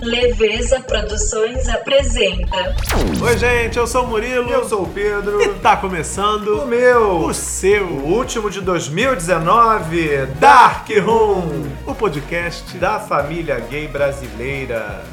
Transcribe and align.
Leveza 0.00 0.80
Produções 0.80 1.68
apresenta. 1.68 2.76
Oi, 3.20 3.36
gente, 3.36 3.76
eu 3.76 3.86
sou 3.86 4.04
o 4.04 4.08
Murilo. 4.08 4.48
Eu 4.48 4.64
sou 4.68 4.84
o 4.84 4.88
Pedro. 4.88 5.42
E 5.42 5.54
tá 5.58 5.76
começando 5.76 6.62
O 6.62 6.66
meu. 6.66 7.24
o 7.24 7.34
seu 7.34 7.84
O 7.84 8.14
último 8.16 8.48
de 8.48 8.60
2019. 8.60 10.26
Dark 10.38 10.88
Room, 11.04 11.64
o 11.84 11.94
podcast 11.96 12.78
Da 12.78 13.00
família 13.00 13.58
gay 13.58 13.88
brasileira. 13.88 15.04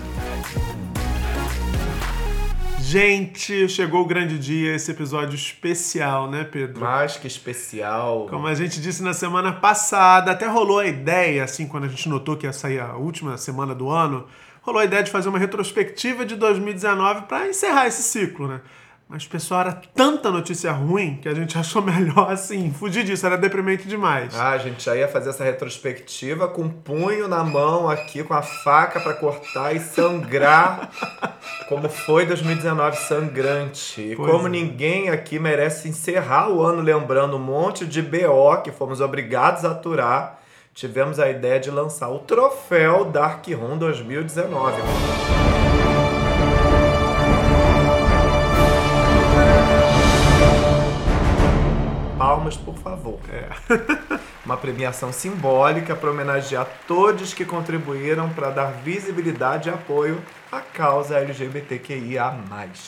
Gente, 2.80 3.68
chegou 3.68 4.04
o 4.04 4.06
grande 4.06 4.38
dia, 4.38 4.76
esse 4.76 4.92
episódio 4.92 5.36
especial, 5.36 6.30
né, 6.30 6.44
Pedro? 6.44 6.80
Mais 6.80 7.18
que 7.18 7.26
especial. 7.26 8.28
Como 8.30 8.46
a 8.46 8.54
gente 8.54 8.80
disse 8.80 9.02
na 9.02 9.14
semana 9.16 9.52
passada, 9.52 10.32
até 10.32 10.46
rolou 10.46 10.78
a 10.78 10.86
ideia, 10.86 11.44
assim, 11.44 11.68
quando 11.68 11.86
a 11.86 11.88
gente 11.88 12.08
notou 12.08 12.38
que 12.38 12.46
ia 12.46 12.54
sair 12.54 12.80
a 12.80 12.96
última 12.96 13.36
semana 13.40 13.74
do 13.74 13.90
ano, 13.90 14.28
rolou 14.66 14.82
a 14.82 14.86
ideia 14.86 15.04
de 15.04 15.12
fazer 15.12 15.30
uma 15.30 15.38
retrospectiva 15.38 16.26
de 16.26 16.36
2019 16.36 17.28
para 17.28 17.48
encerrar 17.48 17.86
esse 17.86 18.02
ciclo, 18.02 18.48
né? 18.48 18.62
Mas, 19.08 19.28
pessoal, 19.28 19.62
era 19.62 19.74
tanta 19.94 20.32
notícia 20.32 20.72
ruim 20.72 21.20
que 21.22 21.30
a 21.30 21.34
gente 21.36 21.56
achou 21.60 21.80
melhor, 21.80 22.32
assim, 22.32 22.74
fugir 22.74 23.04
disso, 23.04 23.24
era 23.24 23.38
deprimente 23.38 23.88
demais. 23.88 24.34
Ah, 24.36 24.50
a 24.50 24.58
gente 24.58 24.84
já 24.84 24.96
ia 24.96 25.08
fazer 25.08 25.30
essa 25.30 25.44
retrospectiva 25.44 26.48
com 26.48 26.64
o 26.64 26.70
punho 26.70 27.28
na 27.28 27.44
mão 27.44 27.88
aqui, 27.88 28.24
com 28.24 28.34
a 28.34 28.42
faca 28.42 29.00
pra 29.00 29.14
cortar 29.14 29.76
e 29.76 29.80
sangrar. 29.80 30.90
como 31.70 31.88
foi 31.88 32.26
2019 32.26 32.98
sangrante. 32.98 34.02
E 34.02 34.16
como 34.16 34.48
é. 34.48 34.50
ninguém 34.50 35.10
aqui 35.12 35.38
merece 35.38 35.88
encerrar 35.88 36.50
o 36.50 36.64
ano 36.64 36.82
lembrando 36.82 37.36
um 37.38 37.40
monte 37.40 37.86
de 37.86 38.02
BO 38.02 38.62
que 38.64 38.72
fomos 38.72 39.00
obrigados 39.02 39.64
a 39.64 39.72
aturar, 39.72 40.40
tivemos 40.76 41.20
a 41.20 41.30
ideia 41.30 41.58
de 41.58 41.72
lançar 41.72 42.10
o 42.10 42.20
troféu 42.20 43.06
Dark 43.06 43.48
Room 43.48 43.78
2019. 43.78 44.82
Palmas, 52.18 52.58
por 52.58 52.76
favor. 52.76 53.20
É. 53.32 53.50
Uma 54.46 54.58
premiação 54.58 55.14
simbólica 55.14 55.96
para 55.96 56.12
homenagear 56.12 56.68
todos 56.86 57.34
que 57.34 57.46
contribuíram 57.46 58.30
para 58.32 58.50
dar 58.50 58.72
visibilidade 58.84 59.70
e 59.70 59.72
apoio 59.72 60.22
à 60.52 60.60
causa 60.60 61.18
LGBTQIA+. 61.18 62.38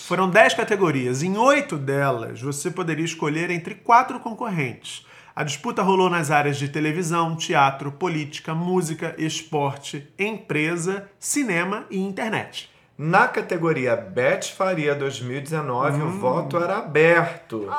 Foram 0.07 0.29
10 0.29 0.55
categorias. 0.55 1.23
Em 1.23 1.37
oito 1.37 1.77
delas, 1.77 2.41
você 2.41 2.69
poderia 2.69 3.05
escolher 3.05 3.49
entre 3.49 3.75
quatro 3.75 4.19
concorrentes. 4.19 5.05
A 5.37 5.43
disputa 5.43 5.83
rolou 5.83 6.09
nas 6.09 6.31
áreas 6.31 6.57
de 6.57 6.67
televisão, 6.67 7.35
teatro, 7.35 7.91
política, 7.91 8.55
música, 8.55 9.13
esporte, 9.19 10.11
empresa, 10.17 11.07
cinema 11.19 11.85
e 11.91 11.99
internet. 11.99 12.71
Na 12.97 13.27
categoria 13.27 13.95
Beth 13.95 14.45
Faria 14.57 14.95
2019, 14.95 16.01
Hum. 16.01 16.07
o 16.07 16.09
voto 16.19 16.57
era 16.57 16.79
aberto. 16.79 17.69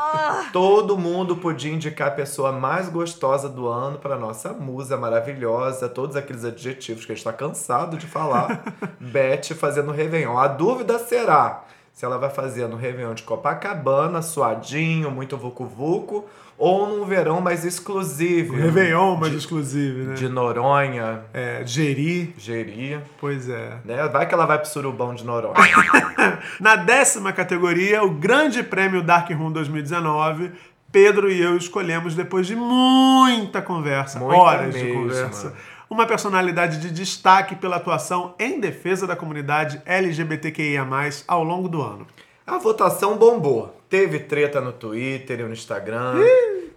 Todo 0.52 0.96
mundo 0.96 1.34
podia 1.38 1.72
indicar 1.72 2.06
a 2.06 2.12
pessoa 2.12 2.52
mais 2.52 2.88
gostosa 2.88 3.48
do 3.48 3.66
ano 3.66 3.98
para 3.98 4.16
nossa 4.16 4.52
musa 4.52 4.96
maravilhosa, 4.96 5.88
todos 5.88 6.14
aqueles 6.14 6.44
adjetivos 6.44 7.04
que 7.04 7.10
a 7.10 7.14
gente 7.16 7.26
está 7.26 7.32
cansado 7.32 7.96
de 7.96 8.06
falar. 8.06 8.62
Beth 9.00 9.52
fazendo 9.58 9.90
Réveillon. 9.90 10.38
A 10.38 10.46
dúvida 10.46 10.96
será 11.00 11.64
se 11.98 12.04
ela 12.04 12.16
vai 12.16 12.30
fazer 12.30 12.68
no 12.68 12.76
Réveillon 12.76 13.12
de 13.12 13.24
Copacabana, 13.24 14.22
suadinho, 14.22 15.10
muito 15.10 15.36
vucu-vucu, 15.36 16.24
ou 16.56 16.86
num 16.86 17.04
verão 17.04 17.40
mais 17.40 17.64
exclusivo. 17.64 18.54
Réveillon, 18.54 19.16
mais 19.16 19.34
exclusivo, 19.34 20.04
né? 20.10 20.14
De 20.14 20.28
Noronha, 20.28 21.22
É, 21.34 21.62
Geri, 21.66 22.32
Geri. 22.38 23.00
pois 23.20 23.48
é. 23.48 23.78
Né? 23.84 24.06
Vai 24.12 24.28
que 24.28 24.32
ela 24.32 24.46
vai 24.46 24.60
pro 24.60 24.68
surubão 24.68 25.12
de 25.12 25.24
Noronha. 25.24 25.54
Na 26.60 26.76
décima 26.76 27.32
categoria, 27.32 28.04
o 28.04 28.10
Grande 28.10 28.62
Prêmio 28.62 29.02
Dark 29.02 29.28
Room 29.32 29.50
2019, 29.50 30.52
Pedro 30.92 31.28
e 31.28 31.40
eu 31.42 31.56
escolhemos 31.56 32.14
depois 32.14 32.46
de 32.46 32.54
muita 32.54 33.60
conversa, 33.60 34.20
Muita 34.20 34.36
horas 34.40 34.72
de 34.72 34.84
mesmo. 34.84 35.02
conversa, 35.02 35.52
uma 35.90 36.06
personalidade 36.06 36.78
de 36.80 36.90
destaque 36.90 37.56
pela 37.56 37.76
atuação 37.76 38.34
em 38.38 38.60
defesa 38.60 39.06
da 39.06 39.16
comunidade 39.16 39.80
LGBTQIA+, 39.86 40.86
ao 41.26 41.42
longo 41.42 41.68
do 41.68 41.82
ano. 41.82 42.06
A 42.46 42.58
votação 42.58 43.16
bombou. 43.16 43.74
Teve 43.90 44.20
treta 44.20 44.60
no 44.60 44.72
Twitter 44.72 45.40
e 45.40 45.42
no 45.42 45.52
Instagram. 45.52 46.14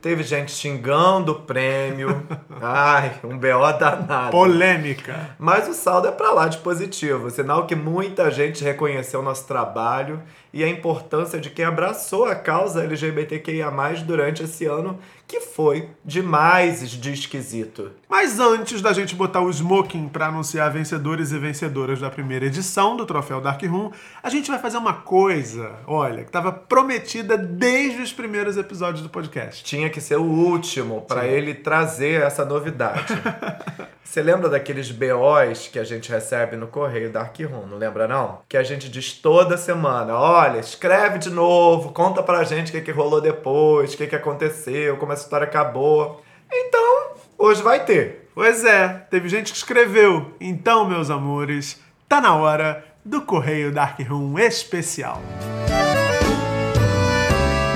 Teve 0.01 0.23
gente 0.23 0.51
xingando 0.51 1.33
o 1.33 1.41
prêmio. 1.41 2.25
Ai, 2.59 3.13
um 3.23 3.37
BO 3.37 3.71
danado. 3.79 4.31
Polêmica. 4.31 5.35
Mas 5.37 5.67
o 5.67 5.73
saldo 5.73 6.07
é 6.07 6.11
pra 6.11 6.31
lá 6.31 6.47
de 6.47 6.57
positivo, 6.57 7.29
sinal 7.29 7.67
que 7.67 7.75
muita 7.75 8.31
gente 8.31 8.63
reconheceu 8.63 9.19
o 9.19 9.23
nosso 9.23 9.47
trabalho 9.47 10.21
e 10.53 10.63
a 10.63 10.69
importância 10.69 11.39
de 11.39 11.49
quem 11.49 11.65
abraçou 11.65 12.25
a 12.25 12.35
causa 12.35 12.83
LGBTQIA+, 12.83 13.71
durante 14.05 14.43
esse 14.43 14.65
ano, 14.65 14.99
que 15.27 15.39
foi 15.39 15.89
demais 16.03 16.89
de 16.91 17.13
esquisito. 17.13 17.91
Mas 18.09 18.37
antes 18.37 18.81
da 18.81 18.91
gente 18.91 19.15
botar 19.15 19.39
o 19.39 19.49
smoking 19.49 20.09
para 20.09 20.27
anunciar 20.27 20.69
vencedores 20.71 21.31
e 21.31 21.39
vencedoras 21.39 22.01
da 22.01 22.09
primeira 22.09 22.45
edição 22.47 22.97
do 22.97 23.05
Troféu 23.05 23.39
Dark 23.39 23.61
Room, 23.63 23.91
a 24.21 24.29
gente 24.29 24.51
vai 24.51 24.59
fazer 24.59 24.77
uma 24.77 24.93
coisa, 24.93 25.71
olha, 25.87 26.23
que 26.23 26.29
estava 26.29 26.51
prometida 26.51 27.37
desde 27.37 28.01
os 28.01 28.11
primeiros 28.11 28.57
episódios 28.57 29.01
do 29.01 29.09
podcast. 29.09 29.63
Tinha 29.63 29.89
que 29.89 30.01
ser 30.01 30.17
o 30.17 30.23
último 30.23 31.01
pra 31.07 31.25
ele 31.25 31.53
trazer 31.53 32.21
essa 32.23 32.43
novidade. 32.43 33.13
Você 34.11 34.21
lembra 34.21 34.49
daqueles 34.49 34.91
BOs 34.91 35.69
que 35.71 35.79
a 35.79 35.85
gente 35.85 36.11
recebe 36.11 36.57
no 36.57 36.67
correio 36.67 37.09
Dark 37.09 37.33
Room, 37.39 37.65
não 37.65 37.77
lembra 37.77 38.09
não? 38.09 38.41
Que 38.49 38.57
a 38.57 38.63
gente 38.63 38.89
diz 38.89 39.13
toda 39.13 39.55
semana, 39.55 40.19
olha, 40.41 40.59
escreve 40.59 41.19
de 41.19 41.29
novo, 41.29 41.91
conta 41.91 42.23
pra 42.23 42.43
gente 42.43 42.69
o 42.69 42.71
que, 42.71 42.81
que 42.81 42.91
rolou 42.91 43.21
depois, 43.21 43.93
o 43.93 43.97
que, 43.97 44.07
que 44.07 44.15
aconteceu, 44.15 44.97
como 44.97 45.13
essa 45.13 45.23
história 45.23 45.45
acabou. 45.45 46.21
Então, 46.51 47.11
hoje 47.37 47.61
vai 47.61 47.85
ter. 47.85 48.29
Pois 48.33 48.65
é, 48.65 48.87
teve 49.11 49.29
gente 49.29 49.51
que 49.51 49.57
escreveu. 49.57 50.33
Então, 50.39 50.87
meus 50.87 51.11
amores, 51.11 51.79
tá 52.09 52.19
na 52.19 52.35
hora 52.35 52.83
do 53.05 53.21
Correio 53.21 53.71
Dark 53.71 53.99
Room 53.99 54.39
especial. 54.39 55.21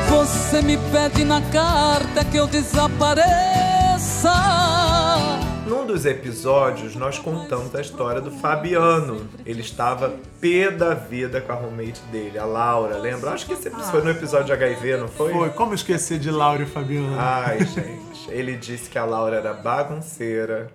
Você 0.09 0.61
me 0.61 0.77
pede 0.91 1.23
na 1.23 1.41
carta 1.51 2.25
que 2.25 2.37
eu 2.37 2.47
desapareça. 2.47 3.25
Num 5.85 5.93
dos 5.93 6.05
episódios, 6.07 6.95
nós 6.95 7.19
contamos 7.19 7.75
a 7.75 7.79
história 7.79 8.19
do 8.19 8.31
Fabiano. 8.31 9.29
Ele 9.45 9.61
estava 9.61 10.15
pé 10.41 10.71
da 10.71 10.95
vida 10.95 11.39
com 11.39 11.51
a 11.51 11.55
roommate 11.55 12.01
dele, 12.11 12.39
a 12.39 12.43
Laura, 12.43 12.97
lembra? 12.97 13.29
Acho 13.29 13.45
que 13.45 13.53
esse 13.53 13.69
foi 13.69 14.01
no 14.01 14.09
episódio 14.09 14.47
de 14.47 14.53
HIV, 14.53 14.97
não 14.97 15.07
foi? 15.07 15.31
Foi, 15.31 15.49
como 15.51 15.75
esquecer 15.75 16.17
de 16.17 16.31
Laura 16.31 16.63
e 16.63 16.65
Fabiano? 16.65 17.15
Ai, 17.19 17.59
gente. 17.59 18.29
Ele 18.29 18.57
disse 18.57 18.89
que 18.89 18.97
a 18.97 19.05
Laura 19.05 19.35
era 19.35 19.53
bagunceira, 19.53 20.71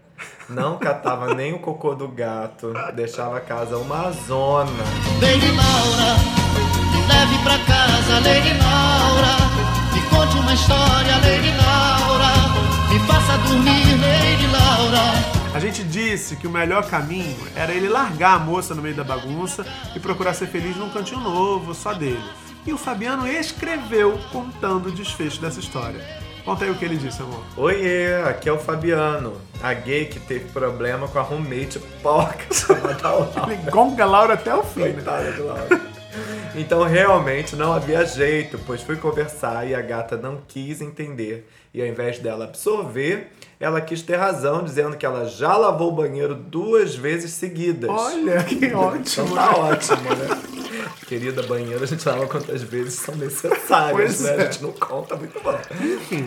não 0.48 0.78
catava 0.78 1.34
nem 1.34 1.54
o 1.54 1.58
cocô 1.58 1.92
do 1.96 2.06
gato, 2.06 2.72
deixava 2.94 3.38
a 3.38 3.40
casa 3.40 3.78
uma 3.78 4.12
zona. 4.12 4.70
Lady 5.20 5.50
Laura, 5.50 6.14
leve 7.08 7.42
pra 7.42 7.58
casa, 7.58 8.14
Lady 8.14 8.56
Laura. 8.62 9.92
Me 9.92 10.02
conte 10.08 10.36
uma 10.36 10.54
história, 10.54 11.16
Lady 11.16 11.50
Laura. 11.56 11.89
Me 12.90 12.98
faça 13.06 13.38
dormir, 13.38 13.86
Lady 14.00 14.46
Laura. 14.48 15.54
A 15.54 15.60
gente 15.60 15.84
disse 15.84 16.34
que 16.34 16.48
o 16.48 16.50
melhor 16.50 16.90
caminho 16.90 17.38
era 17.54 17.72
ele 17.72 17.88
largar 17.88 18.34
a 18.34 18.38
moça 18.40 18.74
no 18.74 18.82
meio 18.82 18.96
da 18.96 19.04
bagunça 19.04 19.64
e 19.94 20.00
procurar 20.00 20.34
ser 20.34 20.48
feliz 20.48 20.76
num 20.76 20.90
cantinho 20.90 21.20
novo, 21.20 21.72
só 21.72 21.94
dele. 21.94 22.20
E 22.66 22.72
o 22.72 22.76
Fabiano 22.76 23.28
escreveu 23.28 24.18
contando 24.32 24.88
o 24.88 24.92
desfecho 24.92 25.40
dessa 25.40 25.60
história. 25.60 26.04
Conta 26.44 26.64
aí 26.64 26.70
o 26.72 26.74
que 26.74 26.84
ele 26.84 26.96
disse, 26.96 27.22
amor. 27.22 27.44
Oiê, 27.56 28.24
aqui 28.28 28.48
é 28.48 28.52
o 28.52 28.58
Fabiano, 28.58 29.40
a 29.62 29.72
gay 29.72 30.06
que 30.06 30.18
teve 30.18 30.50
problema 30.50 31.06
com 31.06 31.18
a 31.20 31.22
roommate 31.22 31.78
porca 32.02 32.44
chamada 32.52 33.08
Laura. 33.08 33.52
Ele 33.52 33.70
gonga 33.70 34.02
a 34.02 34.06
Laura 34.06 34.34
até 34.34 34.52
o 34.52 34.64
fim, 34.64 34.80
né? 34.80 34.92
Coitada 34.94 35.30
de 35.30 35.40
Laura. 35.42 35.80
Então 36.54 36.82
realmente 36.82 37.54
não 37.54 37.72
havia 37.72 38.04
jeito, 38.04 38.58
pois 38.66 38.82
fui 38.82 38.96
conversar 38.96 39.68
e 39.68 39.74
a 39.74 39.80
gata 39.80 40.16
não 40.16 40.38
quis 40.48 40.80
entender. 40.80 41.48
E 41.72 41.80
ao 41.80 41.86
invés 41.86 42.18
dela 42.18 42.44
absorver, 42.44 43.30
ela 43.60 43.80
quis 43.80 44.00
ter 44.02 44.16
razão, 44.16 44.64
dizendo 44.64 44.96
que 44.96 45.04
ela 45.04 45.26
já 45.26 45.54
lavou 45.56 45.90
o 45.92 45.94
banheiro 45.94 46.34
duas 46.34 46.94
vezes 46.96 47.32
seguidas. 47.34 47.90
Olha, 47.90 48.42
que 48.42 48.64
Então 48.66 48.80
ótimo. 48.80 49.34
tá 49.34 49.54
ótimo, 49.56 50.02
né? 50.16 50.42
Querida 51.06 51.42
banheiro, 51.42 51.82
a 51.82 51.86
gente 51.86 52.08
lava 52.08 52.26
quantas 52.26 52.62
vezes 52.62 52.94
são 52.94 53.14
necessárias, 53.16 53.92
Pois 53.92 54.20
né? 54.20 54.30
é. 54.30 54.34
A 54.34 54.44
gente 54.50 54.62
não 54.62 54.72
conta 54.72 55.16
muito 55.16 55.38
bom. 55.42 55.58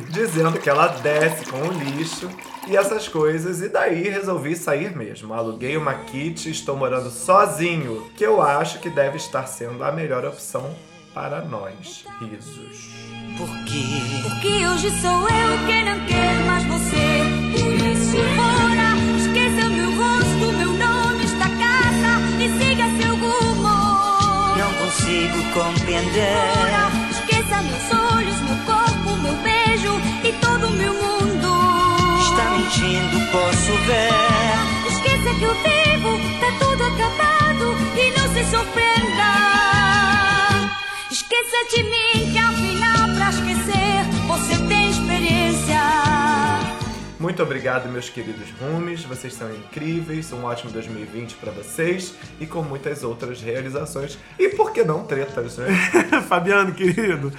Dizendo 0.09 0.59
que 0.59 0.69
ela 0.69 0.87
desce 0.87 1.45
com 1.45 1.57
o 1.57 1.71
lixo 1.71 2.29
e 2.67 2.75
essas 2.77 3.07
coisas, 3.07 3.61
e 3.61 3.69
daí 3.69 4.03
resolvi 4.09 4.55
sair 4.55 4.95
mesmo. 4.95 5.33
Aluguei 5.33 5.75
uma 5.77 5.93
kit 5.93 6.47
e 6.47 6.51
estou 6.51 6.75
morando 6.75 7.09
sozinho, 7.09 8.09
que 8.15 8.25
eu 8.25 8.41
acho 8.41 8.79
que 8.79 8.89
deve 8.89 9.17
estar 9.17 9.47
sendo 9.47 9.83
a 9.83 9.91
melhor 9.91 10.25
opção 10.25 10.69
para 11.13 11.41
nós. 11.41 12.03
Risos. 12.19 12.92
Porque 13.37 14.67
hoje 14.67 14.89
sou 15.01 15.27
eu 15.27 15.65
quem 15.65 15.83
não 15.85 15.99
quer 16.05 16.39
mais 16.45 16.63
você. 16.65 17.23
Por 17.51 17.73
isso 17.73 18.17
fora, 18.35 18.95
esqueça 19.17 19.69
meu 19.69 19.89
rosto, 19.95 20.53
meu 20.57 20.71
nome, 20.73 21.23
esta 21.23 21.49
casa 21.49 22.21
e 22.39 22.47
siga 22.59 22.85
seu 23.01 23.15
rumo. 23.15 23.75
Não 24.57 24.73
consigo 24.73 25.43
compreender. 25.53 26.37
Fora, 26.53 26.91
esqueça 27.09 27.61
meus 27.63 28.13
olhos, 28.13 28.39
meu 28.41 28.57
corpo, 28.65 29.17
meu 29.21 29.35
beijo 29.37 29.99
e 30.23 30.33
todo 30.33 30.67
o 30.67 30.71
meu 30.71 30.93
mundo. 30.93 31.49
Está 32.21 32.51
mentindo, 32.51 33.19
posso 33.31 33.71
ver. 33.87 34.09
Fora, 34.09 34.89
esqueça 34.89 35.33
que 35.39 35.43
eu 35.43 35.55
vivo, 35.55 36.19
tá 36.39 36.51
tudo 36.59 36.83
acabado 36.83 37.75
e 37.97 38.11
não 38.11 38.27
se 38.33 38.43
surpreenda. 38.51 38.93
Esqueça 41.09 41.57
de 41.75 41.83
mim 41.83 42.31
que 42.31 42.37
ao 42.39 42.53
fim 42.53 42.72
pra 43.23 43.29
esquecer 43.29 44.03
você 44.27 44.57
tem 44.67 44.89
experiência. 44.89 46.22
Muito 47.23 47.41
obrigado, 47.41 47.87
meus 47.87 48.09
queridos 48.09 48.49
rumes. 48.59 49.05
Vocês 49.05 49.33
são 49.33 49.49
incríveis. 49.49 50.33
Um 50.33 50.43
ótimo 50.43 50.69
2020 50.71 51.35
pra 51.35 51.53
vocês 51.53 52.13
e 52.37 52.45
com 52.45 52.61
muitas 52.61 53.01
outras 53.01 53.41
realizações. 53.41 54.19
E 54.37 54.49
por 54.49 54.73
que 54.73 54.83
não 54.83 55.05
tretas, 55.05 55.57
né? 55.57 55.67
Fabiano, 56.27 56.73
querido, 56.73 57.31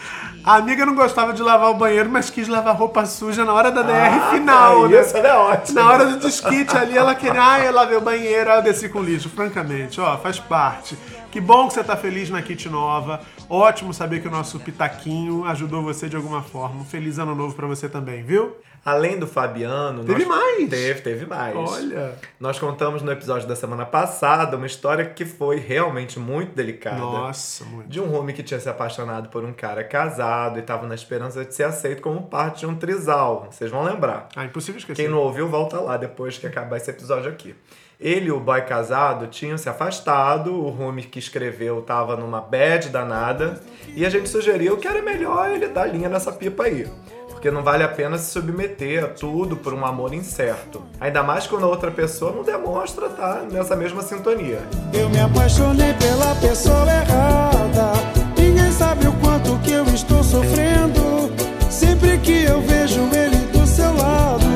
a 0.42 0.54
amiga 0.54 0.86
não 0.86 0.94
gostava 0.94 1.34
de 1.34 1.42
lavar 1.42 1.70
o 1.70 1.74
banheiro, 1.74 2.08
mas 2.08 2.30
quis 2.30 2.48
lavar 2.48 2.74
roupa 2.74 3.04
suja 3.04 3.44
na 3.44 3.52
hora 3.52 3.70
da 3.70 3.82
DR 3.82 4.30
final, 4.30 4.86
Ah, 4.86 4.88
né? 4.88 5.00
Isso 5.02 5.18
é 5.18 5.36
ótimo. 5.36 5.78
Na 5.78 5.90
hora 5.90 6.06
do 6.06 6.18
desquite 6.18 6.74
ali, 6.74 6.96
ela 6.96 7.14
queria, 7.14 7.44
ah, 7.46 7.60
eu 7.62 7.74
lavei 7.74 7.98
o 7.98 8.00
banheiro, 8.00 8.50
aí 8.50 8.56
eu 8.60 8.62
desci 8.62 8.88
com 8.88 9.02
lixo. 9.02 9.28
Francamente, 9.28 10.00
ó, 10.00 10.16
faz 10.16 10.40
parte. 10.40 10.96
Que 11.30 11.42
bom 11.42 11.68
que 11.68 11.74
você 11.74 11.84
tá 11.84 11.94
feliz 11.94 12.30
na 12.30 12.40
kit 12.40 12.70
nova. 12.70 13.20
Ótimo 13.50 13.92
saber 13.92 14.22
que 14.22 14.28
o 14.28 14.30
nosso 14.30 14.58
pitaquinho 14.60 15.44
ajudou 15.44 15.82
você 15.82 16.08
de 16.08 16.16
alguma 16.16 16.40
forma. 16.40 16.80
Um 16.80 16.84
feliz 16.86 17.18
ano 17.18 17.34
novo 17.34 17.54
pra 17.54 17.66
você 17.66 17.86
também, 17.86 18.22
viu? 18.22 18.56
Além 18.84 19.18
do 19.18 19.26
Fabiano. 19.26 20.04
Teve 20.04 20.24
nós- 20.24 20.36
mais? 20.36 20.68
Teve, 20.70 21.00
teve 21.00 21.26
mais. 21.26 21.56
Olha. 21.56 22.12
Nós 22.38 22.58
contamos 22.58 23.00
no 23.02 23.10
episódio 23.10 23.48
da 23.48 23.56
semana 23.56 23.86
passada 23.86 24.56
uma 24.56 24.66
história 24.66 25.06
que 25.06 25.24
foi 25.24 25.56
realmente 25.58 26.18
muito 26.18 26.54
delicada. 26.54 26.98
Nossa, 26.98 27.64
muito. 27.64 27.88
De 27.88 28.00
um 28.00 28.14
homem 28.14 28.34
que 28.34 28.42
tinha 28.42 28.60
se 28.60 28.68
apaixonado 28.68 29.30
por 29.30 29.42
um 29.44 29.52
cara 29.52 29.82
casado 29.82 30.58
e 30.58 30.60
estava 30.60 30.86
na 30.86 30.94
esperança 30.94 31.44
de 31.44 31.54
ser 31.54 31.64
aceito 31.64 32.02
como 32.02 32.22
parte 32.24 32.60
de 32.60 32.66
um 32.66 32.74
trisal. 32.74 33.48
Vocês 33.50 33.70
vão 33.70 33.82
lembrar. 33.84 34.28
Ah, 34.36 34.44
impossível 34.44 34.78
esquecer. 34.78 35.02
Quem 35.02 35.10
não 35.10 35.18
ouviu, 35.18 35.48
volta 35.48 35.80
lá 35.80 35.96
depois 35.96 36.36
que 36.36 36.46
acabar 36.46 36.76
esse 36.76 36.90
episódio 36.90 37.30
aqui. 37.30 37.54
Ele 37.98 38.26
e 38.26 38.32
o 38.32 38.40
boy 38.40 38.60
casado 38.62 39.28
tinham 39.28 39.56
se 39.56 39.68
afastado, 39.68 40.52
o 40.52 40.68
Rumi 40.68 41.04
que 41.04 41.18
escreveu 41.18 41.80
tava 41.80 42.16
numa 42.16 42.40
bad 42.40 42.88
danada, 42.90 43.60
e 43.94 44.04
a 44.04 44.10
gente 44.10 44.28
sugeriu 44.28 44.76
que 44.76 44.86
era 44.88 45.00
melhor 45.00 45.50
ele 45.52 45.68
dar 45.68 45.86
linha 45.86 46.08
nessa 46.08 46.32
pipa 46.32 46.64
aí. 46.64 46.86
Porque 47.44 47.54
não 47.54 47.62
vale 47.62 47.82
a 47.84 47.88
pena 47.88 48.16
se 48.16 48.30
submeter 48.30 49.04
a 49.04 49.08
tudo 49.08 49.54
por 49.54 49.74
um 49.74 49.84
amor 49.84 50.14
incerto. 50.14 50.80
Ainda 50.98 51.22
mais 51.22 51.46
quando 51.46 51.64
a 51.64 51.68
outra 51.68 51.90
pessoa 51.90 52.32
não 52.32 52.42
demonstra 52.42 53.08
estar 53.08 53.42
nessa 53.42 53.76
mesma 53.76 54.00
sintonia. 54.00 54.66
Eu 54.94 55.10
me 55.10 55.20
apaixonei 55.20 55.92
pela 55.92 56.34
pessoa 56.36 56.86
errada. 56.90 57.92
Ninguém 58.34 58.72
sabe 58.72 59.08
o 59.08 59.12
quanto 59.20 59.58
que 59.58 59.72
eu 59.72 59.84
estou 59.84 60.24
sofrendo. 60.24 61.30
Sempre 61.68 62.16
que 62.16 62.44
eu 62.44 62.62
vejo 62.62 63.02
ele 63.14 63.36
do 63.52 63.66
seu 63.66 63.94
lado, 63.94 64.46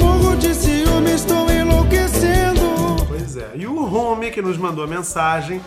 morro 0.00 0.34
de 0.34 0.52
ciúme, 0.56 1.12
estou 1.12 1.48
enlouquecendo. 1.48 2.96
Pois 3.06 3.36
é. 3.36 3.50
E 3.54 3.64
o 3.64 3.84
Rome, 3.84 4.32
que 4.32 4.42
nos 4.42 4.58
mandou 4.58 4.82
a 4.82 4.88
mensagem, 4.88 5.60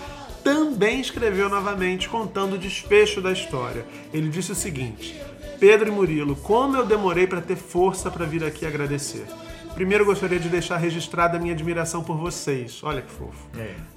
também 0.44 1.00
escreveu 1.00 1.48
novamente 1.48 2.10
contando 2.10 2.56
o 2.56 2.58
desfecho 2.58 3.22
da 3.22 3.32
história. 3.32 3.86
Ele 4.14 4.28
disse 4.28 4.52
o 4.52 4.56
seguinte: 4.56 5.18
Pedro 5.62 5.90
e 5.90 5.92
Murilo, 5.92 6.36
como 6.38 6.76
eu 6.76 6.84
demorei 6.84 7.28
para 7.28 7.40
ter 7.40 7.56
força 7.56 8.10
para 8.10 8.26
vir 8.26 8.44
aqui 8.44 8.66
agradecer. 8.66 9.28
Primeiro 9.76 10.04
gostaria 10.04 10.40
de 10.40 10.50
deixar 10.50 10.78
registrada 10.78 11.38
a 11.38 11.40
minha 11.40 11.54
admiração 11.54 12.04
por 12.04 12.18
vocês. 12.18 12.84
Olha 12.84 13.04
que 13.04 13.12
fofo. 13.12 13.48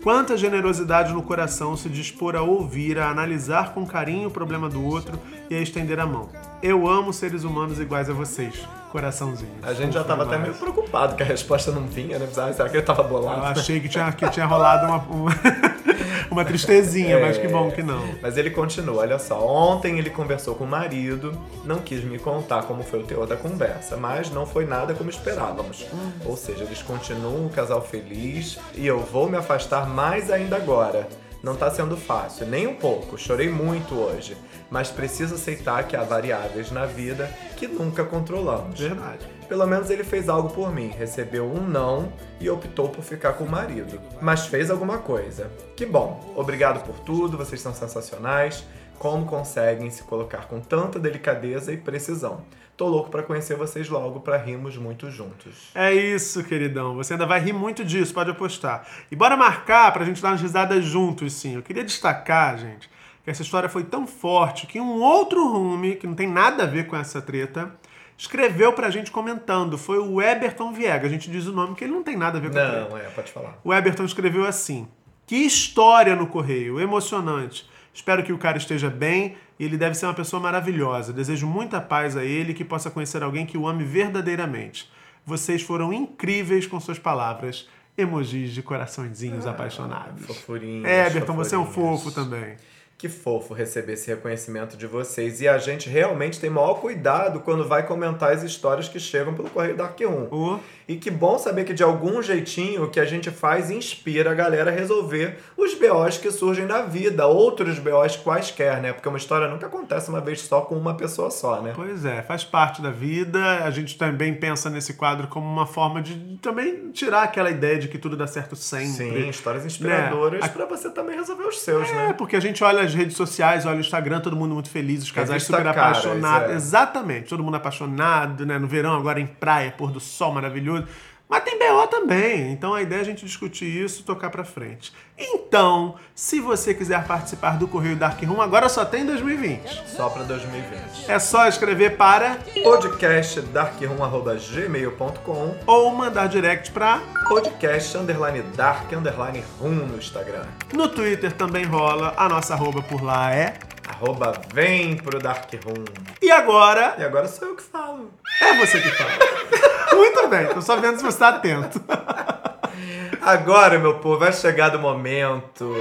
Quanta 0.02 0.37
generosidade 0.37 1.14
no 1.14 1.22
coração 1.22 1.75
se 1.75 1.88
dispor 1.88 2.37
a 2.37 2.43
ouvir, 2.43 2.99
a 2.99 3.08
analisar 3.08 3.72
com 3.72 3.87
carinho 3.87 4.28
o 4.28 4.31
problema 4.31 4.69
do 4.69 4.84
outro 4.84 5.19
e 5.54 5.58
a 5.58 5.62
estender 5.62 5.98
a 6.00 6.06
mão. 6.06 6.28
Eu 6.62 6.88
amo 6.88 7.12
seres 7.12 7.44
humanos 7.44 7.78
iguais 7.78 8.10
a 8.10 8.12
vocês. 8.12 8.66
Coraçãozinho. 8.90 9.50
A 9.62 9.72
gente 9.72 9.92
já 9.92 10.00
Fofo 10.04 10.08
tava 10.08 10.22
até 10.24 10.38
meio 10.38 10.54
preocupado 10.54 11.16
que 11.16 11.22
a 11.22 11.26
resposta 11.26 11.70
não 11.70 11.86
vinha, 11.86 12.18
né? 12.18 12.26
Será 12.52 12.68
que 12.68 12.76
ele 12.76 12.82
tava 12.82 13.02
Eu 13.02 13.08
bolado? 13.08 13.60
achei 13.60 13.80
que 13.80 13.88
tinha, 13.88 14.10
que 14.12 14.28
tinha 14.30 14.46
rolado 14.46 14.86
uma, 14.86 14.98
uma, 14.98 15.30
uma 16.30 16.44
tristezinha, 16.44 17.18
mas 17.20 17.36
que 17.36 17.48
bom 17.48 17.70
que 17.70 17.82
não. 17.82 18.02
Mas 18.22 18.36
ele 18.36 18.50
continua, 18.50 19.02
olha 19.02 19.18
só. 19.18 19.44
Ontem 19.46 19.98
ele 19.98 20.10
conversou 20.10 20.54
com 20.54 20.64
o 20.64 20.66
marido, 20.66 21.38
não 21.64 21.78
quis 21.78 22.04
me 22.04 22.18
contar 22.18 22.62
como 22.62 22.82
foi 22.82 23.00
o 23.00 23.04
teor 23.04 23.26
da 23.26 23.36
conversa, 23.36 23.96
mas 23.96 24.30
não 24.30 24.46
foi 24.46 24.64
nada 24.64 24.94
como 24.94 25.10
esperávamos. 25.10 25.86
Ou 26.24 26.36
seja, 26.36 26.64
eles 26.64 26.82
continuam 26.82 27.46
um 27.46 27.48
casal 27.48 27.82
feliz 27.82 28.58
e 28.74 28.86
eu 28.86 29.00
vou 29.00 29.28
me 29.28 29.36
afastar 29.36 29.88
mais 29.88 30.30
ainda 30.30 30.56
agora. 30.56 31.08
Não 31.44 31.55
tá 31.55 31.70
sendo 31.70 31.94
fácil, 31.94 32.46
nem 32.46 32.67
um 32.67 32.75
pouco. 32.75 33.19
Chorei 33.19 33.50
muito 33.50 33.94
hoje. 33.94 34.35
Mas 34.70 34.91
preciso 34.91 35.35
aceitar 35.35 35.87
que 35.87 35.94
há 35.94 36.02
variáveis 36.02 36.70
na 36.70 36.87
vida 36.87 37.31
que 37.58 37.69
nunca 37.69 38.02
controlamos. 38.02 38.81
Verdade. 38.81 39.26
Pelo 39.46 39.67
menos 39.67 39.91
ele 39.91 40.05
fez 40.05 40.31
algo 40.31 40.49
por 40.49 40.75
mim, 40.75 40.88
recebeu 40.88 41.44
um 41.44 41.61
não 41.61 42.11
e 42.41 42.49
optou 42.49 42.88
por 42.88 43.05
ficar 43.05 43.35
com 43.35 43.44
o 43.44 43.50
marido. 43.50 44.00
Mas 44.23 44.46
fez 44.46 44.70
alguma 44.70 44.96
coisa. 44.96 45.50
Que 45.76 45.85
bom. 45.85 46.32
Obrigado 46.35 46.82
por 46.82 46.99
tudo, 47.00 47.37
vocês 47.37 47.61
são 47.61 47.75
sensacionais. 47.75 48.64
Como 48.99 49.26
conseguem 49.26 49.90
se 49.90 50.02
colocar 50.02 50.49
com 50.49 50.61
tanta 50.61 50.99
delicadeza 50.99 51.70
e 51.75 51.76
precisão? 51.76 52.40
Tô 52.76 52.88
louco 52.88 53.09
pra 53.09 53.23
conhecer 53.23 53.56
vocês 53.56 53.88
logo 53.88 54.19
pra 54.21 54.37
rirmos 54.37 54.76
muito 54.76 55.09
juntos. 55.09 55.71
É 55.75 55.94
isso, 55.94 56.43
queridão. 56.43 56.97
Você 56.97 57.12
ainda 57.12 57.25
vai 57.25 57.38
rir 57.38 57.53
muito 57.53 57.85
disso, 57.85 58.12
pode 58.12 58.31
apostar. 58.31 58.85
E 59.11 59.15
bora 59.15 59.37
marcar 59.37 59.93
pra 59.93 60.05
gente 60.05 60.21
dar 60.21 60.31
umas 60.31 60.41
risadas 60.41 60.85
juntos, 60.85 61.32
sim. 61.35 61.55
Eu 61.55 61.62
queria 61.62 61.85
destacar, 61.85 62.59
gente, 62.59 62.91
que 63.23 63.31
essa 63.31 63.43
história 63.43 63.69
foi 63.69 63.85
tão 63.85 64.09
forte 64.09 64.67
que 64.67 64.81
um 64.81 65.00
outro 65.00 65.47
rume, 65.47 65.94
que 65.94 66.06
não 66.06 66.15
tem 66.15 66.29
nada 66.29 66.65
a 66.65 66.67
ver 66.67 66.88
com 66.88 66.97
essa 66.97 67.23
treta, 67.23 67.73
escreveu 68.19 68.73
pra 68.73 68.91
gente 68.91 69.12
comentando. 69.12 69.79
Foi 69.79 69.99
o 69.99 70.21
Eberton 70.21 70.73
Viega. 70.73 71.06
A 71.06 71.11
gente 71.11 71.31
diz 71.31 71.47
o 71.47 71.53
nome 71.53 71.69
porque 71.69 71.85
ele 71.85 71.93
não 71.93 72.03
tem 72.03 72.17
nada 72.17 72.38
a 72.38 72.41
ver 72.41 72.50
com 72.50 72.59
a 72.59 72.61
treta. 72.61 72.88
Não, 72.91 72.99
é, 72.99 73.03
pode 73.11 73.31
falar. 73.31 73.56
O 73.62 73.73
Eberton 73.73 74.05
escreveu 74.05 74.44
assim: 74.44 74.88
Que 75.29 75.37
história 75.37 76.17
no 76.17 76.26
correio, 76.26 76.81
emocionante. 76.81 77.73
Espero 77.94 78.25
que 78.25 78.32
o 78.32 78.38
cara 78.38 78.58
esteja 78.58 78.91
bem 78.91 79.37
e 79.58 79.64
ele 79.64 79.79
deve 79.79 79.94
ser 79.94 80.06
uma 80.06 80.14
pessoa 80.14 80.43
maravilhosa. 80.43 81.12
Desejo 81.12 81.46
muita 81.46 81.81
paz 81.81 82.17
a 82.17 82.25
ele 82.25 82.50
e 82.50 82.55
que 82.55 82.64
possa 82.64 82.91
conhecer 82.91 83.23
alguém 83.23 83.46
que 83.46 83.56
o 83.56 83.69
ame 83.69 83.85
verdadeiramente. 83.85 84.91
Vocês 85.25 85.62
foram 85.62 85.93
incríveis 85.93 86.67
com 86.67 86.81
suas 86.81 86.99
palavras. 86.99 87.69
Emojis 87.96 88.50
de 88.50 88.61
coraçõezinhos 88.61 89.46
apaixonados. 89.46 90.26
Fofurinhos. 90.26 90.85
É, 90.85 91.09
você 91.09 91.54
é 91.54 91.59
um 91.59 91.66
fofo 91.66 92.11
também. 92.11 92.57
Que 92.96 93.08
fofo 93.08 93.52
receber 93.52 93.94
esse 93.94 94.08
reconhecimento 94.08 94.76
de 94.76 94.86
vocês. 94.86 95.40
E 95.40 95.48
a 95.48 95.58
gente 95.58 95.88
realmente 95.88 96.40
tem 96.40 96.48
maior 96.48 96.74
cuidado 96.74 97.40
quando 97.40 97.66
vai 97.66 97.84
comentar 97.86 98.32
as 98.32 98.42
histórias 98.42 98.88
que 98.88 98.98
chegam 99.00 99.34
pelo 99.34 99.50
Correio 99.50 99.76
Dark 99.76 99.98
Room. 100.00 100.28
Ô. 100.30 100.58
E 100.86 100.96
que 100.96 101.10
bom 101.10 101.38
saber 101.38 101.64
que 101.64 101.72
de 101.72 101.82
algum 101.82 102.22
jeitinho 102.22 102.84
o 102.84 102.90
que 102.90 103.00
a 103.00 103.04
gente 103.06 103.30
faz 103.30 103.70
inspira 103.70 104.30
a 104.30 104.34
galera 104.34 104.70
a 104.70 104.74
resolver 104.74 105.38
os 105.56 105.74
BOs 105.74 106.18
que 106.18 106.30
surgem 106.30 106.66
na 106.66 106.82
vida, 106.82 107.26
outros 107.26 107.78
BOs 107.78 108.16
quaisquer, 108.16 108.82
né? 108.82 108.92
Porque 108.92 109.08
uma 109.08 109.16
história 109.16 109.48
nunca 109.48 109.66
acontece 109.66 110.10
uma 110.10 110.20
vez 110.20 110.42
só 110.42 110.60
com 110.60 110.74
uma 110.74 110.94
pessoa 110.94 111.30
só, 111.30 111.62
né? 111.62 111.72
Pois 111.74 112.04
é, 112.04 112.22
faz 112.22 112.44
parte 112.44 112.82
da 112.82 112.90
vida. 112.90 113.64
A 113.64 113.70
gente 113.70 113.96
também 113.96 114.34
pensa 114.34 114.68
nesse 114.68 114.92
quadro 114.94 115.26
como 115.28 115.46
uma 115.46 115.66
forma 115.66 116.02
de 116.02 116.38
também 116.42 116.90
tirar 116.92 117.22
aquela 117.22 117.50
ideia 117.50 117.78
de 117.78 117.88
que 117.88 117.96
tudo 117.98 118.14
dá 118.16 118.26
certo 118.26 118.54
sempre. 118.54 118.86
Sim, 118.92 119.28
histórias 119.30 119.64
inspiradoras 119.64 120.42
Né? 120.42 120.48
pra 120.48 120.66
você 120.66 120.90
também 120.90 121.16
resolver 121.16 121.44
os 121.44 121.60
seus, 121.60 121.88
É, 121.88 121.94
né? 121.94 122.12
porque 122.16 122.36
a 122.36 122.40
gente 122.40 122.62
olha 122.62 122.84
as 122.85 122.95
redes 122.95 123.17
sociais, 123.17 123.67
olha 123.67 123.76
o 123.76 123.81
Instagram, 123.81 124.21
todo 124.21 124.37
mundo 124.37 124.55
muito 124.55 124.71
feliz, 124.71 125.03
os 125.03 125.11
casais 125.11 125.43
Revista 125.43 125.57
super 125.57 125.75
Caras, 125.75 125.99
apaixonados. 125.99 126.50
é. 126.50 126.55
Exatamente, 126.55 127.29
todo 127.29 127.43
mundo 127.43 127.57
apaixonado, 127.57 128.47
né? 128.47 128.59
No 128.59 128.67
verão, 128.67 128.95
agora 128.97 129.21
em 129.21 129.26
praia, 129.26 129.73
pôr 129.73 129.91
do 129.91 130.00
sol 130.00 130.33
maravilhoso. 130.33 130.87
Mas 131.28 131.43
tem 131.43 131.59
BO 131.59 131.87
também, 131.88 132.52
então 132.52 132.75
a 132.75 132.83
ideia 132.83 133.00
é 133.00 133.02
a 133.02 133.04
gente 133.04 133.25
discutir 133.25 133.64
isso 133.64 134.02
e 134.02 134.04
tocar 134.04 134.28
pra 134.31 134.45
frente. 134.45 134.93
Então, 135.16 135.95
se 136.14 136.38
você 136.38 136.75
quiser 136.75 137.02
participar 137.07 137.57
do 137.57 137.66
Correio 137.66 137.97
Dark 137.97 138.23
Room, 138.23 138.43
agora 138.43 138.69
só 138.69 138.85
tem 138.85 139.07
2020. 139.07 139.85
Só 139.88 140.11
pra 140.11 140.23
2020. 140.25 141.11
É 141.11 141.19
só 141.19 141.49
escrever 141.49 141.97
para 141.97 142.37
Podcast 142.62 143.40
darkroom.gmail.com 143.40 145.57
ou 145.66 145.95
mandar 145.95 146.26
direct 146.28 146.71
pra. 146.73 147.00
podcast 147.28 147.97
underline 147.97 148.43
dark 148.54 148.93
underline 148.93 149.43
room 149.61 149.75
no 149.87 149.97
Instagram. 149.97 150.45
No 150.73 150.88
Twitter 150.88 151.33
também 151.33 151.64
rola, 151.64 152.12
a 152.16 152.28
nossa 152.28 152.54
arroba 152.54 152.83
por 152.83 153.02
lá 153.02 153.33
é. 153.35 153.54
Arroba 153.88 154.33
vem 154.53 154.97
pro 154.97 155.19
Dark 155.19 155.50
Room. 155.64 155.85
E 156.23 156.31
agora, 156.31 156.95
E 156.99 157.05
agora 157.05 157.29
sou 157.29 157.49
eu 157.49 157.57
que 157.57 157.62
falo. 157.62 158.11
é 158.41 158.55
você 158.55 158.81
que 158.81 158.88
fala. 158.91 159.11
Muito 159.95 160.29
bem, 160.29 160.47
tô 160.49 160.61
só 160.61 160.76
vendo 160.76 160.97
se 160.99 161.05
você 161.05 161.19
tá 161.19 161.29
atento. 161.29 161.81
Agora, 163.23 163.79
meu 163.79 163.99
povo, 164.00 164.19
vai 164.19 164.33
chegar 164.33 164.69
do 164.71 164.79
momento. 164.79 165.75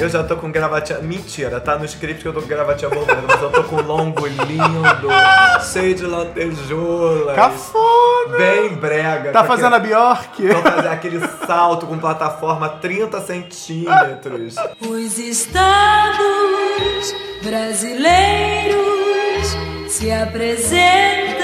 Eu 0.00 0.08
já 0.08 0.22
tô 0.22 0.36
com 0.36 0.50
gravatinha. 0.50 1.00
Mentira, 1.00 1.58
tá 1.60 1.76
no 1.76 1.84
script 1.84 2.22
que 2.22 2.28
eu 2.28 2.32
tô 2.32 2.40
com 2.40 2.46
gravatinha 2.46 2.88
borboleta, 2.88 3.24
mas 3.26 3.42
eu 3.42 3.50
tô 3.50 3.64
com 3.64 3.80
longo 3.82 4.26
lindo, 4.26 5.08
cheio 5.72 5.94
de 5.94 6.04
lantejoulas. 6.04 7.34
Cafona! 7.34 8.36
Bem 8.36 8.74
brega. 8.74 9.32
Tá 9.32 9.42
fazendo 9.44 9.74
a 9.74 9.78
Bjork? 9.78 10.46
Vou 10.46 10.62
fazer 10.62 10.88
aquele 10.88 11.20
salto 11.46 11.86
com 11.86 11.98
plataforma 11.98 12.68
30 12.68 13.20
centímetros. 13.22 14.54
Os 14.80 15.18
estados 15.18 17.14
brasileiros 17.42 18.76
se 19.88 20.12
apresentam. 20.12 21.38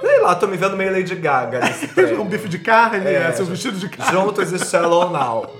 Sei 0.00 0.20
lá, 0.20 0.34
tô 0.36 0.46
me 0.46 0.56
vendo 0.56 0.76
meio 0.76 0.92
Lady 0.92 1.16
Gaga 1.16 1.58
nesse 1.60 1.88
Um 2.14 2.24
bife 2.26 2.48
de 2.48 2.60
carne, 2.60 3.08
É, 3.08 3.28
é, 3.28 3.32
seu 3.32 3.44
vestido 3.44 3.76
de 3.76 3.88
carne. 3.88 4.12
Juntos 4.12 4.52
e 4.52 4.58
Shallow 4.64 5.10
Now. 5.10 5.50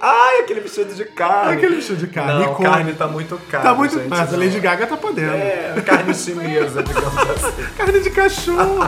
Ai, 0.00 0.40
aquele 0.40 0.60
vestido 0.60 0.94
de 0.94 1.04
carne. 1.04 1.52
Aquele 1.54 1.76
vestido 1.76 1.98
de 1.98 2.06
carne, 2.06 2.32
Não, 2.34 2.42
icônico. 2.52 2.62
carne 2.62 2.92
tá 2.92 3.06
muito 3.08 3.36
cara. 3.50 3.64
Tá 3.64 3.74
muito. 3.74 3.94
gente, 3.98 4.08
Mas 4.08 4.32
a. 4.32 4.36
Lady 4.36 4.60
Gaga 4.60 4.86
tá 4.86 4.96
podendo. 4.96 5.32
É, 5.32 5.74
carne 5.84 6.14
chinesa, 6.14 6.82
digamos 6.82 7.16
assim. 7.30 7.62
Carne 7.76 8.00
de 8.00 8.10
cachorro. 8.10 8.78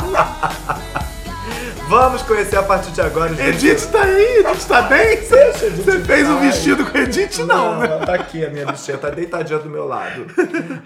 Vamos 1.88 2.22
conhecer 2.22 2.56
a 2.56 2.62
partir 2.62 2.92
de 2.92 3.00
agora 3.00 3.32
os 3.32 3.38
Edith 3.38 3.90
tá 3.90 4.02
aí, 4.02 4.38
Edith 4.38 4.66
tá 4.68 4.82
bem? 4.82 5.16
Deixa, 5.16 5.66
Edith, 5.66 5.82
Você 5.82 6.00
fez 6.00 6.28
um 6.28 6.38
vestido 6.38 6.86
com 6.86 6.96
Edith? 6.98 7.38
Não, 7.44 7.78
né? 7.78 7.86
ela 7.86 8.06
tá 8.06 8.14
aqui, 8.14 8.44
a 8.44 8.50
minha 8.50 8.66
bichinha, 8.66 8.96
tá 8.96 9.10
deitadinha 9.10 9.58
do 9.58 9.68
meu 9.68 9.86
lado. 9.86 10.26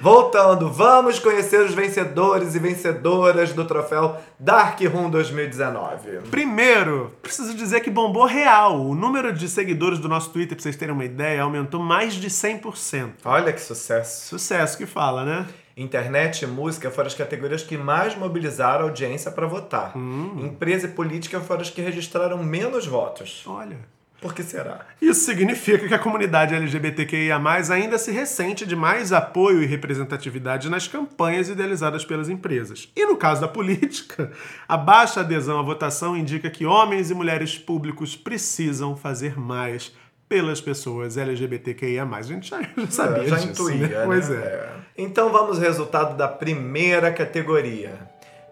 Voltando, 0.01 0.71
vamos 0.73 1.19
conhecer 1.19 1.61
os 1.61 1.75
vencedores 1.75 2.55
e 2.55 2.59
vencedoras 2.59 3.53
do 3.53 3.65
troféu 3.65 4.17
Dark 4.39 4.81
Room 4.81 5.11
2019. 5.11 6.21
Primeiro, 6.31 7.13
preciso 7.23 7.55
dizer 7.55 7.81
que 7.81 7.91
bombou 7.91 8.25
real. 8.27 8.81
O 8.81 8.95
número 8.95 9.33
de 9.33 9.49
seguidores 9.49 9.99
do 9.99 10.09
nosso 10.09 10.31
Twitter, 10.31 10.57
pra 10.57 10.63
vocês 10.63 10.77
terem 10.77 10.95
uma 10.95 11.05
ideia, 11.05 11.43
aumentou 11.43 11.81
mais 11.81 12.15
de 12.15 12.29
100%. 12.29 13.11
Olha 13.25 13.53
que 13.53 13.61
sucesso. 13.61 14.27
Sucesso 14.29 14.79
que 14.79 14.87
fala, 14.87 15.25
né? 15.25 15.47
Internet 15.77 16.45
e 16.45 16.47
música 16.47 16.91
foram 16.91 17.09
as 17.09 17.15
categorias 17.15 17.63
que 17.63 17.77
mais 17.77 18.17
mobilizaram 18.17 18.85
a 18.85 18.89
audiência 18.89 19.31
para 19.31 19.47
votar. 19.47 19.97
Hum. 19.97 20.47
Empresa 20.47 20.87
e 20.87 20.91
política 20.91 21.41
foram 21.41 21.63
as 21.63 21.71
que 21.71 21.81
registraram 21.81 22.43
menos 22.43 22.87
votos. 22.87 23.43
Olha. 23.47 23.77
Por 24.25 24.33
que 24.33 24.43
será? 24.43 24.87
Isso 25.03 25.21
significa 25.21 25.87
que 25.87 25.93
a 25.93 25.99
comunidade 25.99 26.55
LGBTQIA+, 26.55 27.39
ainda 27.71 27.99
se 27.99 28.11
ressente 28.11 28.65
de 28.65 28.75
mais 28.75 29.13
apoio 29.13 29.63
e 29.63 29.67
representatividade 29.67 30.71
nas 30.71 30.89
campanhas 30.89 31.51
idealizadas 31.51 32.07
pelas 32.07 32.31
empresas. 32.31 32.89
E 32.97 33.05
no 33.05 33.19
caso 33.19 33.43
da 33.43 33.49
política, 33.49 34.33
a 34.67 34.79
baixa 34.79 35.21
adesão 35.21 35.59
à 35.59 35.63
votação 35.63 36.17
indica 36.17 36.49
que 36.49 36.65
homens 36.65 37.11
e 37.11 37.15
mulheres 37.15 37.59
públicos 37.59 38.17
precisam 38.17 38.97
fazer 38.97 39.39
mais 39.39 39.93
pelas 40.27 40.59
pessoas 40.59 41.19
LGBTQIA+. 41.19 42.05
A 42.05 42.23
gente 42.23 42.49
já, 42.49 42.63
já 42.63 42.87
sabia 42.89 43.29
já 43.29 43.37
disso, 43.37 43.49
intuía, 43.49 43.89
né? 43.89 43.99
né? 43.99 44.05
Pois 44.07 44.31
é. 44.31 44.37
É. 44.37 44.74
Então 44.97 45.33
vamos 45.33 45.57
ao 45.59 45.65
resultado 45.65 46.17
da 46.17 46.29
primeira 46.29 47.11
categoria. 47.11 47.99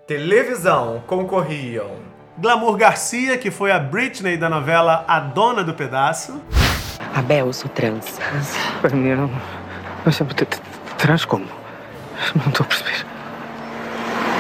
Televisão 0.08 1.00
concorriam 1.06 1.88
Glamour 2.37 2.76
Garcia, 2.76 3.38
que 3.38 3.49
foi 3.49 3.70
a 3.70 3.78
Britney 3.78 4.37
da 4.37 4.49
novela 4.49 5.04
A 5.06 5.20
Dona 5.20 5.62
do 5.62 5.72
Pedaço. 5.72 6.42
Abel, 7.14 7.46
eu 7.46 7.52
sou 7.52 7.70
trans. 7.70 8.18
Mim, 8.92 9.06
eu 9.06 9.16
não. 9.18 9.30
Trans 10.99 11.25
como? 11.25 11.46
Não 12.34 12.50
tô 12.50 12.64
a 12.64 12.66
perceber. 12.66 13.06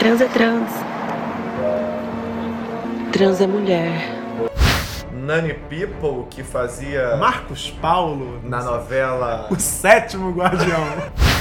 Trans 0.00 0.20
é 0.20 0.26
trans. 0.26 0.70
Trans 3.12 3.40
é 3.40 3.46
mulher. 3.46 3.92
Nani 5.12 5.54
People, 5.54 6.26
que 6.28 6.42
fazia 6.42 7.16
Marcos 7.16 7.70
Paulo, 7.70 8.40
na 8.42 8.60
novela 8.60 9.46
o 9.48 9.60
sétimo 9.60 10.32
guardião. 10.32 10.82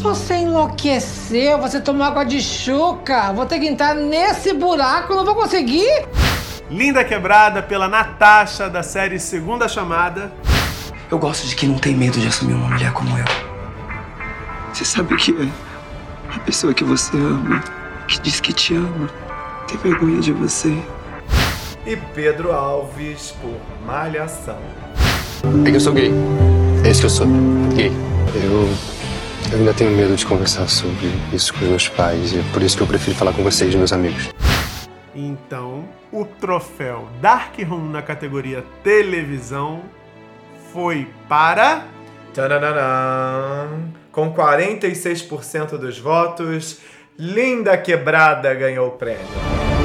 Você 0.00 0.34
enlouqueceu, 0.36 1.58
você 1.58 1.80
tomou 1.80 2.06
água 2.06 2.24
de 2.24 2.40
chuca. 2.40 3.32
Vou 3.32 3.46
ter 3.46 3.58
que 3.58 3.66
entrar 3.66 3.94
nesse 3.94 4.52
buraco, 4.52 5.14
não 5.14 5.24
vou 5.24 5.34
conseguir. 5.34 6.06
Linda 6.70 7.02
Quebrada 7.04 7.62
pela 7.62 7.88
Natasha, 7.88 8.68
da 8.68 8.82
série 8.82 9.18
Segunda 9.18 9.66
Chamada. 9.68 10.32
Eu 11.10 11.18
gosto 11.18 11.46
de 11.46 11.56
quem 11.56 11.68
não 11.68 11.78
tem 11.78 11.94
medo 11.94 12.18
de 12.18 12.28
assumir 12.28 12.54
uma 12.54 12.68
mulher 12.68 12.92
como 12.92 13.16
eu. 13.18 13.24
Você 14.72 14.84
sabe 14.84 15.14
o 15.14 15.16
que 15.16 15.32
é? 15.32 15.48
A 16.36 16.38
pessoa 16.40 16.74
que 16.74 16.84
você 16.84 17.16
ama, 17.16 17.62
que 18.06 18.20
diz 18.20 18.38
que 18.40 18.52
te 18.52 18.74
ama, 18.74 19.08
tem 19.66 19.78
vergonha 19.78 20.20
de 20.20 20.32
você. 20.32 20.76
e 21.86 21.96
Pedro 22.14 22.52
Alves 22.52 23.34
por 23.40 23.54
Malhação. 23.86 24.58
É 25.64 25.70
que 25.70 25.76
eu 25.76 25.80
sou 25.80 25.94
gay. 25.94 26.12
É 26.84 26.90
isso 26.90 27.00
que 27.00 27.06
eu 27.06 27.10
sou. 27.10 27.26
Gay. 27.74 27.90
Eu. 28.34 28.68
Eu 29.50 29.60
ainda 29.60 29.72
tenho 29.72 29.90
medo 29.92 30.14
de 30.14 30.26
conversar 30.26 30.68
sobre 30.68 31.06
isso 31.32 31.54
com 31.54 31.60
os 31.60 31.68
meus 31.68 31.88
pais. 31.88 32.32
E 32.32 32.38
é 32.38 32.42
por 32.52 32.62
isso 32.62 32.76
que 32.76 32.82
eu 32.82 32.86
prefiro 32.86 33.16
falar 33.16 33.32
com 33.32 33.42
vocês, 33.42 33.74
meus 33.74 33.92
amigos. 33.94 34.28
Então, 35.14 35.88
o 36.12 36.26
troféu 36.26 37.08
Dark 37.20 37.58
Room 37.66 37.90
na 37.90 38.02
categoria 38.02 38.62
televisão 38.82 39.82
foi 40.72 41.08
para. 41.28 41.86
Com 44.12 44.32
46% 44.32 45.78
dos 45.78 45.98
votos, 45.98 46.78
Linda 47.18 47.76
Quebrada 47.76 48.54
ganhou 48.54 48.88
o 48.88 48.92
prêmio. 48.92 49.77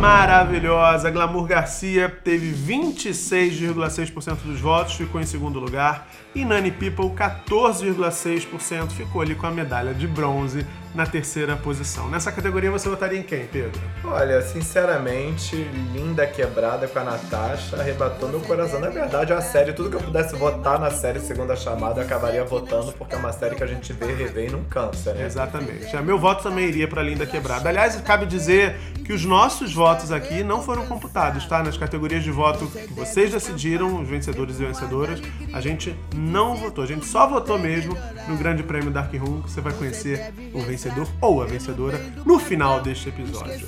Maravilhosa. 0.00 1.10
Glamour 1.10 1.46
Garcia 1.46 2.08
teve 2.08 2.54
26,6% 2.54 4.36
dos 4.46 4.58
votos, 4.58 4.94
ficou 4.94 5.20
em 5.20 5.26
segundo 5.26 5.60
lugar. 5.60 6.08
E 6.34 6.42
Nani 6.42 6.70
People, 6.70 7.10
14,6%, 7.10 8.92
ficou 8.92 9.20
ali 9.20 9.34
com 9.34 9.46
a 9.46 9.50
medalha 9.50 9.92
de 9.92 10.06
bronze 10.06 10.64
na 10.94 11.06
terceira 11.06 11.56
posição. 11.56 12.08
Nessa 12.08 12.32
categoria 12.32 12.70
você 12.70 12.88
votaria 12.88 13.18
em 13.18 13.22
quem, 13.22 13.46
Pedro? 13.46 13.80
Olha, 14.04 14.40
sinceramente, 14.42 15.56
Linda 15.92 16.26
Quebrada 16.26 16.88
com 16.88 16.98
a 16.98 17.04
Natasha 17.04 17.76
arrebatou 17.76 18.28
meu 18.28 18.40
coração. 18.40 18.80
Na 18.80 18.88
verdade, 18.88 19.32
a 19.32 19.40
série, 19.40 19.72
tudo 19.72 19.90
que 19.90 19.96
eu 19.96 20.00
pudesse 20.00 20.34
votar 20.36 20.78
na 20.80 20.90
série 20.90 21.20
Segunda 21.20 21.54
Chamada, 21.54 22.00
eu 22.00 22.04
acabaria 22.04 22.44
votando, 22.44 22.92
porque 22.92 23.14
é 23.14 23.18
uma 23.18 23.32
série 23.32 23.54
que 23.54 23.62
a 23.62 23.66
gente 23.66 23.92
vê, 23.92 24.12
revê 24.12 24.46
e 24.46 24.50
não 24.50 24.64
cansa, 24.64 25.12
né? 25.14 25.26
Exatamente. 25.26 25.94
É, 25.94 26.00
Meu 26.00 26.18
voto 26.18 26.42
também 26.42 26.66
iria 26.66 26.88
para 26.88 27.02
Linda 27.02 27.26
Quebrada. 27.26 27.68
Aliás, 27.68 28.00
cabe 28.00 28.26
dizer 28.26 28.76
que 29.04 29.12
os 29.12 29.24
nossos 29.24 29.74
votos 29.74 30.12
aqui 30.12 30.42
não 30.42 30.62
foram 30.62 30.86
computados, 30.86 31.46
tá? 31.46 31.62
Nas 31.62 31.76
categorias 31.76 32.22
de 32.22 32.30
voto 32.30 32.66
que 32.66 32.92
vocês 32.92 33.30
decidiram, 33.30 34.00
os 34.00 34.08
vencedores 34.08 34.60
e 34.60 34.64
vencedoras, 34.64 35.20
a 35.52 35.60
gente 35.60 35.96
não 36.14 36.54
votou. 36.54 36.84
A 36.84 36.86
gente 36.86 37.06
só 37.06 37.26
votou 37.26 37.58
mesmo 37.58 37.96
no 38.28 38.36
Grande 38.36 38.62
Prêmio 38.62 38.90
Dark 38.90 39.12
Room, 39.14 39.42
que 39.42 39.50
você 39.50 39.60
vai 39.60 39.72
conhecer 39.72 40.32
o 40.54 40.60
vencedor 40.62 41.08
ou 41.20 41.42
a 41.42 41.46
vencedora 41.46 42.00
no 42.24 42.38
final 42.38 42.80
deste 42.80 43.08
episódio. 43.08 43.66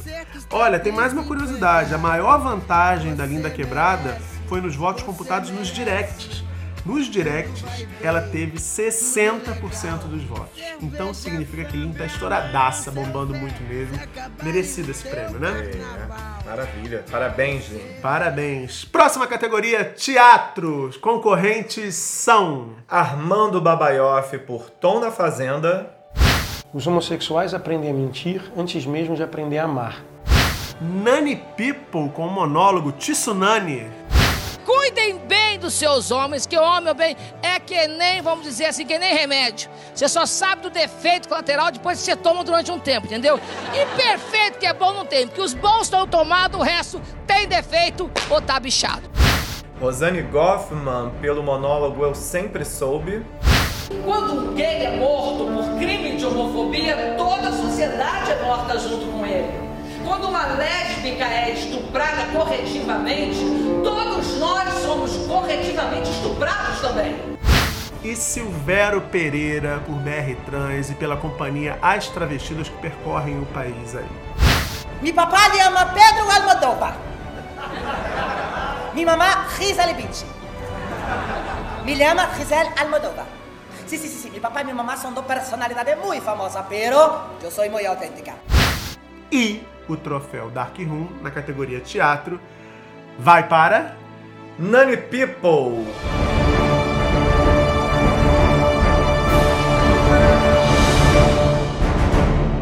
Olha, 0.51 0.79
tem 0.79 0.93
mais 0.93 1.12
uma 1.12 1.25
curiosidade. 1.25 1.95
A 1.95 1.99
maior 1.99 2.39
vantagem 2.39 3.15
da 3.15 3.27
Linda 3.27 3.51
Quebrada 3.51 4.19
foi 4.49 4.61
nos 4.61 4.77
votos 4.77 5.03
computados 5.03 5.51
nos 5.51 5.69
directs. 5.69 6.45
Nos 6.85 7.07
directs, 7.07 7.62
ela 8.03 8.21
teve 8.21 8.59
60% 8.59 10.09
dos 10.09 10.25
votos. 10.25 10.61
Então 10.81 11.15
significa 11.15 11.65
que 11.65 11.77
Lin 11.77 11.93
tá 11.93 12.07
estouradaça, 12.07 12.91
bombando 12.91 13.35
muito 13.35 13.62
mesmo. 13.62 13.97
Merecido 14.43 14.91
esse 14.91 15.07
prêmio, 15.07 15.39
né? 15.39 15.71
É, 15.73 16.49
maravilha. 16.49 17.05
Parabéns, 17.09 17.69
Lin. 17.69 17.81
Parabéns. 18.03 18.85
Próxima 18.85 19.29
categoria: 19.29 19.85
teatro. 19.85 20.91
Concorrentes 21.01 21.95
são 21.95 22.71
Armando 22.89 23.61
Babaioff 23.61 24.37
por 24.39 24.69
Tom 24.69 24.99
na 24.99 25.12
Fazenda. 25.12 25.89
Os 26.75 26.87
homossexuais 26.87 27.55
aprendem 27.55 27.91
a 27.91 27.95
mentir 27.95 28.43
antes 28.57 28.85
mesmo 28.87 29.15
de 29.15 29.23
aprender 29.23 29.59
a 29.59 29.65
amar. 29.65 30.03
Nani 30.81 31.37
People 31.57 32.11
com 32.11 32.27
o 32.27 32.31
monólogo 32.31 32.91
Tsunami. 32.93 33.87
Dos 35.62 35.75
seus 35.75 36.11
homens, 36.11 36.45
que 36.45 36.59
homem, 36.59 36.83
meu 36.83 36.95
bem, 36.95 37.16
é 37.40 37.61
que 37.61 37.87
nem, 37.87 38.21
vamos 38.21 38.45
dizer 38.45 38.66
assim, 38.66 38.85
que 38.85 38.99
nem 38.99 39.14
remédio. 39.14 39.71
Você 39.95 40.09
só 40.09 40.26
sabe 40.26 40.62
do 40.62 40.71
defeito 40.71 41.28
colateral 41.28 41.71
depois 41.71 42.00
que 42.00 42.04
você 42.04 42.16
toma 42.16 42.42
durante 42.42 42.73
um 42.73 42.81
tempo, 42.81 43.07
entendeu? 43.07 43.38
E 43.73 43.87
perfeito 43.97 44.59
que 44.59 44.66
é 44.66 44.75
bom 44.75 44.92
não 44.92 45.07
tem, 45.07 45.28
porque 45.28 45.40
os 45.40 45.54
bons 45.54 45.83
estão 45.83 46.04
tomados, 46.04 46.59
o 46.59 46.64
resto 46.64 47.00
tem 47.28 47.47
defeito 47.47 48.11
ou 48.28 48.42
tá 48.42 48.59
bichado. 48.59 49.09
Rosane 49.81 50.23
Goffman 50.23 51.12
pelo 51.21 51.45
monólogo 51.45 52.02
Eu 52.02 52.14
Sempre 52.14 52.64
Soube. 52.64 53.25
Quando 54.04 54.33
um 54.33 54.54
gay 54.54 54.87
é 54.87 54.97
morto 54.97 55.45
por 55.45 55.78
crime 55.78 56.16
de 56.16 56.26
homofobia, 56.26 57.14
toda 57.16 57.50
a 57.50 57.52
sociedade 57.52 58.33
é 58.33 58.42
morta 58.42 58.76
junto 58.81 59.07
com 59.07 59.25
ele. 59.25 59.72
Quando 60.12 60.28
uma 60.28 60.45
lésbica 60.45 61.25
é 61.25 61.54
estuprada 61.54 62.26
corretivamente, 62.35 63.38
todos 63.83 64.37
nós 64.37 64.69
somos 64.83 65.16
corretivamente 65.26 66.11
estuprados 66.11 66.83
também. 66.83 67.16
E 68.04 68.14
Silvério 68.14 69.00
Pereira 69.00 69.83
por 69.87 69.95
BR 69.95 70.37
Trans 70.45 70.90
e 70.90 70.95
pela 70.97 71.16
companhia 71.16 71.78
As 71.81 72.09
Travestidas 72.09 72.69
que 72.69 72.76
percorrem 72.76 73.40
o 73.40 73.47
país 73.47 73.97
aí. 73.97 74.04
Mi 75.00 75.14
papá 75.14 75.49
le 75.49 75.57
llama 75.57 75.87
Pedro 75.87 76.31
Almodóvar. 76.31 76.95
Mi 78.92 79.07
mamá 79.07 79.49
Gisele 79.57 79.95
Bündchen. 79.95 80.28
Me 81.87 81.97
llama 81.97 82.28
Giselle 82.37 82.71
Almodóvar. 82.78 83.25
Sí, 83.87 83.97
sí, 83.97 84.09
sí, 84.09 84.19
sí. 84.25 84.31
Mi 84.31 84.40
papá 84.40 84.61
y 84.61 84.66
mi 84.66 84.75
mamá 84.75 84.95
son 84.99 85.14
dos 85.14 85.25
personalidades 85.25 85.97
muy 86.04 86.21
famosas, 86.21 86.66
pero 86.69 87.31
yo 87.42 87.50
soy 87.50 87.71
muy 87.71 87.87
auténtica. 87.87 88.35
E 89.33 89.62
o 89.89 89.97
troféu 89.97 90.51
Dark 90.51 90.77
Room, 90.79 91.09
na 91.23 91.31
categoria 91.31 91.81
teatro, 91.81 92.39
vai 93.19 93.49
para. 93.49 93.97
Nani 94.59 94.99
People! 94.99 95.87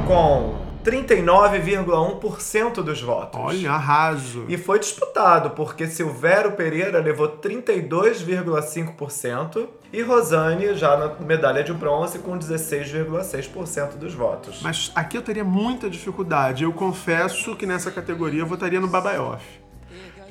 Com 0.06 0.59
39,1% 0.84 2.82
dos 2.82 3.00
votos. 3.02 3.40
Olha, 3.40 3.72
arraso. 3.72 4.44
E 4.48 4.56
foi 4.56 4.78
disputado, 4.78 5.50
porque 5.50 5.86
Silvério 5.86 6.52
Pereira 6.52 6.98
levou 7.00 7.28
32,5% 7.28 9.68
e 9.92 10.02
Rosane 10.02 10.74
já 10.74 10.96
na 10.96 11.08
medalha 11.24 11.64
de 11.64 11.72
bronze 11.72 12.20
com 12.20 12.38
16,6% 12.38 13.96
dos 13.96 14.14
votos. 14.14 14.60
Mas 14.62 14.92
aqui 14.94 15.16
eu 15.16 15.22
teria 15.22 15.44
muita 15.44 15.90
dificuldade. 15.90 16.62
Eu 16.64 16.72
confesso 16.72 17.56
que 17.56 17.66
nessa 17.66 17.90
categoria 17.90 18.40
eu 18.40 18.46
votaria 18.46 18.80
no 18.80 18.88
Babaioff. 18.88 19.44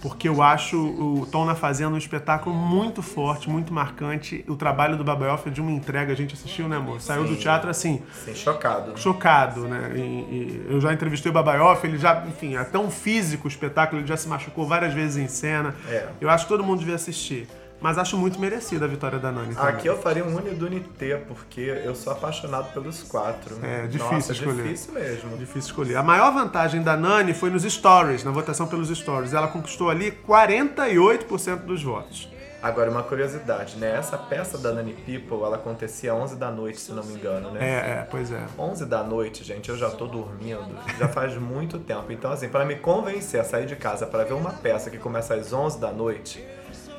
Porque 0.02 0.28
eu 0.28 0.42
acho 0.42 0.78
o 0.78 1.28
Tom 1.32 1.46
na 1.46 1.56
Fazenda 1.56 1.94
um 1.94 1.98
espetáculo 1.98 2.56
muito 2.56 3.02
forte, 3.02 3.50
muito 3.50 3.74
marcante. 3.74 4.44
O 4.48 4.56
trabalho 4.56 4.98
do 4.98 5.04
Babaioff 5.04 5.48
é 5.48 5.52
de 5.52 5.62
uma 5.62 5.72
entrega, 5.72 6.14
a 6.14 6.16
gente 6.16 6.34
assistiu, 6.34 6.68
né, 6.68 6.78
amor? 6.78 7.02
Saiu 7.02 7.28
Sim. 7.28 7.34
do 7.34 7.40
teatro 7.40 7.70
assim. 7.70 8.02
Sim, 8.26 8.36
chocado. 8.36 8.98
Chocado, 8.98 9.68
né? 9.68 9.92
E, 9.96 10.00
e 10.00 10.66
eu 10.70 10.80
já 10.80 10.94
entrevistei 10.94 11.30
o 11.30 11.34
Babaioff, 11.34 11.86
ele 11.86 11.98
já, 11.98 12.24
enfim, 12.28 12.56
é 12.56 12.64
tão 12.64 12.90
físico 12.90 13.48
o 13.48 13.50
espetáculo, 13.50 14.02
ele 14.02 14.08
já 14.08 14.18
se 14.18 14.28
machucou 14.28 14.68
várias 14.68 14.94
vezes 14.94 15.18
em 15.18 15.28
cena. 15.28 15.76
É. 15.88 16.08
Eu 16.20 16.30
acho 16.30 16.46
que 16.46 16.50
todo 16.50 16.64
mundo 16.64 16.80
devia 16.80 16.96
assistir. 16.96 17.48
Mas 17.82 17.98
acho 17.98 18.18
muito 18.18 18.40
merecida 18.40 18.86
a 18.86 18.88
vitória 18.88 19.20
da 19.20 19.32
Nani. 19.32 19.56
também. 19.56 19.70
Aqui 19.74 19.88
eu 19.88 19.98
faria 19.98 20.24
um 20.24 20.36
Unidunité, 20.36 21.16
porque 21.16 21.62
eu 21.62 21.96
sou 21.96 22.12
apaixonado 22.12 22.74
pelos 22.74 23.04
quatro. 23.04 23.58
É 23.64 23.88
difícil 23.88 24.12
Nossa, 24.12 24.32
escolher. 24.34 24.64
difícil 24.64 24.94
mesmo. 24.94 25.38
Difícil 25.38 25.70
escolher. 25.70 25.96
A 25.96 26.04
maior 26.04 26.32
vantagem 26.34 26.82
da 26.82 26.98
Nani 26.98 27.34
foi 27.34 27.50
nos 27.50 27.64
stories, 27.64 28.24
na 28.24 28.32
votação 28.32 28.68
pelos 28.68 28.90
stories. 28.90 29.34
Ela 29.34 29.48
conquistou 29.48 29.90
ali 29.90 30.12
48% 30.28 31.58
dos 31.66 31.82
votos. 31.82 32.30
Agora, 32.62 32.92
uma 32.92 33.02
curiosidade, 33.04 33.78
né? 33.78 33.96
Essa 33.96 34.18
peça 34.18 34.58
da 34.58 34.74
Nani 34.74 34.94
People, 34.94 35.46
ela 35.46 35.56
acontecia 35.56 36.12
às 36.12 36.20
11 36.20 36.36
da 36.36 36.52
noite, 36.52 36.82
se 36.82 36.92
não 36.92 37.04
me 37.04 37.14
engano, 37.14 37.52
né? 37.52 37.60
É, 37.62 37.74
é, 38.02 38.08
pois 38.12 38.34
é. 38.34 38.46
11 38.58 38.86
da 38.86 39.02
noite, 39.02 39.46
gente, 39.46 39.70
eu 39.70 39.78
já 39.78 39.90
tô 39.90 40.06
dormindo. 40.08 40.78
Já 40.98 41.08
faz 41.08 41.34
muito 41.36 41.80
tempo. 41.80 42.12
Então, 42.12 42.30
assim, 42.30 42.50
para 42.50 42.66
me 42.66 42.76
convencer 42.76 43.40
a 43.40 43.46
sair 43.46 43.66
de 43.66 43.78
casa 43.78 44.06
para 44.06 44.26
ver 44.26 44.34
uma 44.34 44.52
peça 44.52 44.90
que 44.90 44.98
começa 44.98 45.36
às 45.36 45.54
11 45.54 45.80
da 45.80 45.90
noite, 45.90 46.46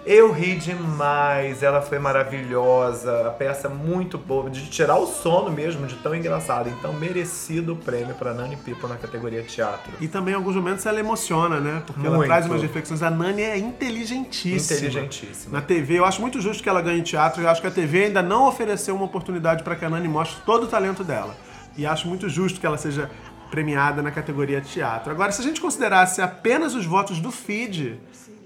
eu 0.04 0.33
ri 0.33 0.57
demais. 0.57 1.62
Ela 1.62 1.83
foi 1.83 1.99
maravilhosa. 1.99 3.26
A 3.26 3.30
peça 3.30 3.69
muito 3.69 4.16
boa, 4.16 4.49
de 4.49 4.69
tirar 4.69 4.97
o 4.97 5.07
sono 5.07 5.50
mesmo, 5.50 5.87
de 5.87 5.97
tão 5.97 6.14
engraçada. 6.14 6.69
Então, 6.71 6.92
merecido 6.92 7.75
o 7.75 7.76
prêmio 7.76 8.14
para 8.14 8.33
Nani 8.33 8.57
People 8.57 8.88
na 8.88 8.97
categoria 8.97 9.42
teatro. 9.42 9.92
E 10.00 10.09
também 10.09 10.33
em 10.33 10.37
alguns 10.37 10.57
momentos 10.57 10.87
ela 10.87 10.99
emociona, 10.99 11.61
né? 11.61 11.83
Porque 11.87 12.07
ela 12.07 12.16
Muito. 12.16 12.28
traz 12.28 12.47
umas 12.47 12.62
reflexões. 12.62 13.02
A 13.02 13.11
Nani 13.11 13.42
é 13.42 13.59
inteligentíssima. 13.59 14.78
Inteligentíssima. 14.78 15.59
Na 15.59 15.64
TV, 15.64 15.99
eu 15.99 16.04
acho 16.04 16.21
muito 16.21 16.40
justo 16.40 16.62
que 16.62 16.69
ela 16.69 16.80
ganhe 16.80 17.02
teatro. 17.02 17.42
Eu 17.42 17.49
acho 17.49 17.61
que 17.61 17.66
a 17.66 17.71
TV 17.71 18.04
ainda 18.04 18.23
não 18.23 18.49
ofereceu 18.49 18.95
uma 18.95 19.04
oportunidade 19.04 19.62
para 19.62 19.76
que 19.76 19.85
a 19.85 19.90
Nani 19.90 20.09
mostre 20.09 20.42
todo 20.45 20.64
o 20.64 20.66
talento 20.66 21.04
dela. 21.04 21.37
E 21.76 21.87
acho 21.87 22.09
muito 22.09 22.28
justo 22.28 22.59
que 22.59 22.66
ela 22.66 22.78
seja 22.78 23.11
premiada 23.50 24.00
na 24.00 24.11
categoria 24.11 24.61
teatro. 24.61 25.11
Agora, 25.11 25.33
se 25.33 25.40
a 25.40 25.45
gente 25.45 25.61
considerasse 25.61 26.23
apenas 26.23 26.75
os 26.75 26.87
votos 26.87 27.21
do 27.21 27.30
feed, 27.30 27.99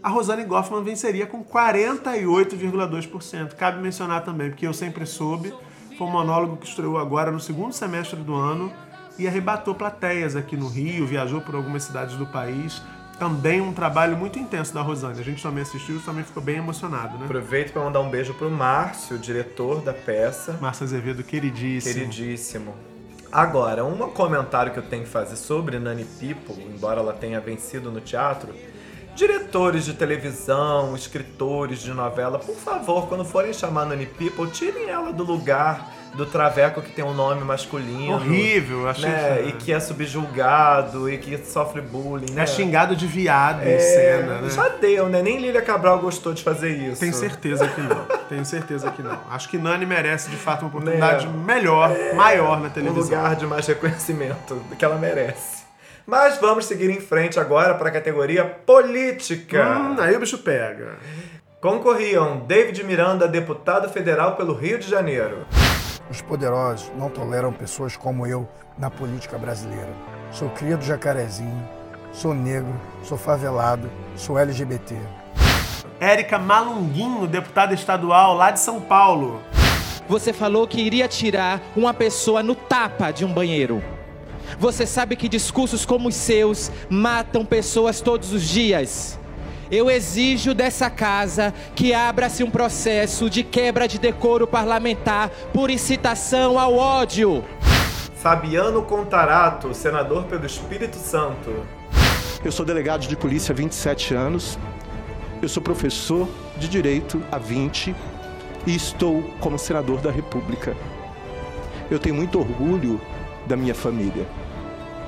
a 0.05 0.09
Rosane 0.11 0.45
Goffman 0.45 0.85
venceria 0.85 1.27
com 1.27 1.43
48,2%. 1.43 3.55
Cabe 3.55 3.81
mencionar 3.81 4.23
também, 4.23 4.51
porque 4.51 4.67
eu 4.67 4.75
sempre 4.75 5.07
soube, 5.07 5.55
foi 5.97 6.07
um 6.07 6.11
monólogo 6.11 6.59
que 6.59 6.67
estreou 6.67 6.99
agora 6.99 7.33
no 7.33 7.41
segundo 7.41 7.73
semestre 7.73 8.21
do 8.21 8.35
ano 8.35 8.71
e 9.19 9.27
arrebatou 9.27 9.75
plateias 9.75 10.37
aqui 10.37 10.59
no 10.59 10.69
Rio, 10.69 11.07
viajou 11.07 11.41
por 11.41 11.55
algumas 11.55 11.85
cidades 11.85 12.17
do 12.17 12.27
país. 12.27 12.83
Também 13.19 13.63
um 13.63 13.73
trabalho 13.73 14.15
muito 14.15 14.39
intenso 14.39 14.75
da 14.75 14.83
Rosane. 14.83 15.19
A 15.19 15.25
gente 15.25 15.43
também 15.43 15.63
assistiu 15.63 15.97
e 15.97 16.01
também 16.01 16.23
ficou 16.23 16.43
bem 16.43 16.57
emocionado, 16.57 17.17
né? 17.17 17.25
Aproveito 17.25 17.73
para 17.73 17.83
mandar 17.83 18.01
um 18.01 18.11
beijo 18.11 18.35
pro 18.35 18.51
Márcio, 18.51 19.19
diretor 19.19 19.81
da 19.81 19.95
peça. 19.95 20.59
Márcio 20.61 20.85
Azevedo, 20.85 21.25
queridíssimo. 21.25 21.95
Queridíssimo. 21.95 22.75
Agora, 23.33 23.87
um 23.87 23.97
comentário 24.11 24.71
que 24.71 24.79
eu 24.79 24.83
tenho 24.83 25.05
que 25.05 25.09
fazer 25.09 25.37
sobre 25.37 25.79
Nani 25.79 26.05
People, 26.05 26.63
embora 26.63 27.01
ela 27.01 27.15
tenha 27.15 27.41
vencido 27.41 27.91
no 27.91 28.03
teatro, 28.03 28.53
diretores 29.15 29.85
de 29.85 29.93
televisão, 29.95 30.95
escritores 30.97 31.81
de 31.81 31.93
novela, 31.93 32.39
por 32.39 32.57
favor, 32.57 33.07
quando 33.09 33.25
forem 33.25 33.53
chamar 33.53 33.87
Nani 33.87 34.07
People, 34.07 34.51
tirem 34.51 34.89
ela 34.89 35.13
do 35.13 35.23
lugar 35.25 35.91
do 36.15 36.25
traveco 36.25 36.81
que 36.81 36.93
tem 36.93 37.05
um 37.05 37.13
nome 37.13 37.43
masculino. 37.43 38.15
Horrível, 38.15 38.89
achei 38.89 39.09
né? 39.11 39.39
que- 39.43 39.49
E 39.49 39.53
que 39.53 39.73
é 39.73 39.81
subjulgado 39.81 41.11
e 41.11 41.19
que 41.19 41.37
sofre 41.39 41.81
bullying, 41.81 42.31
né? 42.33 42.43
É 42.43 42.47
xingado 42.47 42.95
de 42.95 43.05
viado 43.05 43.65
em 43.65 43.73
É, 43.73 43.79
cena, 43.81 44.41
né? 44.41 44.49
Já 44.51 44.69
deu, 44.69 45.09
né? 45.09 45.21
Nem 45.23 45.39
Lília 45.41 45.61
Cabral 45.63 45.99
gostou 45.99 46.33
de 46.33 46.43
fazer 46.43 46.71
isso. 46.71 47.01
Tenho 47.01 47.13
certeza 47.15 47.67
que 47.67 47.81
não. 47.81 48.05
Tenho 48.29 48.45
certeza 48.45 48.91
que 48.93 49.03
não. 49.03 49.19
Acho 49.29 49.49
que 49.49 49.59
Nani 49.59 49.85
merece, 49.87 50.31
de 50.31 50.37
fato, 50.37 50.61
uma 50.63 50.69
oportunidade 50.69 51.27
Né? 51.27 51.33
melhor, 51.45 51.91
maior 52.15 52.61
na 52.61 52.69
um 52.69 52.71
televisão. 52.71 53.03
lugar 53.03 53.35
de 53.35 53.47
mais 53.47 53.67
reconhecimento 53.67 54.55
do 54.55 54.77
que 54.77 54.85
ela 54.85 54.97
merece. 54.97 55.64
Mas 56.07 56.39
vamos 56.39 56.67
seguir 56.67 56.91
em 56.91 57.01
frente 57.01 57.41
agora 57.41 57.75
para 57.75 57.89
a 57.89 57.93
categoria 57.93 58.45
política. 58.45 59.79
Hum, 59.79 59.97
aí 59.99 60.15
o 60.15 60.21
bicho 60.21 60.39
pega. 60.39 60.99
Concorriam 61.61 62.41
David 62.41 62.85
Miranda, 62.85 63.27
deputado 63.27 63.89
federal 63.89 64.37
pelo 64.37 64.53
Rio 64.53 64.79
de 64.79 64.89
Janeiro. 64.89 65.47
Os 66.11 66.21
poderosos 66.21 66.93
não 66.99 67.09
toleram 67.09 67.51
pessoas 67.53 67.97
como 67.97 68.27
eu 68.27 68.47
na 68.79 68.91
política 68.91 69.39
brasileira. 69.39 69.89
Sou 70.31 70.51
cria 70.51 70.77
do 70.77 70.85
jacarezinho, 70.85 71.67
sou 72.13 72.35
negro, 72.35 72.75
sou 73.03 73.17
favelado, 73.17 73.91
sou 74.15 74.39
LGBT. 74.39 74.95
Érica 75.99 76.39
Malunguinho, 76.39 77.27
deputada 77.27 77.73
estadual 77.73 78.35
lá 78.35 78.51
de 78.51 78.61
São 78.61 78.79
Paulo. 78.79 79.41
Você 80.07 80.35
falou 80.35 80.69
que 80.69 80.83
iria 80.83 81.09
tirar 81.09 81.63
uma 81.75 81.95
pessoa 81.95 82.43
no 82.43 82.55
tapa 82.55 83.11
de 83.11 83.25
um 83.25 83.33
banheiro. 83.33 83.83
Você 84.59 84.87
sabe 84.87 85.17
que 85.17 85.29
discursos 85.29 85.85
como 85.85 86.09
os 86.09 86.15
seus 86.15 86.71
matam 86.89 87.45
pessoas 87.45 88.01
todos 88.01 88.33
os 88.33 88.43
dias. 88.43 89.19
Eu 89.71 89.91
exijo 89.91 90.55
dessa 90.55 90.91
casa 90.91 91.53
que 91.75 91.95
abra-se 91.95 92.45
um 92.45 92.51
processo 92.51 93.31
de 93.31 93.43
quebra 93.43 93.89
de 93.89 93.99
decoro 93.99 94.47
parlamentar 94.47 95.31
por 95.53 95.71
incitação 95.71 96.59
ao 96.59 96.77
ódio. 96.77 97.43
Fabiano 98.17 98.83
Contarato, 98.83 99.75
senador 99.75 100.25
pelo 100.25 100.47
Espírito 100.47 100.97
Santo. 100.97 101.67
Eu 102.45 102.53
sou 102.53 102.65
delegado 102.65 103.07
de 103.07 103.17
polícia 103.17 103.53
há 103.53 103.57
27 103.57 104.15
anos. 104.15 104.59
Eu 105.43 105.49
sou 105.49 105.63
professor 105.63 106.29
de 106.57 106.69
direito 106.69 107.23
há 107.33 107.39
20 107.39 107.95
e 108.67 108.75
estou 108.75 109.23
como 109.41 109.59
senador 109.59 110.01
da 110.01 110.11
República. 110.11 110.77
Eu 111.91 111.99
tenho 111.99 112.15
muito 112.15 112.39
orgulho 112.39 113.01
da 113.47 113.57
minha 113.57 113.75
família. 113.75 114.27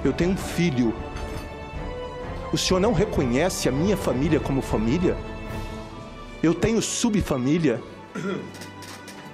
Eu 0.05 0.13
tenho 0.13 0.31
um 0.31 0.37
filho. 0.37 0.95
O 2.53 2.59
senhor 2.59 2.81
não 2.81 2.93
reconhece 2.93 3.69
a 3.69 3.73
minha 3.73 3.97
família 3.97 4.39
como 4.39 4.63
família? 4.63 5.17
Eu 6.43 6.55
tenho 6.55 6.81
subfamília. 6.81 7.83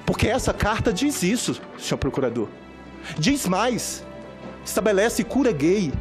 Porque 0.06 0.28
essa 0.28 0.52
carta 0.52 0.92
diz 0.92 1.22
isso, 1.22 1.60
senhor 1.78 1.98
procurador. 1.98 2.48
Diz 3.18 3.46
mais. 3.46 4.04
Estabelece 4.64 5.24
cura 5.24 5.52
gay. 5.52 5.92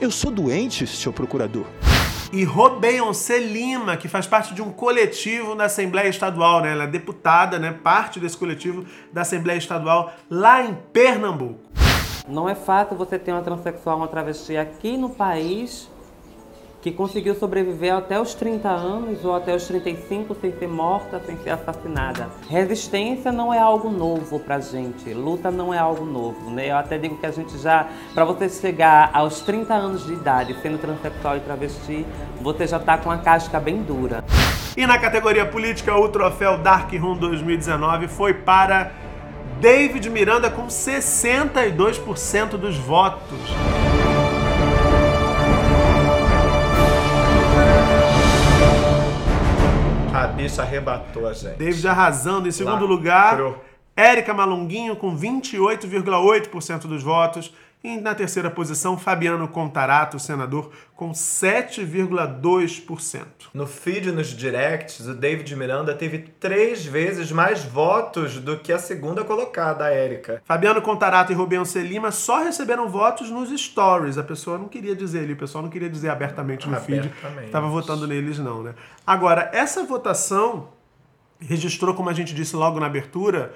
Eu 0.00 0.10
sou 0.10 0.30
doente, 0.30 0.86
senhor 0.86 1.12
procurador. 1.12 1.66
E 2.34 2.42
Robeyoncé 2.42 3.38
Lima, 3.38 3.96
que 3.96 4.08
faz 4.08 4.26
parte 4.26 4.54
de 4.54 4.60
um 4.60 4.72
coletivo 4.72 5.54
na 5.54 5.66
Assembleia 5.66 6.08
Estadual, 6.08 6.62
né? 6.62 6.72
Ela 6.72 6.82
é 6.82 6.86
deputada, 6.88 7.60
né? 7.60 7.72
Parte 7.80 8.18
desse 8.18 8.36
coletivo 8.36 8.84
da 9.12 9.20
Assembleia 9.20 9.56
Estadual 9.56 10.12
lá 10.28 10.60
em 10.60 10.74
Pernambuco. 10.92 11.60
Não 12.26 12.48
é 12.48 12.56
fácil 12.56 12.96
você 12.96 13.20
ter 13.20 13.30
uma 13.30 13.40
transexual, 13.40 13.98
uma 13.98 14.08
travesti 14.08 14.56
aqui 14.56 14.96
no 14.96 15.10
país 15.10 15.88
que 16.84 16.92
conseguiu 16.92 17.34
sobreviver 17.34 17.94
até 17.94 18.20
os 18.20 18.34
30 18.34 18.68
anos 18.68 19.24
ou 19.24 19.34
até 19.34 19.56
os 19.56 19.66
35 19.66 20.36
sem 20.38 20.52
ser 20.52 20.68
morta, 20.68 21.18
sem 21.24 21.34
ser 21.38 21.48
assassinada. 21.48 22.28
Resistência 22.46 23.32
não 23.32 23.54
é 23.54 23.58
algo 23.58 23.88
novo 23.88 24.38
pra 24.38 24.60
gente, 24.60 25.14
luta 25.14 25.50
não 25.50 25.72
é 25.72 25.78
algo 25.78 26.04
novo, 26.04 26.50
né? 26.50 26.70
Eu 26.70 26.76
até 26.76 26.98
digo 26.98 27.16
que 27.16 27.24
a 27.24 27.30
gente 27.30 27.56
já, 27.56 27.88
para 28.12 28.26
você 28.26 28.50
chegar 28.50 29.08
aos 29.14 29.40
30 29.40 29.72
anos 29.72 30.04
de 30.04 30.12
idade 30.12 30.54
sendo 30.60 30.76
transexual 30.76 31.38
e 31.38 31.40
travesti, 31.40 32.04
você 32.42 32.66
já 32.66 32.78
tá 32.78 32.98
com 32.98 33.10
a 33.10 33.16
casca 33.16 33.58
bem 33.58 33.82
dura. 33.82 34.22
E 34.76 34.86
na 34.86 34.98
categoria 34.98 35.46
política, 35.46 35.96
o 35.96 36.06
troféu 36.10 36.58
Dark 36.58 36.92
Room 36.92 37.16
2019 37.16 38.08
foi 38.08 38.34
para 38.34 38.92
David 39.58 40.10
Miranda 40.10 40.50
com 40.50 40.66
62% 40.66 42.58
dos 42.58 42.76
votos. 42.76 43.40
Bicha 50.34 50.62
arrebatou 50.62 51.26
a 51.26 51.32
gente. 51.32 51.56
David 51.56 51.86
arrasando 51.88 52.48
em 52.48 52.52
segundo 52.52 52.86
Lacrou. 52.86 52.90
lugar. 52.90 53.38
Érica 53.96 54.34
Malunguinho 54.34 54.96
com 54.96 55.16
28,8% 55.16 56.80
dos 56.80 57.02
votos. 57.02 57.52
E 57.84 58.00
na 58.00 58.14
terceira 58.14 58.50
posição, 58.50 58.96
Fabiano 58.96 59.46
Contarato, 59.46 60.18
senador, 60.18 60.72
com 60.96 61.12
7,2%. 61.12 63.26
No 63.52 63.66
feed 63.66 64.10
nos 64.10 64.28
directs, 64.28 65.06
o 65.06 65.12
David 65.12 65.54
Miranda 65.54 65.94
teve 65.94 66.20
três 66.40 66.86
vezes 66.86 67.30
mais 67.30 67.62
votos 67.62 68.40
do 68.40 68.58
que 68.58 68.72
a 68.72 68.78
segunda 68.78 69.22
colocada, 69.22 69.84
a 69.84 69.90
Érica. 69.90 70.40
Fabiano 70.46 70.80
Contarato 70.80 71.30
e 71.30 71.34
Rubense 71.34 71.78
Lima 71.80 72.10
só 72.10 72.42
receberam 72.42 72.88
votos 72.88 73.28
nos 73.28 73.50
stories. 73.50 74.16
A 74.16 74.24
pessoa 74.24 74.56
não 74.56 74.66
queria 74.66 74.96
dizer 74.96 75.18
ali, 75.18 75.34
o 75.34 75.36
pessoal 75.36 75.60
não 75.60 75.68
queria 75.68 75.90
dizer 75.90 76.08
abertamente 76.08 76.66
no 76.66 76.80
feed. 76.80 77.00
Abertamente. 77.00 77.44
Estava 77.44 77.68
votando 77.68 78.08
neles, 78.08 78.38
não, 78.38 78.62
né? 78.62 78.74
Agora, 79.06 79.50
essa 79.52 79.84
votação 79.84 80.68
registrou, 81.38 81.92
como 81.92 82.08
a 82.08 82.14
gente 82.14 82.34
disse 82.34 82.56
logo 82.56 82.80
na 82.80 82.86
abertura, 82.86 83.52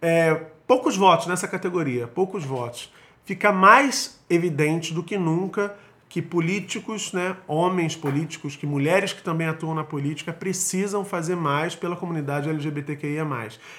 é, 0.00 0.34
poucos 0.68 0.96
votos 0.96 1.26
nessa 1.26 1.48
categoria, 1.48 2.06
poucos 2.06 2.44
votos. 2.44 2.92
Fica 3.24 3.52
mais 3.52 4.20
evidente 4.28 4.92
do 4.92 5.02
que 5.02 5.16
nunca 5.16 5.74
que 6.12 6.20
políticos, 6.20 7.10
né, 7.14 7.34
homens 7.48 7.96
políticos, 7.96 8.54
que 8.54 8.66
mulheres 8.66 9.14
que 9.14 9.22
também 9.22 9.46
atuam 9.46 9.74
na 9.74 9.82
política 9.82 10.30
precisam 10.30 11.06
fazer 11.06 11.34
mais 11.34 11.74
pela 11.74 11.96
comunidade 11.96 12.50
LGBTQIA+. 12.50 13.26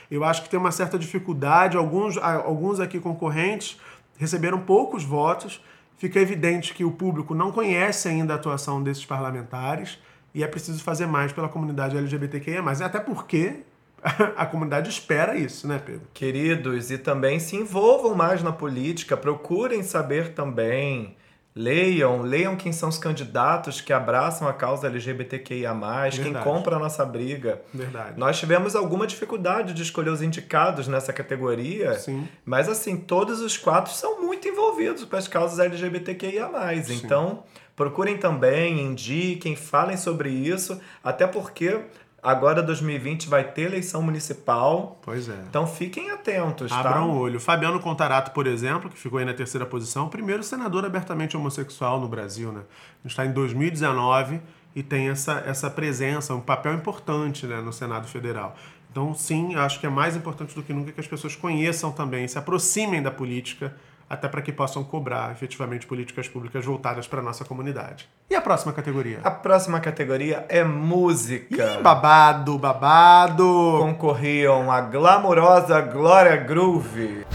Eu 0.09 0.23
acho 0.23 0.41
que 0.41 0.49
tem 0.49 0.59
uma 0.59 0.71
certa 0.71 0.97
dificuldade, 0.97 1.77
alguns, 1.77 2.17
alguns 2.17 2.79
aqui 2.79 2.99
concorrentes 2.99 3.79
receberam 4.17 4.59
poucos 4.61 5.03
votos, 5.03 5.63
fica 5.95 6.19
evidente 6.19 6.73
que 6.73 6.83
o 6.83 6.89
público 6.89 7.35
não 7.35 7.51
conhece 7.51 8.07
ainda 8.07 8.33
a 8.33 8.35
atuação 8.35 8.81
desses 8.81 9.05
parlamentares 9.05 9.99
e 10.33 10.43
é 10.43 10.47
preciso 10.47 10.83
fazer 10.83 11.05
mais 11.05 11.31
pela 11.31 11.47
comunidade 11.47 11.95
LGBTQIA+. 11.95 12.63
Até 12.83 12.99
porque 12.99 13.57
a 14.35 14.45
comunidade 14.45 14.89
espera 14.89 15.35
isso, 15.35 15.67
né, 15.67 15.81
Pedro? 15.83 16.07
Queridos, 16.13 16.91
e 16.91 16.97
também 16.97 17.39
se 17.39 17.55
envolvam 17.55 18.13
mais 18.13 18.43
na 18.43 18.51
política, 18.51 19.15
procurem 19.15 19.81
saber 19.81 20.33
também. 20.33 21.15
Leiam, 21.55 22.23
leiam 22.23 22.55
quem 22.55 22.73
são 22.73 22.89
os 22.89 22.97
candidatos 22.97 23.79
que 23.79 23.93
abraçam 23.93 24.47
a 24.47 24.53
causa 24.53 24.87
LGBTQIA, 24.87 25.71
quem 26.11 26.23
Verdade. 26.23 26.43
compra 26.43 26.77
a 26.77 26.79
nossa 26.79 27.05
briga. 27.05 27.61
Verdade. 27.71 28.19
Nós 28.19 28.39
tivemos 28.39 28.75
alguma 28.75 29.05
dificuldade 29.05 29.71
de 29.71 29.83
escolher 29.83 30.09
os 30.09 30.23
indicados 30.23 30.87
nessa 30.87 31.13
categoria, 31.13 31.93
Sim. 31.93 32.27
mas 32.43 32.67
assim, 32.67 32.97
todos 32.97 33.39
os 33.39 33.55
quatro 33.55 33.93
são 33.93 34.19
muito 34.19 34.47
envolvidos 34.47 35.05
com 35.05 35.15
as 35.15 35.27
causas 35.27 35.59
LGBTQIA. 35.59 36.49
Então, 36.89 37.43
procurem 37.75 38.17
também, 38.17 38.81
indiquem, 38.81 39.55
falem 39.55 39.95
sobre 39.95 40.29
isso, 40.29 40.81
até 41.03 41.27
porque 41.27 41.81
agora 42.23 42.63
2020 42.63 43.27
vai 43.27 43.43
ter 43.43 43.63
eleição 43.63 44.01
municipal. 44.01 44.99
Pois 45.01 45.27
é. 45.27 45.37
Então 45.49 45.67
fiquem 45.67 46.11
atentos, 46.11 46.69
tá? 46.69 46.79
Abram 46.79 47.11
o 47.11 47.17
olho. 47.17 47.39
Fabiano 47.39 47.79
Contarato, 47.79 48.31
por 48.31 48.47
exemplo, 48.47 48.89
que 48.89 48.97
ficou 48.97 49.19
aí 49.19 49.25
na 49.25 49.33
terceira 49.33 49.65
posição, 49.65 50.07
primeiro 50.07 50.41
senador 50.41 50.85
abertamente 50.85 51.35
homossexual 51.35 51.99
no 51.99 52.07
Brasil, 52.07 52.51
né? 52.51 52.61
A 52.61 53.07
gente 53.07 53.11
está 53.11 53.25
em 53.25 53.31
2019 53.31 54.41
e 54.75 54.81
tem 54.81 55.09
essa, 55.09 55.43
essa 55.45 55.69
presença, 55.69 56.33
um 56.33 56.41
papel 56.41 56.73
importante 56.73 57.45
né, 57.45 57.61
no 57.61 57.71
Senado 57.71 58.07
Federal. 58.07 58.55
Então, 58.91 59.13
sim, 59.13 59.55
acho 59.55 59.79
que 59.79 59.85
é 59.85 59.89
mais 59.89 60.15
importante 60.15 60.53
do 60.53 60.61
que 60.61 60.71
nunca 60.71 60.91
que 60.91 60.99
as 60.99 61.07
pessoas 61.07 61.35
conheçam 61.35 61.91
também, 61.91 62.27
se 62.27 62.37
aproximem 62.37 63.01
da 63.01 63.09
política, 63.09 63.75
até 64.09 64.27
para 64.27 64.41
que 64.41 64.51
possam 64.51 64.83
cobrar 64.83 65.31
efetivamente 65.31 65.85
políticas 65.85 66.27
públicas 66.27 66.63
voltadas 66.65 67.07
para 67.07 67.19
a 67.19 67.23
nossa 67.23 67.43
comunidade. 67.45 68.07
E 68.29 68.35
a 68.35 68.41
próxima 68.41 68.73
categoria? 68.73 69.19
A 69.23 69.31
próxima 69.31 69.79
categoria 69.79 70.45
é 70.49 70.63
música. 70.63 71.77
Ih, 71.79 71.81
babado, 71.81 72.57
babado! 72.57 73.77
Concorriam 73.79 74.71
a 74.71 74.81
glamourosa 74.81 75.81
Glória 75.81 76.37
Groove. 76.37 77.25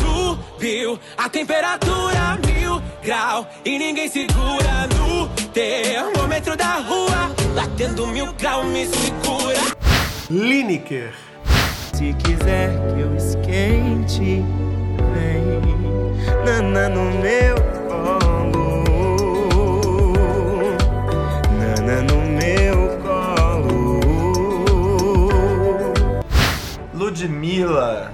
Subiu 0.00 0.98
a 1.16 1.28
temperatura 1.28 2.38
mil 2.46 2.80
grau 3.02 3.48
e 3.64 3.78
ninguém 3.78 4.08
segura 4.08 4.86
no 4.96 5.28
termômetro 5.48 6.56
da 6.56 6.76
rua. 6.78 7.32
Batendo 7.54 8.06
mil 8.06 8.32
grau 8.34 8.64
me 8.64 8.86
segura. 8.86 9.60
Lineker. 10.30 11.12
Se 11.92 12.14
quiser 12.14 12.70
que 12.94 13.00
eu 13.00 13.14
esquente, 13.14 14.42
vem 15.14 15.41
Nana 16.44 16.88
no 16.88 17.04
meu 17.20 17.56
colo 17.88 18.84
Nana 21.58 22.02
no 22.02 22.18
meu 22.38 22.98
colo 23.04 24.00
Ludmilla. 26.92 28.10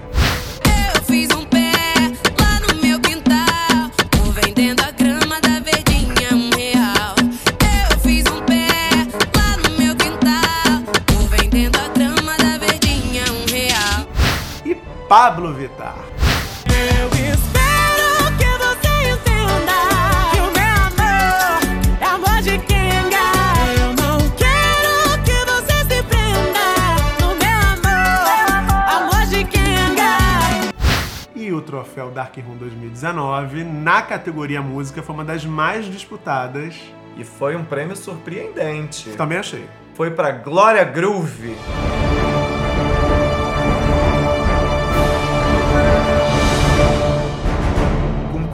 Categoria 34.08 34.62
música, 34.62 35.02
foi 35.02 35.14
uma 35.14 35.24
das 35.24 35.44
mais 35.44 35.84
disputadas. 35.84 36.74
E 37.16 37.24
foi 37.24 37.56
um 37.56 37.64
prêmio 37.64 37.96
surpreendente. 37.96 39.10
Também 39.10 39.38
achei. 39.38 39.68
Foi 39.94 40.10
pra 40.10 40.30
Glória 40.30 40.84
Groove. 40.84 41.56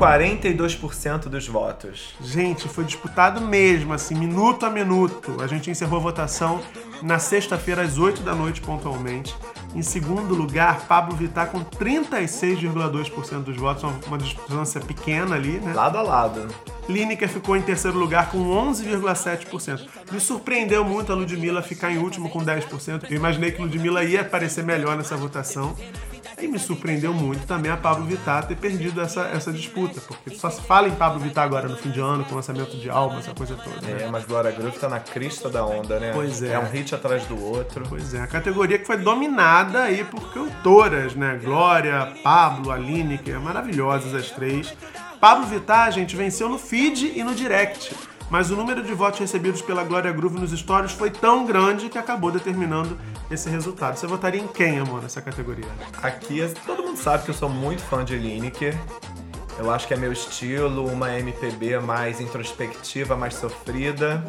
42% 0.04 1.28
dos 1.28 1.48
votos. 1.48 2.14
Gente, 2.20 2.68
foi 2.68 2.84
disputado 2.84 3.40
mesmo, 3.40 3.92
assim, 3.94 4.14
minuto 4.14 4.66
a 4.66 4.70
minuto. 4.70 5.36
A 5.42 5.46
gente 5.46 5.70
encerrou 5.70 5.98
a 5.98 6.02
votação 6.02 6.60
na 7.02 7.18
sexta-feira, 7.18 7.82
às 7.82 7.96
8 7.98 8.22
da 8.22 8.34
noite, 8.34 8.60
pontualmente. 8.60 9.34
Em 9.74 9.82
segundo 9.82 10.34
lugar, 10.34 10.82
Pablo 10.86 11.16
Vittar 11.16 11.48
com 11.50 11.60
36,2% 11.64 13.42
dos 13.42 13.56
votos, 13.56 13.82
uma- 14.06 14.18
distância 14.18 14.80
pequena 14.80 15.34
ali, 15.34 15.58
né? 15.58 15.72
Lado 15.74 15.98
a 15.98 16.02
lado. 16.02 16.46
Lineker 16.88 17.28
ficou 17.28 17.56
em 17.56 17.62
terceiro 17.62 17.98
lugar 17.98 18.30
com 18.30 18.38
11,7%. 18.38 19.88
Me 20.12 20.20
surpreendeu 20.20 20.84
muito 20.84 21.10
a 21.10 21.14
Ludmilla 21.16 21.60
ficar 21.62 21.90
em 21.90 21.98
último 21.98 22.28
com 22.30 22.44
10%. 22.44 23.06
Eu 23.10 23.16
imaginei 23.16 23.50
que 23.50 23.60
Ludmilla 23.60 24.04
ia 24.04 24.20
aparecer 24.20 24.62
melhor 24.62 24.96
nessa 24.96 25.16
votação. 25.16 25.74
E 26.40 26.46
me 26.48 26.58
surpreendeu 26.58 27.12
muito 27.14 27.46
também 27.46 27.70
a 27.70 27.76
Pablo 27.76 28.04
Vittar 28.04 28.46
ter 28.46 28.56
perdido 28.56 29.00
essa, 29.00 29.22
essa 29.28 29.52
disputa, 29.52 30.00
porque 30.00 30.36
só 30.36 30.50
se 30.50 30.60
fala 30.62 30.88
em 30.88 30.94
Pablo 30.94 31.20
Vittar 31.20 31.44
agora 31.44 31.68
no 31.68 31.76
fim 31.76 31.90
de 31.90 32.00
ano, 32.00 32.24
com 32.24 32.32
o 32.32 32.36
lançamento 32.36 32.76
de 32.76 32.90
álbum, 32.90 33.18
essa 33.18 33.32
coisa 33.34 33.56
toda. 33.56 33.80
né? 33.86 34.02
É, 34.02 34.08
mas 34.08 34.24
Glória 34.24 34.50
Groove 34.50 34.78
tá 34.78 34.88
na 34.88 35.00
crista 35.00 35.48
da 35.48 35.64
onda, 35.64 35.98
né? 36.00 36.10
Pois 36.12 36.42
é. 36.42 36.54
É 36.54 36.58
um 36.58 36.68
hit 36.68 36.94
atrás 36.94 37.24
do 37.26 37.42
outro. 37.42 37.84
Pois 37.88 38.12
é, 38.14 38.20
a 38.20 38.26
categoria 38.26 38.78
que 38.78 38.84
foi 38.86 38.98
dominada 38.98 39.82
aí 39.84 40.04
por 40.04 40.32
cantoras, 40.32 41.14
né? 41.14 41.40
Glória, 41.42 42.12
Pablo, 42.22 42.70
Aline, 42.70 43.16
que 43.18 43.30
é 43.30 43.38
maravilhosas 43.38 44.14
as 44.14 44.30
três. 44.30 44.74
Pablo 45.20 45.46
Vittar, 45.46 45.90
gente, 45.92 46.14
venceu 46.16 46.48
no 46.48 46.58
feed 46.58 47.12
e 47.16 47.22
no 47.24 47.34
direct. 47.34 47.94
Mas 48.30 48.50
o 48.50 48.56
número 48.56 48.82
de 48.82 48.92
votos 48.94 49.20
recebidos 49.20 49.62
pela 49.62 49.84
Glória 49.84 50.10
Groove 50.12 50.40
nos 50.40 50.50
stories 50.50 50.92
foi 50.92 51.10
tão 51.10 51.44
grande 51.44 51.88
que 51.88 51.98
acabou 51.98 52.30
determinando 52.30 52.98
esse 53.30 53.48
resultado. 53.48 53.96
Você 53.96 54.06
votaria 54.06 54.40
em 54.40 54.48
quem, 54.48 54.78
amor, 54.78 55.02
nessa 55.02 55.20
categoria? 55.20 55.68
Aqui, 56.02 56.40
todo 56.66 56.82
mundo 56.82 56.96
sabe 56.96 57.24
que 57.24 57.30
eu 57.30 57.34
sou 57.34 57.48
muito 57.48 57.82
fã 57.82 58.04
de 58.04 58.16
Lineker. 58.16 58.78
Eu 59.58 59.70
acho 59.70 59.87
que 59.87 59.94
é 59.94 59.96
meu 59.96 60.12
estilo, 60.12 60.84
uma 60.87 61.16
MPB 61.16 61.78
mais 61.78 62.20
introspectiva, 62.20 63.14
mais 63.16 63.34
sofrida. 63.34 64.24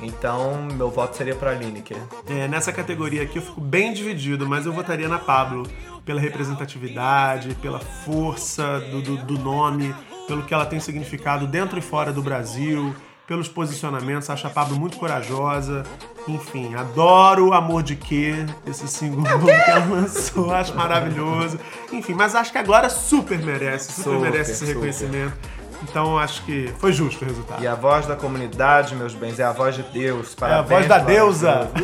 Então, 0.00 0.66
meu 0.72 0.90
voto 0.90 1.16
seria 1.16 1.34
pra 1.34 1.52
Lineker. 1.52 1.98
É, 2.26 2.48
nessa 2.48 2.72
categoria 2.72 3.22
aqui 3.22 3.38
eu 3.38 3.42
fico 3.42 3.60
bem 3.60 3.92
dividido, 3.92 4.48
mas 4.48 4.64
eu 4.64 4.72
votaria 4.72 5.08
na 5.08 5.18
Pablo. 5.18 5.66
Pela 6.04 6.20
representatividade, 6.20 7.54
pela 7.56 7.78
força 7.78 8.80
do, 8.80 9.02
do, 9.02 9.16
do 9.18 9.38
nome, 9.38 9.94
pelo 10.26 10.42
que 10.42 10.52
ela 10.52 10.66
tem 10.66 10.80
significado 10.80 11.46
dentro 11.46 11.78
e 11.78 11.82
fora 11.82 12.12
do 12.12 12.20
Brasil, 12.20 12.92
pelos 13.26 13.48
posicionamentos. 13.48 14.28
Acho 14.30 14.46
a 14.46 14.50
Pablo 14.50 14.76
muito 14.76 14.96
corajosa. 14.98 15.84
Enfim, 16.28 16.74
adoro 16.74 17.52
Amor 17.52 17.82
de 17.82 17.96
Quê, 17.96 18.46
esse 18.66 18.86
single 18.86 19.22
novo 19.22 19.46
que 19.64 19.70
ela 19.70 19.86
lançou, 19.86 20.54
acho 20.54 20.74
maravilhoso. 20.74 21.58
Enfim, 21.92 22.14
mas 22.14 22.34
acho 22.34 22.52
que 22.52 22.58
a 22.58 22.62
Glória 22.62 22.88
super 22.88 23.38
merece, 23.38 23.92
super, 23.92 24.02
Super, 24.04 24.20
merece 24.30 24.50
esse 24.52 24.60
super. 24.60 24.74
reconhecimento. 24.74 25.36
Então 25.82 26.16
acho 26.16 26.44
que 26.44 26.72
foi 26.78 26.92
justo 26.92 27.24
o 27.24 27.28
resultado. 27.28 27.62
E 27.62 27.66
a 27.66 27.74
voz 27.74 28.06
da 28.06 28.14
comunidade, 28.14 28.94
meus 28.94 29.14
bens, 29.14 29.40
é 29.40 29.44
a 29.44 29.52
voz 29.52 29.74
de 29.74 29.82
Deus. 29.82 30.30
É 30.30 30.34
a 30.34 30.38
Parabéns, 30.38 30.68
voz 30.68 30.86
da 30.86 30.98
deusa. 30.98 31.70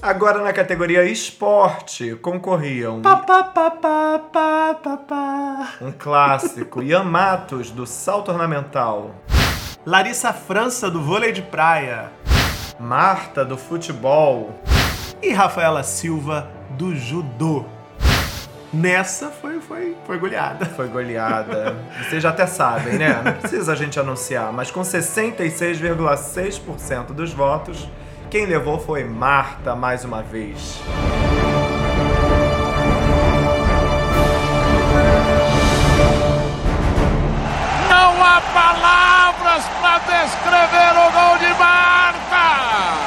Agora 0.00 0.42
na 0.42 0.52
categoria 0.52 1.04
esporte 1.04 2.16
concorriam 2.16 3.00
pá, 3.02 3.16
pá, 3.18 3.44
pá. 3.44 3.70
um 5.80 5.92
clássico, 5.92 6.82
Ian 6.82 7.04
Matos, 7.04 7.70
do 7.70 7.86
salto 7.86 8.32
ornamental, 8.32 9.14
Larissa 9.84 10.32
França, 10.32 10.88
do 10.88 11.02
vôlei 11.02 11.32
de 11.32 11.42
praia. 11.42 12.12
Marta, 12.78 13.44
do 13.44 13.56
futebol, 13.58 14.54
E 15.20 15.32
Rafaela 15.32 15.82
Silva, 15.82 16.48
do 16.70 16.94
judô. 16.94 17.64
Nessa 18.72 19.28
foi, 19.30 19.60
foi, 19.60 19.96
foi 20.06 20.18
goleada. 20.18 20.64
foi 20.66 20.86
goleada. 20.88 21.74
Vocês 21.98 22.22
já 22.22 22.28
até 22.30 22.46
sabem, 22.46 22.94
né? 22.94 23.20
Não 23.24 23.32
precisa 23.32 23.72
a 23.72 23.74
gente 23.74 23.98
anunciar, 24.00 24.52
mas 24.52 24.70
com 24.70 24.80
66,6% 24.82 27.06
dos 27.06 27.32
votos, 27.32 27.88
quem 28.30 28.46
levou 28.46 28.78
foi 28.78 29.02
Marta 29.04 29.74
mais 29.74 30.04
uma 30.04 30.22
vez. 30.22 30.80
Não 37.88 38.24
há 38.24 38.40
palavras 38.54 39.31
para 39.80 39.98
descrever 40.00 40.92
o 40.96 41.10
gol 41.12 41.38
de 41.38 41.54
Marta! 41.54 43.01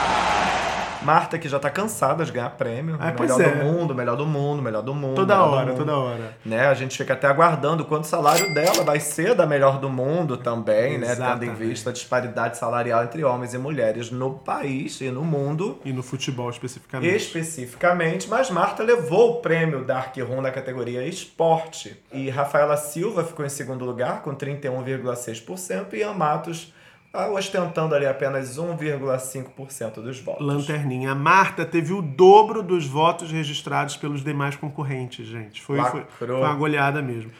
Marta 1.06 1.38
que 1.38 1.48
já 1.48 1.60
tá 1.60 1.70
cansada 1.70 2.26
de 2.26 2.32
ganhar 2.32 2.50
prêmio. 2.50 2.98
Ah, 3.00 3.14
melhor 3.18 3.40
é. 3.40 3.50
do 3.50 3.64
mundo, 3.64 3.94
melhor 3.96 4.18
do 4.18 4.26
mundo, 4.26 4.62
melhor 4.62 4.82
do 4.82 4.94
mundo. 4.96 5.16
Toda 5.16 5.44
hora, 5.44 5.68
mundo. 5.68 5.78
toda 5.78 5.98
hora. 5.98 6.38
Né? 6.44 6.66
A 6.66 6.74
gente 6.74 6.98
fica 6.98 7.14
até 7.14 7.28
aguardando 7.28 7.86
quanto 7.86 8.06
o 8.06 8.08
salário 8.08 8.54
dela 8.54 8.84
vai 8.84 9.00
ser 9.00 9.36
da 9.36 9.46
melhor 9.46 9.80
do 9.80 9.90
mundo 9.90 10.36
também, 10.38 10.98
né? 10.98 11.08
Tendo 11.08 11.24
Exatamente. 11.24 11.52
em 11.52 11.68
vista 11.68 11.92
a 11.92 11.94
disparidade 11.94 12.58
salarial 12.58 13.04
entre 13.04 13.24
homens 13.24 13.54
e 13.54 13.58
mulheres 13.58 14.10
no 14.10 14.32
país 14.32 15.00
e 15.00 15.12
no 15.12 15.24
mundo. 15.24 15.80
E 15.86 15.94
no 15.94 16.02
futebol 16.02 16.50
especificamente. 16.50 17.16
Especificamente, 17.16 18.28
mas 18.28 18.50
Marta 18.50 18.82
levou 18.82 19.34
o 19.38 19.42
prêmio 19.42 19.84
Dark 19.84 20.18
Room 20.18 20.42
na 20.42 20.52
categoria 20.52 21.06
esporte. 21.06 22.02
E 22.12 22.30
Rafaela 22.30 22.78
Silva 22.78 23.24
ficou 23.24 23.46
em 23.46 23.50
segundo 23.50 23.86
lugar 23.86 24.22
com 24.22 24.36
31,6% 24.36 25.94
e 25.94 25.98
Ian 25.98 26.14
Matos 26.14 26.74
ah, 26.74 26.85
ostentando 27.32 27.96
ali 27.96 28.06
apenas 28.06 28.58
1,5% 28.58 29.96
dos 30.02 30.20
votos. 30.20 30.46
Lanterninha. 30.46 31.12
A 31.12 31.16
Marta 31.16 31.66
teve 31.66 31.94
o 31.94 32.02
dobro 32.02 32.62
dos 32.62 32.86
votos 32.88 33.32
registrados 33.32 33.96
pelos 33.98 34.24
demais 34.24 34.56
concorrentes, 34.56 35.26
gente. 35.28 35.62
Foi, 35.62 35.82
foi, 35.86 36.04
foi 36.18 36.32
uma 36.32 36.54
goleada 36.54 37.02
mesmo. 37.02 37.32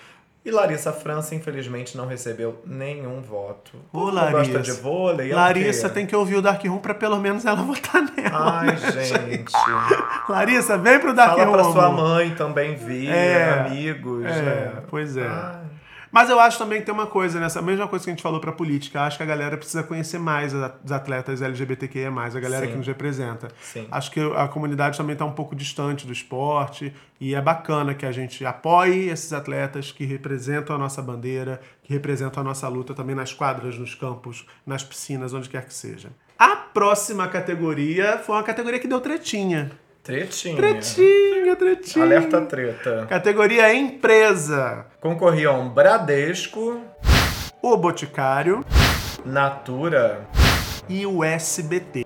E 0.44 0.52
Larissa 0.52 0.94
França, 0.94 1.34
infelizmente, 1.34 1.98
não 1.98 2.06
recebeu 2.06 2.62
nenhum 2.68 3.20
voto. 3.20 3.72
Ô, 3.92 4.12
Larissa. 4.12 4.34
gosta 4.54 4.60
de 4.60 4.72
vôlei? 4.74 5.32
é 5.32 5.36
Larissa 5.36 5.90
quê? 5.90 5.96
tem 5.96 6.06
que 6.06 6.16
ouvir 6.16 6.36
o 6.36 6.42
Dark 6.42 6.64
Room 6.64 6.78
pra 6.78 6.94
pelo 6.94 7.18
menos 7.20 7.46
ela 7.46 7.56
votar 7.64 8.04
nela. 8.16 8.60
Ai, 8.60 8.68
né, 8.68 8.78
gente. 9.04 9.52
Larissa, 10.30 10.78
vem 10.78 11.00
pro 11.00 11.16
Dark 11.16 11.32
Fala 11.32 11.46
Room. 11.46 11.52
pra 11.54 11.64
sua 11.64 11.90
mãe 11.92 12.36
também 12.36 12.76
vir, 12.76 13.10
É. 13.10 13.60
amigos. 13.66 14.24
É, 14.26 14.42
né? 14.42 14.84
pois 14.88 15.18
é. 15.18 15.28
Ai. 15.28 15.55
Mas 16.16 16.30
eu 16.30 16.40
acho 16.40 16.58
também 16.58 16.80
que 16.80 16.86
tem 16.86 16.94
uma 16.94 17.08
coisa 17.08 17.42
nessa 17.42 17.62
mesma 17.62 17.90
coisa 17.90 18.06
que 18.06 18.10
a 18.10 18.14
gente 18.14 18.24
falou 18.24 18.40
pra 18.40 18.54
política. 18.54 19.02
Acho 19.02 19.18
que 19.18 19.24
a 19.24 19.26
galera 19.26 19.58
precisa 19.58 19.84
conhecer 19.84 20.18
mais 20.18 20.54
os 20.54 20.90
atletas 20.90 21.42
LGBTQIA, 21.42 22.08
a 22.08 22.40
galera 22.40 22.66
Sim. 22.66 22.72
que 22.72 22.78
nos 22.78 22.88
representa. 22.88 23.50
Sim. 23.62 23.86
Acho 23.92 24.12
que 24.12 24.22
a 24.22 24.48
comunidade 24.48 24.98
também 24.98 25.12
está 25.12 25.26
um 25.26 25.34
pouco 25.34 25.54
distante 25.54 26.08
do 26.08 26.14
esporte 26.14 26.96
e 27.20 27.36
é 27.36 27.42
bacana 27.42 27.94
que 27.94 28.06
a 28.06 28.14
gente 28.14 28.46
apoie 28.46 29.10
esses 29.10 29.34
atletas 29.34 29.92
que 29.92 30.06
representam 30.06 30.74
a 30.74 30.80
nossa 30.80 31.02
bandeira, 31.02 31.60
que 31.84 31.92
representam 31.92 32.40
a 32.40 32.46
nossa 32.46 32.70
luta 32.70 32.94
também 32.94 33.14
nas 33.14 33.34
quadras, 33.34 33.78
nos 33.78 33.94
campos, 33.94 34.48
nas 34.66 34.86
piscinas, 34.86 35.34
onde 35.34 35.50
quer 35.50 35.66
que 35.66 35.74
seja. 35.74 36.08
A 36.40 36.56
próxima 36.56 37.28
categoria 37.28 38.20
foi 38.20 38.38
uma 38.38 38.44
categoria 38.44 38.80
que 38.80 38.88
deu 38.88 39.02
tretinha. 39.02 39.70
Tretinha. 40.06 40.56
Tretinha, 40.56 41.56
tretinha. 41.56 42.06
Alerta 42.06 42.42
treta. 42.42 43.08
Categoria 43.10 43.74
empresa. 43.74 44.86
Concorriam 45.02 45.68
Bradesco, 45.70 46.80
O 47.60 47.76
Boticário 47.76 48.64
Natura, 49.26 50.22
e 50.88 51.08
o 51.08 51.24
SBT. 51.24 52.06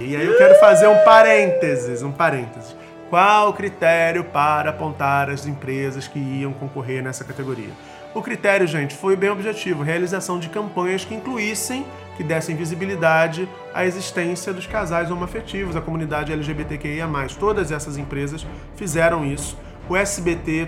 E 0.00 0.16
aí 0.16 0.26
eu 0.26 0.36
quero 0.36 0.58
fazer 0.58 0.88
um 0.88 0.98
parênteses, 1.04 2.02
um 2.02 2.10
parênteses. 2.10 2.74
Qual 3.08 3.50
o 3.50 3.52
critério 3.52 4.24
para 4.24 4.70
apontar 4.70 5.30
as 5.30 5.46
empresas 5.46 6.08
que 6.08 6.18
iam 6.18 6.52
concorrer 6.52 7.00
nessa 7.00 7.22
categoria? 7.22 7.70
O 8.16 8.22
critério, 8.22 8.66
gente, 8.66 8.94
foi 8.94 9.14
bem 9.14 9.28
objetivo: 9.28 9.82
realização 9.82 10.38
de 10.38 10.48
campanhas 10.48 11.04
que 11.04 11.14
incluíssem, 11.14 11.84
que 12.16 12.24
dessem 12.24 12.56
visibilidade 12.56 13.46
à 13.74 13.84
existência 13.84 14.54
dos 14.54 14.66
casais 14.66 15.10
homoafetivos, 15.10 15.76
a 15.76 15.82
comunidade 15.82 16.32
LGBTQIA. 16.32 17.06
Todas 17.38 17.70
essas 17.70 17.98
empresas 17.98 18.46
fizeram 18.74 19.22
isso. 19.22 19.58
O 19.86 19.94
SBT 19.94 20.66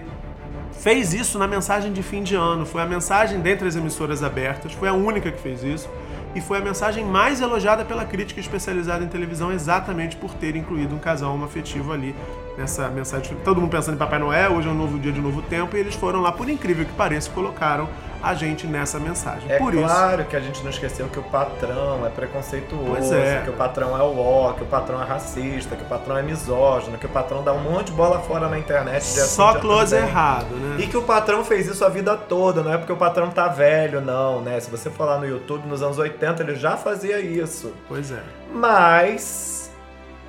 fez 0.73 1.15
isso 1.15 1.39
na 1.39 1.47
mensagem 1.47 1.91
de 1.91 2.03
fim 2.03 2.23
de 2.23 2.35
ano. 2.35 2.67
Foi 2.67 2.83
a 2.83 2.87
mensagem 2.87 3.41
dentre 3.41 3.67
as 3.67 3.77
emissoras 3.77 4.23
abertas, 4.23 4.75
foi 4.75 4.89
a 4.89 4.93
única 4.93 5.33
que 5.33 5.41
fez 5.41 5.65
isso. 5.65 5.89
E 6.35 6.43
foi 6.43 6.59
a 6.59 6.61
mensagem 6.61 7.03
mais 7.03 7.41
elogiada 7.41 7.83
pela 7.83 8.05
crítica 8.05 8.39
especializada 8.41 9.03
em 9.03 9.09
televisão, 9.09 9.51
exatamente 9.51 10.17
por 10.17 10.35
ter 10.35 10.55
incluído 10.55 10.95
um 10.95 10.99
casal 10.99 11.33
homoafetivo 11.33 11.95
ali 11.95 12.15
nessa 12.59 12.89
mensagem. 12.89 13.37
Todo 13.45 13.61
mundo 13.61 13.71
pensando 13.71 13.95
em 13.95 13.99
Papai 13.99 14.19
Noel, 14.19 14.53
hoje 14.53 14.69
é 14.69 14.71
um 14.71 14.75
novo 14.75 14.99
dia 14.99 15.13
de 15.13 15.21
um 15.21 15.23
novo 15.23 15.41
tempo, 15.43 15.77
e 15.77 15.81
eles 15.81 15.95
foram 15.95 16.21
lá, 16.21 16.33
por 16.33 16.51
incrível 16.51 16.85
que 16.85 16.93
pareça, 16.93 17.31
colocaram 17.31 17.89
a 18.21 18.35
gente 18.35 18.67
nessa 18.67 18.99
mensagem. 18.99 19.45
É 19.49 19.59
por 19.59 19.73
isso. 19.73 19.85
claro 19.85 20.25
que 20.25 20.35
a 20.35 20.41
gente 20.41 20.61
não 20.65 20.71
esqueceu 20.71 21.07
que 21.09 21.21
o 21.21 21.23
patrão 21.23 22.05
é 22.05 22.11
preconceituoso, 22.11 23.15
é. 23.15 23.43
que 23.45 23.51
o 23.51 23.53
patrão 23.53 23.97
é 23.97 24.03
o 24.03 24.19
ó, 24.19 24.53
que 24.55 24.65
o 24.65 24.67
patrão 24.67 25.01
é 25.01 25.07
racista, 25.07 25.77
que 25.77 25.83
o 25.83 25.87
patrão 25.87 26.19
é 26.19 26.23
misógino, 26.23 26.99
que 26.99 27.07
o 27.07 27.09
patrão 27.09 27.45
dá 27.45 27.53
um 27.53 27.61
monte 27.61 27.87
de 27.87 27.93
bola 27.93 28.19
fora 28.19 28.49
na 28.49 28.59
internet. 28.59 29.05
sim, 29.05 29.21
Só 29.21 29.53
dia 29.53 29.61
close 29.61 29.95
também. 29.95 30.09
errado, 30.09 30.47
né? 30.47 30.77
E 30.81 30.89
que 30.89 30.97
o 30.97 31.03
patrão 31.03 31.45
fez 31.45 31.69
isso 31.69 31.85
a 31.85 31.89
vida 31.89 32.17
toda, 32.17 32.61
não 32.63 32.73
é 32.73 32.77
porque 32.77 32.93
o 32.93 32.97
patrão 32.97 33.31
tá 33.31 33.47
velho, 33.47 34.01
não, 34.01 34.41
né? 34.41 34.59
Se 34.59 34.69
você 34.69 34.91
for 34.91 35.05
lá 35.05 35.19
no 35.19 35.27
YouTube, 35.27 35.69
nos 35.69 35.81
anos 35.81 35.99
80, 35.99 36.43
ele 36.43 36.57
já 36.57 36.77
fazia 36.77 37.21
isso. 37.21 37.73
Pois 37.87 38.11
é. 38.11 38.23
Mas, 38.53 39.58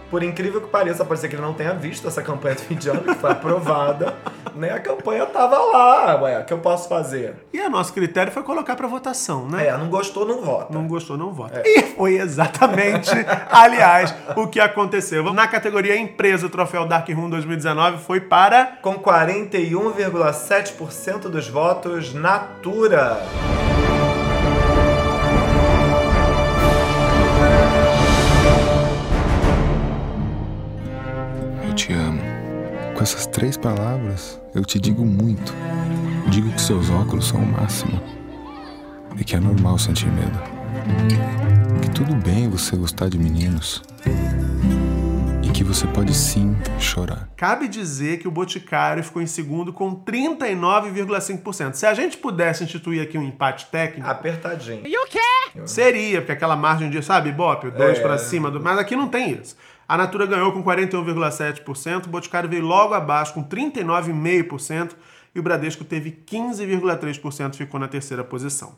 por 0.10 0.24
incrível 0.24 0.62
que 0.62 0.68
pareça, 0.68 1.06
pode 1.06 1.20
ser 1.20 1.28
que 1.28 1.36
ele 1.36 1.42
não 1.42 1.54
tenha 1.54 1.74
visto 1.74 2.08
essa 2.08 2.22
campanha 2.22 2.56
do 2.56 2.62
fim 2.62 2.76
de 2.76 2.90
ano, 2.90 3.02
que 3.02 3.16
foi 3.16 3.32
aprovada, 3.32 4.16
né? 4.56 4.72
A 4.72 4.80
campanha 4.80 5.26
tava 5.26 5.58
lá, 5.58 6.22
ué, 6.22 6.40
o 6.40 6.46
que 6.46 6.54
eu 6.54 6.60
posso 6.60 6.88
fazer? 6.90 7.36
E 7.54 7.60
o 7.60 7.70
nosso 7.70 7.94
critério 7.94 8.32
foi 8.32 8.44
colocar 8.44 8.76
para 8.76 8.88
votação, 8.88 9.48
né? 9.48 9.68
É, 9.68 9.78
não 9.78 9.90
gostou, 9.90 10.26
não 10.26 10.42
vota. 10.42 10.74
Não 10.74 10.88
gostou, 10.88 11.16
não 11.18 11.32
vota. 11.32 11.62
E 11.66 11.84
foi 11.84 12.18
exatamente, 12.18 13.12
aliás, 13.52 14.14
o 14.36 14.48
que 14.48 14.60
aconteceu. 14.60 15.32
Na 15.34 15.48
categoria 15.48 15.96
empresa, 15.96 16.48
o 16.48 16.50
troféu 16.50 16.86
Dark 16.86 17.08
Room 17.10 17.30
2019 17.30 18.04
foi 18.04 18.20
para. 18.20 18.80
Com 18.82 18.96
41,7% 18.96 21.30
dos 21.30 21.48
votos, 21.48 22.14
Natura. 22.14 23.69
Te 31.80 31.94
amo. 31.94 32.20
Com 32.94 33.02
essas 33.02 33.26
três 33.26 33.56
palavras, 33.56 34.38
eu 34.54 34.66
te 34.66 34.78
digo 34.78 35.06
muito. 35.06 35.54
Digo 36.28 36.52
que 36.52 36.62
seus 36.62 36.90
óculos 36.90 37.30
são 37.30 37.42
o 37.42 37.46
máximo. 37.46 38.02
E 39.18 39.24
que 39.24 39.34
é 39.36 39.40
normal 39.40 39.80
sentir 39.80 40.08
medo. 40.12 40.38
Que 41.82 41.90
tudo 41.92 42.14
bem 42.16 42.50
você 42.50 42.76
gostar 42.76 43.08
de 43.08 43.18
meninos. 43.18 43.82
E 45.42 45.50
que 45.52 45.64
você 45.64 45.88
pode 45.88 46.14
sim 46.14 46.54
chorar. 46.80 47.30
Cabe 47.38 47.70
dizer 47.70 48.20
que 48.20 48.28
o 48.28 48.32
Boticário 48.32 49.02
ficou 49.02 49.22
em 49.22 49.28
segundo 49.28 49.72
com 49.72 49.96
39,5%. 49.96 51.76
Se 51.76 51.86
a 51.86 51.94
gente 51.94 52.18
pudesse 52.18 52.62
instituir 52.62 53.02
aqui 53.02 53.18
um 53.18 53.24
empate 53.24 53.68
técnico. 53.68 54.10
Apertadinho. 54.10 54.86
E 54.86 54.98
o 54.98 55.08
quê? 55.08 55.20
Seria, 55.66 56.20
porque 56.20 56.34
aquela 56.34 56.58
margem 56.58 56.90
de, 56.90 57.02
sabe, 57.02 57.32
Bop, 57.32 57.72
dois 57.72 57.98
É. 57.98 58.02
pra 58.02 58.18
cima, 58.18 58.52
do... 58.52 58.60
mas 58.62 58.78
aqui 58.78 58.98
não 58.98 59.08
tem 59.08 59.32
isso. 59.32 59.56
A 59.90 59.98
Natura 59.98 60.28
ganhou 60.28 60.52
com 60.52 60.64
41,7%, 60.64 62.06
o 62.06 62.10
Boticário 62.10 62.48
veio 62.48 62.64
logo 62.64 62.94
abaixo 62.94 63.34
com 63.34 63.44
39,5% 63.44 64.92
e 65.34 65.40
o 65.40 65.42
Bradesco 65.42 65.84
teve 65.84 66.12
15,3%, 66.12 67.56
ficou 67.56 67.80
na 67.80 67.88
terceira 67.88 68.24
posição. 68.24 68.76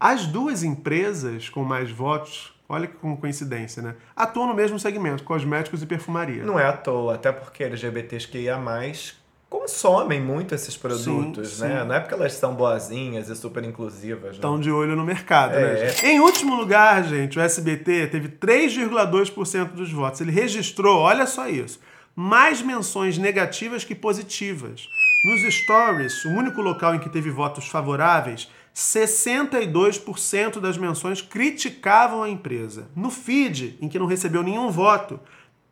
As 0.00 0.24
duas 0.24 0.62
empresas 0.62 1.50
com 1.50 1.62
mais 1.62 1.90
votos, 1.90 2.50
olha 2.66 2.86
que 2.86 2.96
coincidência, 2.96 3.82
né? 3.82 3.94
Atuam 4.16 4.46
no 4.46 4.54
mesmo 4.54 4.78
segmento, 4.78 5.22
cosméticos 5.22 5.82
e 5.82 5.86
perfumaria. 5.86 6.42
Não 6.42 6.58
é 6.58 6.66
à 6.66 6.72
toa, 6.72 7.16
até 7.16 7.30
porque 7.30 7.62
LGBTs 7.62 8.26
que 8.26 8.38
ia 8.38 8.56
mais 8.56 9.21
consomem 9.52 10.18
muito 10.18 10.54
esses 10.54 10.78
produtos, 10.78 11.56
Sim, 11.56 11.64
né? 11.64 11.80
sim. 11.80 11.86
Não 11.86 11.94
é 11.94 12.00
porque 12.00 12.14
elas 12.14 12.32
são 12.32 12.54
boazinhas 12.54 13.28
e 13.28 13.36
super 13.36 13.62
inclusivas. 13.62 14.30
Né? 14.30 14.34
Estão 14.36 14.58
de 14.58 14.70
olho 14.70 14.96
no 14.96 15.04
mercado, 15.04 15.52
né? 15.52 15.74
É. 15.74 15.88
gente? 15.88 16.06
Em 16.06 16.20
último 16.20 16.54
lugar, 16.56 17.04
gente, 17.04 17.38
o 17.38 17.42
SBT 17.42 18.06
teve 18.06 18.28
3,2% 18.30 19.72
dos 19.72 19.92
votos. 19.92 20.22
Ele 20.22 20.32
registrou, 20.32 21.00
olha 21.00 21.26
só 21.26 21.50
isso, 21.50 21.78
mais 22.16 22.62
menções 22.62 23.18
negativas 23.18 23.84
que 23.84 23.94
positivas. 23.94 24.88
Nos 25.26 25.54
stories, 25.54 26.24
o 26.24 26.30
único 26.30 26.62
local 26.62 26.94
em 26.94 26.98
que 26.98 27.10
teve 27.10 27.28
votos 27.28 27.68
favoráveis, 27.68 28.50
62% 28.74 30.60
das 30.60 30.78
menções 30.78 31.20
criticavam 31.20 32.22
a 32.22 32.30
empresa. 32.30 32.88
No 32.96 33.10
feed, 33.10 33.76
em 33.82 33.88
que 33.88 33.98
não 33.98 34.06
recebeu 34.06 34.42
nenhum 34.42 34.70
voto, 34.70 35.20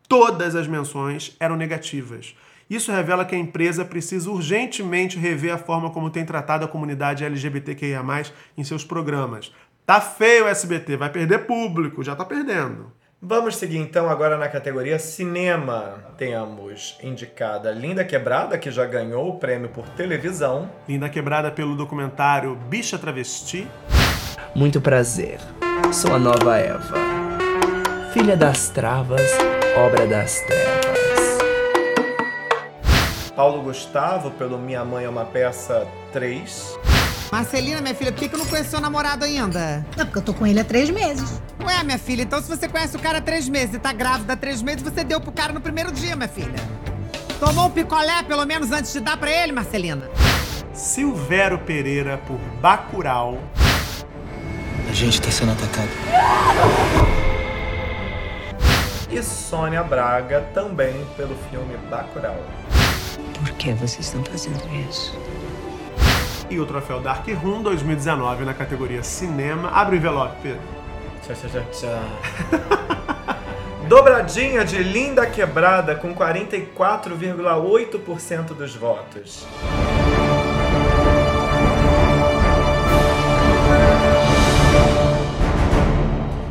todas 0.07 0.55
as 0.55 0.67
menções 0.67 1.35
eram 1.39 1.57
negativas. 1.57 2.35
Isso 2.71 2.89
revela 2.89 3.25
que 3.25 3.35
a 3.35 3.37
empresa 3.37 3.83
precisa 3.83 4.31
urgentemente 4.31 5.19
rever 5.19 5.53
a 5.53 5.57
forma 5.57 5.89
como 5.89 6.09
tem 6.09 6.23
tratado 6.23 6.63
a 6.63 6.69
comunidade 6.69 7.25
LGBTQIA+, 7.25 8.01
em 8.57 8.63
seus 8.63 8.85
programas. 8.85 9.51
Tá 9.85 9.99
feio 9.99 10.45
o 10.45 10.47
SBT, 10.47 10.95
vai 10.95 11.09
perder 11.09 11.39
público, 11.39 12.01
já 12.01 12.15
tá 12.15 12.23
perdendo. 12.23 12.89
Vamos 13.21 13.57
seguir 13.57 13.77
então 13.77 14.09
agora 14.09 14.37
na 14.37 14.47
categoria 14.47 14.97
cinema. 14.97 16.13
Temos 16.17 16.97
indicada 17.03 17.71
Linda 17.71 18.05
Quebrada, 18.05 18.57
que 18.57 18.71
já 18.71 18.85
ganhou 18.85 19.27
o 19.27 19.37
prêmio 19.37 19.67
por 19.67 19.89
televisão. 19.89 20.71
Linda 20.87 21.09
Quebrada 21.09 21.51
pelo 21.51 21.75
documentário 21.75 22.55
Bicha 22.69 22.97
Travesti. 22.97 23.67
Muito 24.55 24.79
prazer. 24.79 25.39
Sou 25.91 26.15
a 26.15 26.19
nova 26.19 26.57
Eva. 26.57 26.95
Filha 28.13 28.37
das 28.37 28.69
travas, 28.69 29.29
obra 29.75 30.07
das 30.07 30.39
trevas. 30.39 30.80
Paulo 33.35 33.61
Gustavo 33.61 34.31
pelo 34.31 34.57
Minha 34.57 34.83
Mãe 34.83 35.05
é 35.05 35.09
uma 35.09 35.25
Peça 35.25 35.87
3. 36.11 36.77
Marcelina, 37.31 37.79
minha 37.79 37.95
filha, 37.95 38.11
por 38.11 38.19
que, 38.19 38.27
que 38.27 38.35
eu 38.35 38.39
não 38.39 38.45
conheço 38.45 38.71
seu 38.71 38.81
namorado 38.81 39.23
ainda? 39.23 39.85
É 39.97 40.03
porque 40.03 40.17
eu 40.17 40.21
tô 40.21 40.33
com 40.33 40.45
ele 40.45 40.59
há 40.59 40.65
três 40.65 40.89
meses. 40.89 41.41
Ué, 41.63 41.81
minha 41.83 41.97
filha, 41.97 42.23
então 42.23 42.41
se 42.41 42.49
você 42.49 42.67
conhece 42.67 42.97
o 42.97 42.99
cara 42.99 43.19
há 43.19 43.21
três 43.21 43.47
meses 43.47 43.75
e 43.75 43.79
tá 43.79 43.93
grávida 43.93 44.33
há 44.33 44.35
três 44.35 44.61
meses, 44.61 44.81
você 44.81 45.03
deu 45.03 45.21
pro 45.21 45.31
cara 45.31 45.53
no 45.53 45.61
primeiro 45.61 45.91
dia, 45.93 46.13
minha 46.15 46.27
filha. 46.27 46.59
Tomou 47.39 47.67
um 47.67 47.69
picolé, 47.69 48.21
pelo 48.23 48.45
menos, 48.45 48.71
antes 48.71 48.91
de 48.91 48.99
dar 48.99 49.15
pra 49.15 49.31
ele, 49.31 49.53
Marcelina? 49.53 50.09
Silvério 50.73 51.57
Pereira 51.59 52.17
por 52.27 52.37
Bacurau. 52.61 53.37
A 54.89 54.93
gente 54.93 55.21
tá 55.21 55.31
sendo 55.31 55.53
atacado. 55.53 55.89
E 59.09 59.23
Sônia 59.23 59.83
Braga 59.83 60.41
também 60.53 61.05
pelo 61.15 61.35
filme 61.49 61.77
Bacurau. 61.89 62.37
Por 63.39 63.51
que 63.53 63.73
vocês 63.73 64.05
estão 64.05 64.23
fazendo 64.23 64.61
isso? 64.89 65.17
E 66.49 66.59
o 66.59 66.65
troféu 66.65 66.99
Dark 66.99 67.25
Room 67.27 67.61
2019 67.63 68.45
na 68.45 68.53
categoria 68.53 69.03
Cinema. 69.03 69.69
Abre 69.69 69.95
o 69.95 69.97
envelope, 69.97 70.35
Pedro. 70.41 70.61
Tchau, 71.25 71.35
tchau, 71.35 71.49
tchau, 71.49 71.63
tchau. 71.71 72.03
Dobradinha 73.87 74.63
de 74.63 74.81
Linda 74.81 75.25
Quebrada 75.25 75.95
com 75.95 76.15
44,8% 76.15 78.53
dos 78.53 78.75
votos. 78.75 79.47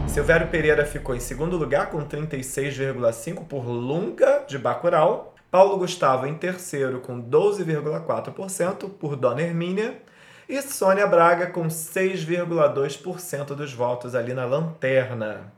Silvério 0.07 0.49
Pereira 0.49 0.85
ficou 0.85 1.15
em 1.15 1.21
segundo 1.21 1.57
lugar 1.57 1.89
com 1.89 2.05
36,5% 2.05 3.47
por 3.47 3.65
Lunga 3.65 4.45
de 4.47 4.59
Bacurau. 4.59 5.30
Paulo 5.51 5.77
Gustavo 5.79 6.27
em 6.27 6.35
terceiro 6.35 7.01
com 7.01 7.21
12,4% 7.21 8.89
por 8.91 9.17
Dona 9.17 9.43
Hermínia. 9.43 10.01
E 10.49 10.61
Sônia 10.63 11.07
Braga 11.07 11.47
com 11.47 11.69
6,2% 11.69 13.47
dos 13.55 13.73
votos 13.73 14.15
ali 14.15 14.35
na 14.35 14.45
lanterna. 14.45 15.53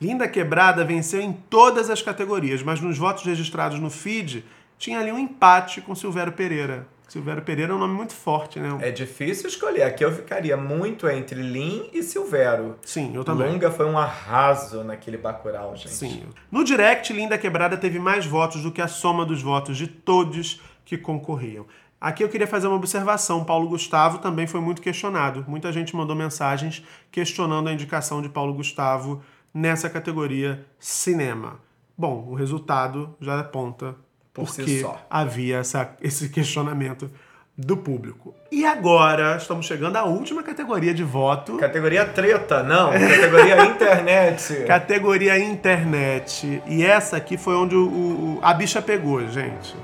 Linda 0.00 0.26
Quebrada 0.26 0.82
venceu 0.82 1.20
em 1.20 1.32
todas 1.32 1.90
as 1.90 2.00
categorias, 2.00 2.62
mas 2.62 2.80
nos 2.80 2.96
votos 2.96 3.24
registrados 3.24 3.78
no 3.78 3.90
feed 3.90 4.44
tinha 4.78 4.98
ali 4.98 5.12
um 5.12 5.18
empate 5.18 5.82
com 5.82 5.94
Silvério 5.94 6.32
Pereira. 6.32 6.86
Silvério 7.10 7.42
Pereira 7.42 7.72
é 7.72 7.74
um 7.74 7.78
nome 7.78 7.92
muito 7.92 8.14
forte, 8.14 8.60
né? 8.60 8.78
É 8.80 8.92
difícil 8.92 9.48
escolher. 9.48 9.82
Aqui 9.82 10.04
eu 10.04 10.12
ficaria 10.12 10.56
muito 10.56 11.08
entre 11.08 11.42
Lin 11.42 11.90
e 11.92 12.04
Silvério. 12.04 12.76
Sim, 12.82 13.12
eu 13.16 13.24
também. 13.24 13.50
Lunga 13.50 13.68
foi 13.68 13.84
um 13.84 13.98
arraso 13.98 14.84
naquele 14.84 15.16
Bacurau, 15.16 15.74
gente. 15.74 15.90
Sim. 15.90 16.22
No 16.52 16.62
direct, 16.62 17.12
Linda 17.12 17.36
Quebrada 17.36 17.76
teve 17.76 17.98
mais 17.98 18.24
votos 18.24 18.62
do 18.62 18.70
que 18.70 18.80
a 18.80 18.86
soma 18.86 19.26
dos 19.26 19.42
votos 19.42 19.76
de 19.76 19.88
todos 19.88 20.60
que 20.84 20.96
concorriam. 20.96 21.66
Aqui 22.00 22.22
eu 22.22 22.28
queria 22.28 22.46
fazer 22.46 22.68
uma 22.68 22.76
observação. 22.76 23.44
Paulo 23.44 23.68
Gustavo 23.68 24.18
também 24.18 24.46
foi 24.46 24.60
muito 24.60 24.80
questionado. 24.80 25.44
Muita 25.48 25.72
gente 25.72 25.96
mandou 25.96 26.14
mensagens 26.14 26.80
questionando 27.10 27.68
a 27.68 27.72
indicação 27.72 28.22
de 28.22 28.28
Paulo 28.28 28.54
Gustavo 28.54 29.20
nessa 29.52 29.90
categoria 29.90 30.64
cinema. 30.78 31.58
Bom, 31.98 32.28
o 32.28 32.34
resultado 32.34 33.16
já 33.20 33.40
aponta 33.40 33.96
Por 34.32 34.48
si 34.48 34.56
porque 34.62 34.80
só. 34.80 35.00
havia 35.10 35.58
essa- 35.58 35.90
esse 36.00 36.28
questionamento 36.28 37.10
do 37.56 37.76
público. 37.76 38.34
E 38.50 38.64
agora 38.64 39.36
estamos 39.36 39.66
chegando 39.66 39.96
à 39.96 40.04
última 40.04 40.42
categoria 40.42 40.94
de 40.94 41.02
voto. 41.04 41.56
Categoria 41.58 42.06
treta, 42.06 42.62
não. 42.62 42.90
Categoria 42.92 43.64
internet. 43.66 44.64
Categoria 44.66 45.38
internet. 45.38 46.62
E 46.66 46.82
essa 46.84 47.16
aqui 47.16 47.36
foi 47.36 47.54
onde 47.56 47.74
o- 47.76 47.86
o- 47.86 48.38
a 48.42 48.54
bicha 48.54 48.80
pegou, 48.80 49.26
gente. 49.28 49.74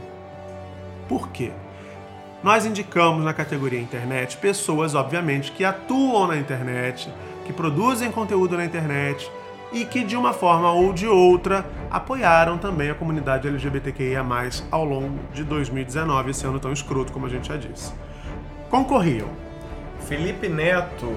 Por 1.08 1.28
quê? 1.30 1.50
Nós 2.42 2.64
indicamos 2.64 3.24
na 3.24 3.34
categoria 3.34 3.80
internet 3.80 4.36
pessoas, 4.36 4.94
obviamente, 4.94 5.50
que 5.52 5.64
atuam 5.64 6.28
na 6.28 6.36
internet, 6.36 7.10
que 7.44 7.52
produzem 7.52 8.10
conteúdo 8.10 8.56
na 8.56 8.64
internet 8.64 9.30
e 9.72 9.84
que, 9.84 10.04
de 10.04 10.16
uma 10.16 10.32
forma 10.32 10.72
ou 10.72 10.92
de 10.92 11.06
outra, 11.06 11.66
apoiaram 11.90 12.58
também 12.58 12.90
a 12.90 12.94
comunidade 12.94 13.48
LGBTQIA+, 13.48 14.24
ao 14.70 14.84
longo 14.84 15.18
de 15.32 15.44
2019, 15.44 16.30
esse 16.30 16.46
ano 16.46 16.58
tão 16.58 16.72
escroto, 16.72 17.12
como 17.12 17.26
a 17.26 17.28
gente 17.28 17.48
já 17.48 17.56
disse. 17.56 17.92
Concorriam 18.70 19.28
Felipe 20.00 20.48
Neto. 20.48 21.10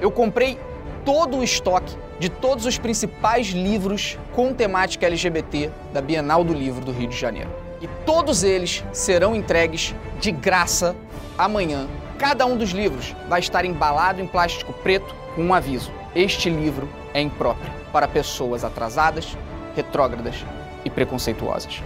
Eu 0.00 0.10
comprei 0.10 0.58
todo 1.04 1.38
o 1.38 1.44
estoque 1.44 1.96
de 2.18 2.28
todos 2.28 2.66
os 2.66 2.78
principais 2.78 3.48
livros 3.48 4.18
com 4.32 4.52
temática 4.52 5.06
LGBT 5.06 5.70
da 5.92 6.00
Bienal 6.00 6.44
do 6.44 6.52
Livro 6.52 6.84
do 6.84 6.92
Rio 6.92 7.08
de 7.08 7.16
Janeiro. 7.16 7.50
E 7.80 7.88
todos 8.06 8.44
eles 8.44 8.84
serão 8.92 9.34
entregues 9.34 9.94
de 10.20 10.30
graça 10.30 10.94
amanhã. 11.36 11.88
Cada 12.18 12.46
um 12.46 12.56
dos 12.56 12.70
livros 12.70 13.14
vai 13.28 13.40
estar 13.40 13.64
embalado 13.64 14.20
em 14.20 14.26
plástico 14.26 14.72
preto 14.72 15.14
com 15.34 15.42
um 15.42 15.54
aviso: 15.54 15.90
este 16.14 16.48
livro 16.48 16.88
é 17.14 17.20
impróprio 17.20 17.70
para 17.92 18.08
pessoas 18.08 18.64
atrasadas, 18.64 19.36
retrógradas 19.74 20.44
e 20.84 20.90
preconceituosas. 20.90 21.82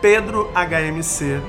Pedro 0.00 0.50
HMC. 0.54 1.40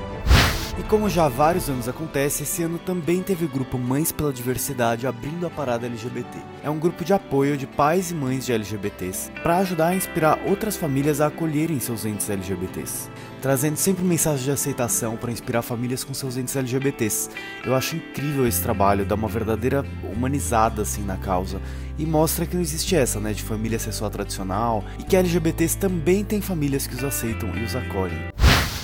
E 0.78 0.82
como 0.84 1.10
já 1.10 1.26
há 1.26 1.28
vários 1.28 1.68
anos 1.68 1.88
acontece, 1.88 2.42
esse 2.42 2.62
ano 2.62 2.78
também 2.78 3.22
teve 3.22 3.44
o 3.44 3.48
grupo 3.48 3.76
Mães 3.76 4.10
pela 4.10 4.32
Diversidade 4.32 5.06
abrindo 5.06 5.46
a 5.46 5.50
parada 5.50 5.86
LGBT. 5.86 6.38
É 6.64 6.70
um 6.70 6.78
grupo 6.78 7.04
de 7.04 7.12
apoio 7.12 7.56
de 7.56 7.66
pais 7.66 8.10
e 8.10 8.14
mães 8.14 8.46
de 8.46 8.52
LGBTs 8.52 9.30
para 9.42 9.58
ajudar 9.58 9.88
a 9.88 9.94
inspirar 9.94 10.38
outras 10.46 10.76
famílias 10.76 11.20
a 11.20 11.26
acolherem 11.26 11.78
seus 11.80 12.06
entes 12.06 12.30
LGBTs, 12.30 13.10
trazendo 13.40 13.76
sempre 13.76 14.04
mensagens 14.04 14.44
de 14.44 14.50
aceitação 14.50 15.16
para 15.16 15.32
inspirar 15.32 15.62
famílias 15.62 16.04
com 16.04 16.12
seus 16.12 16.36
entes 16.36 16.54
LGBTs. 16.54 17.30
Eu 17.64 17.74
acho 17.74 17.96
incrível 17.96 18.46
esse 18.46 18.62
trabalho, 18.62 19.04
dá 19.04 19.14
uma 19.14 19.28
verdadeira 19.28 19.84
humanizada 20.04 20.82
assim 20.82 21.02
na 21.02 21.16
causa 21.16 21.60
e 21.98 22.04
mostra 22.06 22.46
que 22.46 22.54
não 22.54 22.62
existe 22.62 22.94
essa, 22.94 23.18
né, 23.18 23.32
de 23.32 23.42
família 23.42 23.78
ser 23.78 23.92
só 23.92 24.08
tradicional 24.08 24.84
e 24.98 25.04
que 25.04 25.16
LGBTs 25.16 25.76
também 25.78 26.24
têm 26.24 26.40
famílias 26.40 26.86
que 26.86 26.94
os 26.94 27.04
aceitam 27.04 27.50
e 27.56 27.64
os 27.64 27.74
acolhem. 27.74 28.28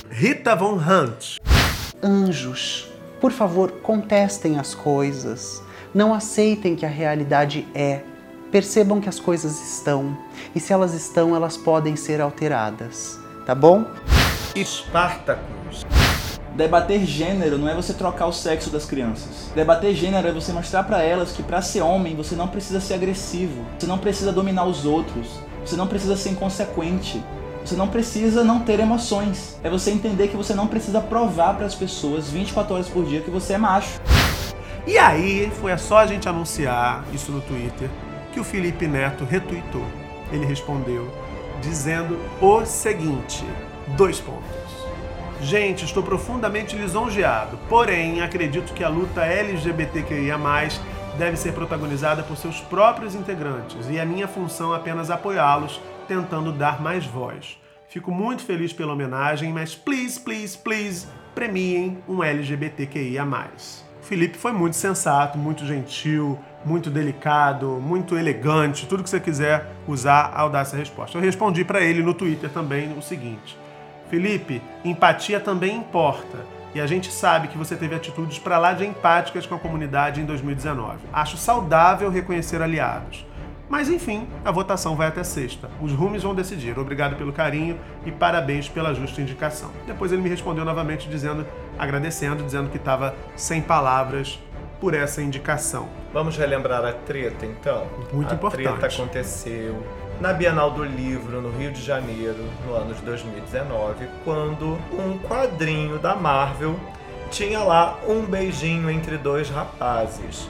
Rita 0.09 0.55
Von 0.55 0.75
Hunt. 0.75 1.37
Anjos, 2.01 2.89
por 3.21 3.31
favor, 3.31 3.71
contestem 3.81 4.59
as 4.59 4.73
coisas. 4.73 5.61
Não 5.93 6.13
aceitem 6.13 6.75
que 6.75 6.85
a 6.85 6.89
realidade 6.89 7.67
é. 7.73 8.01
Percebam 8.51 9.01
que 9.01 9.09
as 9.09 9.19
coisas 9.19 9.59
estão. 9.73 10.17
E 10.55 10.59
se 10.59 10.71
elas 10.71 10.93
estão, 10.93 11.35
elas 11.35 11.57
podem 11.57 11.95
ser 11.95 12.21
alteradas. 12.21 13.19
Tá 13.45 13.53
bom? 13.53 13.85
Spartacus. 14.63 15.85
Debater 16.55 17.05
gênero 17.05 17.57
não 17.57 17.69
é 17.69 17.75
você 17.75 17.93
trocar 17.93 18.25
o 18.25 18.33
sexo 18.33 18.69
das 18.69 18.85
crianças. 18.85 19.51
Debater 19.53 19.93
gênero 19.93 20.27
é 20.27 20.31
você 20.31 20.51
mostrar 20.51 20.83
pra 20.83 21.03
elas 21.03 21.31
que 21.31 21.43
pra 21.43 21.61
ser 21.61 21.81
homem 21.81 22.15
você 22.15 22.35
não 22.35 22.47
precisa 22.47 22.79
ser 22.79 22.95
agressivo, 22.95 23.63
você 23.77 23.85
não 23.85 23.99
precisa 23.99 24.31
dominar 24.31 24.65
os 24.65 24.85
outros, 24.85 25.39
você 25.63 25.75
não 25.75 25.85
precisa 25.85 26.15
ser 26.15 26.31
inconsequente, 26.31 27.23
você 27.63 27.75
não 27.75 27.87
precisa 27.87 28.43
não 28.43 28.61
ter 28.61 28.79
emoções. 28.79 29.59
É 29.63 29.69
você 29.69 29.91
entender 29.91 30.29
que 30.29 30.37
você 30.37 30.53
não 30.55 30.67
precisa 30.67 30.99
provar 30.99 31.53
para 31.55 31.65
as 31.65 31.75
pessoas 31.75 32.29
24 32.29 32.73
horas 32.73 32.89
por 32.89 33.05
dia 33.05 33.21
que 33.21 33.29
você 33.29 33.53
é 33.53 33.57
macho. 33.57 34.01
E 34.87 34.97
aí, 34.97 35.51
foi 35.59 35.77
só 35.77 35.97
a 35.97 36.07
gente 36.07 36.27
anunciar 36.27 37.03
isso 37.13 37.31
no 37.31 37.41
Twitter 37.41 37.89
que 38.31 38.39
o 38.39 38.43
Felipe 38.43 38.87
Neto 38.87 39.25
retweetou. 39.25 39.85
Ele 40.31 40.45
respondeu 40.45 41.07
dizendo 41.61 42.17
o 42.41 42.65
seguinte: 42.65 43.43
dois 43.95 44.19
pontos. 44.19 44.67
Gente, 45.41 45.85
estou 45.85 46.01
profundamente 46.01 46.75
lisonjeado, 46.75 47.59
porém 47.69 48.21
acredito 48.21 48.73
que 48.73 48.83
a 48.83 48.89
luta 48.89 49.23
LGBTQIA 49.23 50.37
deve 51.17 51.37
ser 51.37 51.53
protagonizada 51.53 52.23
por 52.23 52.35
seus 52.37 52.59
próprios 52.59 53.15
integrantes 53.15 53.87
e 53.89 53.99
a 53.99 54.05
minha 54.05 54.27
função 54.27 54.73
é 54.73 54.77
apenas 54.77 55.11
apoiá-los, 55.11 55.79
tentando 56.07 56.51
dar 56.51 56.81
mais 56.81 57.05
voz. 57.05 57.57
Fico 57.87 58.11
muito 58.11 58.43
feliz 58.43 58.73
pela 58.73 58.93
homenagem, 58.93 59.53
mas 59.53 59.75
please, 59.75 60.19
please, 60.19 60.57
please, 60.57 61.07
premiem 61.33 61.99
um 62.07 62.23
LGBTQIA. 62.23 63.25
Felipe 64.01 64.37
foi 64.37 64.51
muito 64.51 64.75
sensato, 64.75 65.37
muito 65.37 65.65
gentil, 65.65 66.39
muito 66.65 66.89
delicado, 66.89 67.79
muito 67.81 68.17
elegante, 68.17 68.87
tudo 68.87 69.03
que 69.03 69.09
você 69.09 69.19
quiser 69.19 69.67
usar 69.87 70.31
ao 70.33 70.49
dar 70.49 70.61
essa 70.61 70.77
resposta. 70.77 71.17
Eu 71.17 71.21
respondi 71.21 71.63
para 71.63 71.81
ele 71.81 72.01
no 72.01 72.13
Twitter 72.13 72.49
também 72.49 72.91
o 72.97 73.01
seguinte: 73.01 73.57
Felipe, 74.09 74.61
empatia 74.83 75.39
também 75.39 75.75
importa. 75.75 76.37
E 76.73 76.81
a 76.81 76.85
gente 76.85 77.11
sabe 77.11 77.47
que 77.47 77.57
você 77.57 77.75
teve 77.75 77.95
atitudes 77.95 78.39
para 78.39 78.57
lá 78.57 78.73
de 78.73 78.85
empáticas 78.85 79.45
com 79.45 79.55
a 79.55 79.59
comunidade 79.59 80.21
em 80.21 80.25
2019. 80.25 80.99
Acho 81.11 81.37
saudável 81.37 82.09
reconhecer 82.09 82.61
aliados. 82.61 83.25
Mas 83.69 83.89
enfim, 83.89 84.27
a 84.45 84.51
votação 84.51 84.95
vai 84.95 85.07
até 85.07 85.23
sexta. 85.23 85.69
Os 85.81 85.91
rumes 85.91 86.23
vão 86.23 86.33
decidir. 86.33 86.77
Obrigado 86.79 87.17
pelo 87.17 87.33
carinho 87.33 87.77
e 88.05 88.11
parabéns 88.11 88.69
pela 88.69 88.93
justa 88.93 89.21
indicação. 89.21 89.71
Depois 89.85 90.11
ele 90.11 90.21
me 90.21 90.29
respondeu 90.29 90.63
novamente 90.63 91.09
dizendo, 91.09 91.45
agradecendo, 91.77 92.43
dizendo 92.43 92.69
que 92.69 92.77
estava 92.77 93.13
sem 93.35 93.61
palavras 93.61 94.39
por 94.79 94.93
essa 94.93 95.21
indicação. 95.21 95.89
Vamos 96.13 96.37
relembrar 96.37 96.85
a 96.85 96.93
treta, 96.93 97.45
então? 97.45 97.87
Muito 98.13 98.31
a 98.31 98.35
importante. 98.35 98.63
treta 98.63 98.87
aconteceu 98.87 99.83
na 100.19 100.33
Bienal 100.33 100.71
do 100.71 100.83
Livro, 100.83 101.41
no 101.41 101.51
Rio 101.51 101.71
de 101.71 101.81
Janeiro, 101.81 102.43
no 102.65 102.73
ano 102.73 102.93
de 102.93 103.01
2019, 103.01 104.07
quando 104.23 104.79
um 104.91 105.17
quadrinho 105.19 105.99
da 105.99 106.15
Marvel 106.15 106.79
tinha 107.29 107.59
lá 107.59 107.99
um 108.07 108.25
beijinho 108.25 108.89
entre 108.89 109.17
dois 109.17 109.49
rapazes. 109.49 110.49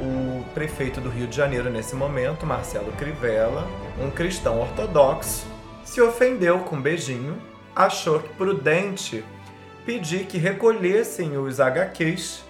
O 0.00 0.44
prefeito 0.52 1.00
do 1.00 1.08
Rio 1.08 1.28
de 1.28 1.36
Janeiro, 1.36 1.70
nesse 1.70 1.94
momento, 1.94 2.44
Marcelo 2.44 2.90
Crivella, 2.92 3.66
um 4.00 4.10
cristão 4.10 4.60
ortodoxo, 4.60 5.46
se 5.84 6.00
ofendeu 6.00 6.60
com 6.60 6.76
o 6.76 6.80
beijinho, 6.80 7.36
achou 7.74 8.20
prudente 8.36 9.24
pedir 9.86 10.26
que 10.26 10.38
recolhessem 10.38 11.36
os 11.36 11.60
HQs 11.60 12.44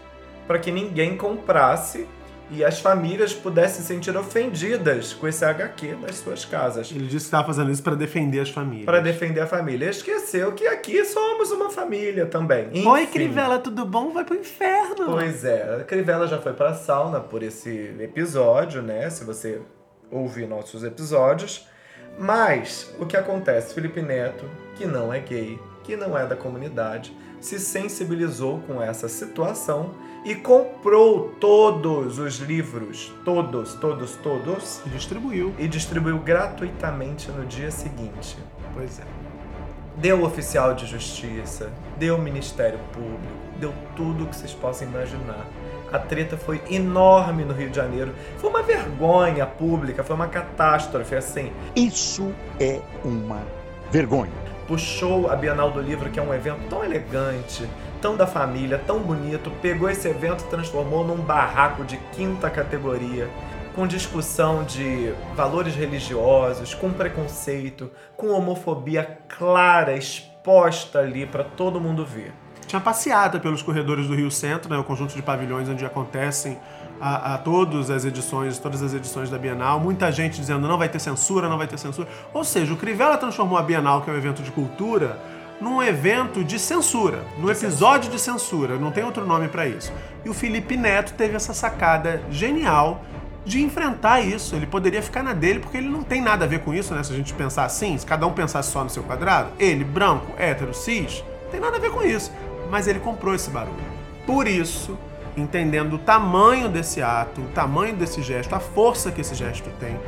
para 0.46 0.58
que 0.58 0.72
ninguém 0.72 1.16
comprasse 1.16 2.08
e 2.50 2.64
as 2.64 2.80
famílias 2.80 3.34
pudessem 3.34 3.82
se 3.82 3.86
sentir 3.86 4.16
ofendidas 4.16 5.12
com 5.12 5.28
esse 5.28 5.44
HQ 5.44 5.98
nas 6.00 6.16
suas 6.16 6.44
casas. 6.44 6.90
Ele 6.90 7.00
disse 7.00 7.16
que 7.16 7.22
estava 7.24 7.46
fazendo 7.46 7.70
isso 7.70 7.82
para 7.82 7.94
defender 7.94 8.40
as 8.40 8.50
famílias. 8.50 8.86
Para 8.86 9.00
defender 9.00 9.40
a 9.40 9.46
família. 9.46 9.90
Esqueceu 9.90 10.52
que 10.52 10.66
aqui 10.66 11.04
somos 11.04 11.50
uma 11.50 11.70
família 11.70 12.26
também. 12.26 12.86
Oi, 12.86 13.02
Enfim. 13.02 13.12
Crivella, 13.12 13.58
tudo 13.58 13.84
bom? 13.84 14.12
Vai 14.12 14.24
pro 14.24 14.36
inferno. 14.36 15.06
Pois 15.06 15.44
é, 15.44 15.78
a 15.80 15.84
Crivella 15.84 16.26
já 16.26 16.38
foi 16.38 16.54
pra 16.54 16.72
sauna 16.74 17.20
por 17.20 17.42
esse 17.42 17.94
episódio, 18.00 18.80
né? 18.82 19.10
Se 19.10 19.24
você 19.24 19.60
ouvir 20.10 20.48
nossos 20.48 20.82
episódios. 20.82 21.66
Mas 22.18 22.94
o 22.98 23.06
que 23.06 23.16
acontece? 23.16 23.74
Felipe 23.74 24.00
Neto, 24.00 24.44
que 24.76 24.86
não 24.86 25.12
é 25.12 25.20
gay, 25.20 25.58
que 25.84 25.96
não 25.96 26.18
é 26.18 26.26
da 26.26 26.34
comunidade, 26.34 27.16
se 27.40 27.58
sensibilizou 27.60 28.60
com 28.66 28.82
essa 28.82 29.08
situação 29.08 29.94
e 30.28 30.34
comprou 30.34 31.30
todos 31.40 32.18
os 32.18 32.36
livros, 32.36 33.10
todos, 33.24 33.72
todos, 33.72 34.14
todos. 34.16 34.82
E 34.84 34.90
distribuiu. 34.90 35.54
E 35.58 35.66
distribuiu 35.66 36.18
gratuitamente 36.18 37.30
no 37.30 37.46
dia 37.46 37.70
seguinte. 37.70 38.36
Pois 38.74 39.00
é. 39.00 39.04
Deu 39.96 40.22
oficial 40.22 40.74
de 40.74 40.84
justiça, 40.84 41.72
deu 41.96 42.18
Ministério 42.18 42.78
Público, 42.92 43.32
deu 43.58 43.72
tudo 43.96 44.24
o 44.24 44.26
que 44.26 44.36
vocês 44.36 44.52
possam 44.52 44.86
imaginar. 44.86 45.46
A 45.90 45.98
treta 45.98 46.36
foi 46.36 46.60
enorme 46.68 47.42
no 47.42 47.54
Rio 47.54 47.70
de 47.70 47.76
Janeiro. 47.76 48.14
Foi 48.36 48.50
uma 48.50 48.62
vergonha 48.62 49.46
pública, 49.46 50.04
foi 50.04 50.14
uma 50.14 50.28
catástrofe, 50.28 51.14
assim. 51.14 51.50
Isso 51.74 52.34
é 52.60 52.82
uma 53.02 53.40
vergonha. 53.90 54.30
Puxou 54.66 55.30
a 55.30 55.34
Bienal 55.34 55.70
do 55.70 55.80
Livro, 55.80 56.10
que 56.10 56.20
é 56.20 56.22
um 56.22 56.34
evento 56.34 56.68
tão 56.68 56.84
elegante, 56.84 57.66
tão 58.00 58.16
da 58.16 58.26
família, 58.26 58.80
tão 58.86 59.00
bonito, 59.00 59.50
pegou 59.62 59.88
esse 59.88 60.08
evento 60.08 60.44
e 60.44 60.48
transformou 60.48 61.06
num 61.06 61.16
barraco 61.16 61.84
de 61.84 61.96
quinta 62.12 62.48
categoria, 62.50 63.28
com 63.74 63.86
discussão 63.86 64.64
de 64.64 65.12
valores 65.34 65.74
religiosos, 65.74 66.74
com 66.74 66.92
preconceito, 66.92 67.90
com 68.16 68.28
homofobia 68.28 69.18
clara, 69.28 69.96
exposta 69.96 70.98
ali 70.98 71.26
para 71.26 71.44
todo 71.44 71.80
mundo 71.80 72.04
ver. 72.04 72.32
Tinha 72.66 72.80
passeata 72.80 73.40
pelos 73.40 73.62
corredores 73.62 74.06
do 74.06 74.14
Rio 74.14 74.30
Centro, 74.30 74.70
né, 74.70 74.76
o 74.76 74.84
conjunto 74.84 75.14
de 75.14 75.22
pavilhões 75.22 75.68
onde 75.68 75.86
acontecem 75.86 76.58
a, 77.00 77.34
a 77.34 77.38
todas 77.38 77.90
as 77.90 78.04
edições, 78.04 78.58
todas 78.58 78.82
as 78.82 78.92
edições 78.92 79.30
da 79.30 79.38
Bienal. 79.38 79.80
Muita 79.80 80.10
gente 80.12 80.38
dizendo 80.38 80.68
não 80.68 80.76
vai 80.76 80.88
ter 80.88 80.98
censura, 80.98 81.48
não 81.48 81.56
vai 81.56 81.66
ter 81.66 81.78
censura. 81.78 82.08
Ou 82.34 82.44
seja, 82.44 82.72
o 82.74 82.76
Crivella 82.76 83.16
transformou 83.16 83.58
a 83.58 83.62
Bienal, 83.62 84.02
que 84.02 84.10
é 84.10 84.12
um 84.12 84.16
evento 84.16 84.42
de 84.42 84.50
cultura, 84.50 85.18
num 85.60 85.82
evento 85.82 86.44
de 86.44 86.58
censura, 86.58 87.24
num 87.38 87.50
episódio 87.50 88.10
de 88.10 88.18
censura. 88.18 88.76
Não 88.76 88.90
tem 88.90 89.04
outro 89.04 89.26
nome 89.26 89.48
para 89.48 89.66
isso. 89.66 89.92
E 90.24 90.28
o 90.28 90.34
Felipe 90.34 90.76
Neto 90.76 91.14
teve 91.14 91.34
essa 91.34 91.52
sacada 91.52 92.22
genial 92.30 93.02
de 93.44 93.62
enfrentar 93.62 94.20
isso. 94.20 94.54
Ele 94.54 94.66
poderia 94.66 95.02
ficar 95.02 95.22
na 95.22 95.32
dele 95.32 95.60
porque 95.60 95.78
ele 95.78 95.88
não 95.88 96.02
tem 96.02 96.20
nada 96.20 96.44
a 96.44 96.48
ver 96.48 96.60
com 96.60 96.72
isso, 96.72 96.94
né? 96.94 97.02
Se 97.02 97.12
a 97.12 97.16
gente 97.16 97.32
pensar 97.34 97.64
assim, 97.64 97.96
se 97.96 98.06
cada 98.06 98.26
um 98.26 98.32
pensasse 98.32 98.70
só 98.70 98.84
no 98.84 98.90
seu 98.90 99.02
quadrado, 99.02 99.50
ele, 99.58 99.84
branco, 99.84 100.32
hétero, 100.38 100.74
cis, 100.74 101.24
não 101.44 101.50
tem 101.50 101.60
nada 101.60 101.76
a 101.76 101.80
ver 101.80 101.90
com 101.90 102.02
isso. 102.02 102.30
Mas 102.70 102.86
ele 102.86 103.00
comprou 103.00 103.34
esse 103.34 103.50
barulho. 103.50 103.76
Por 104.26 104.46
isso, 104.46 104.96
entendendo 105.36 105.94
o 105.94 105.98
tamanho 105.98 106.68
desse 106.68 107.00
ato, 107.02 107.40
o 107.40 107.48
tamanho 107.48 107.96
desse 107.96 108.22
gesto, 108.22 108.54
a 108.54 108.60
força 108.60 109.10
que 109.10 109.22
esse 109.22 109.34
gesto 109.34 109.70
tem, 109.80 109.98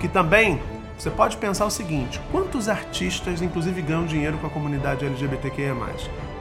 que 0.00 0.08
também 0.08 0.60
você 1.02 1.10
pode 1.10 1.36
pensar 1.36 1.66
o 1.66 1.70
seguinte: 1.70 2.20
quantos 2.30 2.68
artistas, 2.68 3.42
inclusive, 3.42 3.82
ganham 3.82 4.06
dinheiro 4.06 4.38
com 4.38 4.46
a 4.46 4.50
comunidade 4.50 5.04
LGBTQIA? 5.04 5.74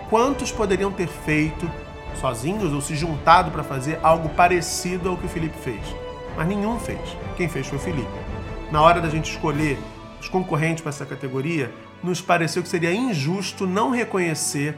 Quantos 0.08 0.52
poderiam 0.52 0.92
ter 0.92 1.08
feito 1.08 1.68
sozinhos 2.20 2.72
ou 2.72 2.80
se 2.80 2.96
juntado 2.96 3.50
para 3.50 3.64
fazer 3.64 4.00
algo 4.04 4.30
parecido 4.30 5.10
ao 5.10 5.18
que 5.18 5.26
o 5.26 5.30
Felipe 5.30 5.58
fez? 5.58 5.82
Mas 6.38 6.48
nenhum 6.48 6.80
fez. 6.80 7.00
Quem 7.36 7.50
fez 7.50 7.66
foi 7.66 7.80
o 7.80 7.82
Felipe. 7.82 8.12
Na 8.72 8.84
hora 8.84 9.02
da 9.02 9.10
gente 9.10 9.32
escolher 9.32 9.80
os 10.20 10.30
concorrentes 10.30 10.84
para 10.84 10.90
essa 10.90 11.08
categoria, 11.08 11.74
nos 12.04 12.22
pareceu 12.22 12.62
que 12.62 12.70
seria 12.70 12.94
injusto 12.94 13.66
não 13.66 13.90
reconhecer, 13.90 14.78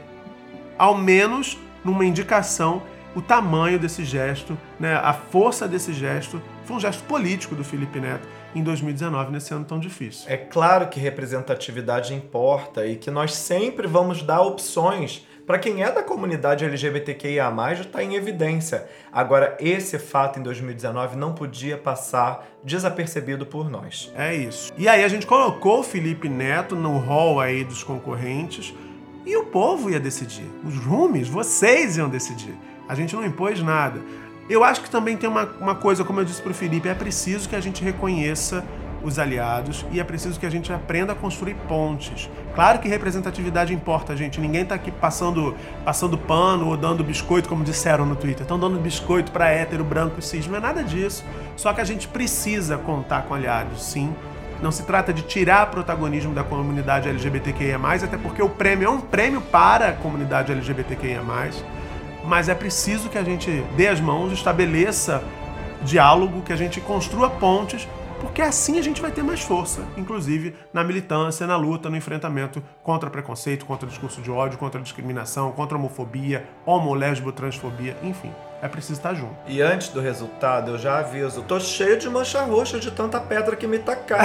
ao 0.78 0.96
menos 0.96 1.58
numa 1.84 2.06
indicação, 2.06 2.82
o 3.14 3.20
tamanho 3.20 3.78
desse 3.78 4.02
gesto, 4.02 4.56
né, 4.80 4.96
a 4.96 5.12
força 5.12 5.68
desse 5.68 5.92
gesto. 5.92 6.40
Foi 6.64 6.76
um 6.76 6.80
gesto 6.80 7.02
político 7.04 7.54
do 7.54 7.62
Felipe 7.62 8.00
Neto 8.00 8.26
em 8.54 8.62
2019, 8.62 9.32
nesse 9.32 9.52
ano 9.52 9.64
tão 9.64 9.78
difícil. 9.78 10.24
É 10.28 10.36
claro 10.36 10.88
que 10.88 11.00
representatividade 11.00 12.14
importa 12.14 12.86
e 12.86 12.96
que 12.96 13.10
nós 13.10 13.34
sempre 13.34 13.86
vamos 13.86 14.22
dar 14.22 14.42
opções 14.42 15.26
para 15.46 15.58
quem 15.58 15.82
é 15.82 15.92
da 15.92 16.02
comunidade 16.02 16.64
LGBTQIA+, 16.64 17.52
está 17.78 18.02
em 18.02 18.14
evidência. 18.14 18.86
Agora, 19.12 19.54
esse 19.60 19.98
fato 19.98 20.38
em 20.38 20.42
2019 20.42 21.16
não 21.16 21.34
podia 21.34 21.76
passar 21.76 22.48
desapercebido 22.62 23.44
por 23.44 23.68
nós. 23.68 24.10
É 24.16 24.34
isso. 24.34 24.72
E 24.78 24.88
aí 24.88 25.04
a 25.04 25.08
gente 25.08 25.26
colocou 25.26 25.80
o 25.80 25.82
Felipe 25.82 26.30
Neto 26.30 26.74
no 26.74 26.96
hall 26.96 27.40
aí 27.40 27.62
dos 27.62 27.84
concorrentes 27.84 28.74
e 29.26 29.36
o 29.36 29.44
povo 29.44 29.90
ia 29.90 30.00
decidir. 30.00 30.50
Os 30.64 30.76
roomies, 30.76 31.28
vocês 31.28 31.98
iam 31.98 32.08
decidir. 32.08 32.54
A 32.88 32.94
gente 32.94 33.14
não 33.14 33.24
impôs 33.24 33.62
nada. 33.62 34.00
Eu 34.48 34.62
acho 34.62 34.82
que 34.82 34.90
também 34.90 35.16
tem 35.16 35.28
uma, 35.28 35.44
uma 35.60 35.74
coisa, 35.74 36.04
como 36.04 36.20
eu 36.20 36.24
disse 36.24 36.42
pro 36.42 36.52
Felipe, 36.52 36.88
é 36.88 36.94
preciso 36.94 37.48
que 37.48 37.56
a 37.56 37.60
gente 37.60 37.82
reconheça 37.82 38.64
os 39.02 39.18
aliados 39.18 39.84
e 39.92 40.00
é 40.00 40.04
preciso 40.04 40.40
que 40.40 40.46
a 40.46 40.50
gente 40.50 40.72
aprenda 40.72 41.12
a 41.12 41.14
construir 41.14 41.54
pontes. 41.68 42.28
Claro 42.54 42.78
que 42.78 42.88
representatividade 42.88 43.72
importa, 43.72 44.16
gente. 44.16 44.40
Ninguém 44.40 44.64
tá 44.64 44.74
aqui 44.74 44.90
passando, 44.90 45.54
passando 45.84 46.16
pano 46.16 46.68
ou 46.68 46.76
dando 46.76 47.04
biscoito, 47.04 47.48
como 47.48 47.62
disseram 47.62 48.06
no 48.06 48.16
Twitter. 48.16 48.42
Estão 48.42 48.58
dando 48.58 48.78
biscoito 48.78 49.30
para 49.30 49.50
hétero, 49.50 49.84
branco 49.84 50.18
e 50.18 50.22
cis. 50.22 50.46
Não 50.46 50.56
é 50.56 50.60
nada 50.60 50.82
disso. 50.82 51.24
Só 51.56 51.72
que 51.72 51.80
a 51.80 51.84
gente 51.84 52.08
precisa 52.08 52.78
contar 52.78 53.22
com 53.22 53.34
aliados, 53.34 53.82
sim. 53.82 54.14
Não 54.62 54.70
se 54.70 54.84
trata 54.84 55.12
de 55.12 55.22
tirar 55.22 55.70
protagonismo 55.70 56.32
da 56.32 56.42
comunidade 56.42 57.08
LGBTQIA, 57.08 57.78
até 58.02 58.16
porque 58.16 58.42
o 58.42 58.48
prêmio 58.48 58.86
é 58.86 58.90
um 58.90 59.00
prêmio 59.00 59.40
para 59.40 59.88
a 59.88 59.92
comunidade 59.92 60.52
LGBTQIA. 60.52 61.20
Mas 62.26 62.48
é 62.48 62.54
preciso 62.54 63.08
que 63.08 63.18
a 63.18 63.24
gente 63.24 63.50
dê 63.76 63.88
as 63.88 64.00
mãos, 64.00 64.32
estabeleça 64.32 65.22
diálogo, 65.82 66.42
que 66.42 66.52
a 66.52 66.56
gente 66.56 66.80
construa 66.80 67.28
pontes 67.28 67.86
porque 68.24 68.40
assim 68.40 68.78
a 68.78 68.82
gente 68.82 69.02
vai 69.02 69.12
ter 69.12 69.22
mais 69.22 69.42
força, 69.42 69.86
inclusive 69.98 70.54
na 70.72 70.82
militância, 70.82 71.46
na 71.46 71.56
luta, 71.56 71.90
no 71.90 71.96
enfrentamento 71.96 72.62
contra 72.82 73.10
preconceito, 73.10 73.66
contra 73.66 73.86
discurso 73.86 74.22
de 74.22 74.30
ódio, 74.30 74.58
contra 74.58 74.80
discriminação, 74.80 75.52
contra 75.52 75.76
homofobia, 75.76 76.48
homo, 76.64 76.94
transfobia, 77.32 77.94
enfim. 78.02 78.32
É 78.64 78.68
preciso 78.68 78.94
estar 78.94 79.12
junto. 79.12 79.34
E 79.46 79.60
antes 79.60 79.90
do 79.90 80.00
resultado, 80.00 80.70
eu 80.70 80.78
já 80.78 81.00
aviso, 81.00 81.42
tô 81.42 81.60
cheio 81.60 81.98
de 81.98 82.08
mancha 82.08 82.40
roxa 82.40 82.80
de 82.80 82.90
tanta 82.90 83.20
pedra 83.20 83.54
que 83.56 83.66
me 83.66 83.78
tacaram. 83.78 84.24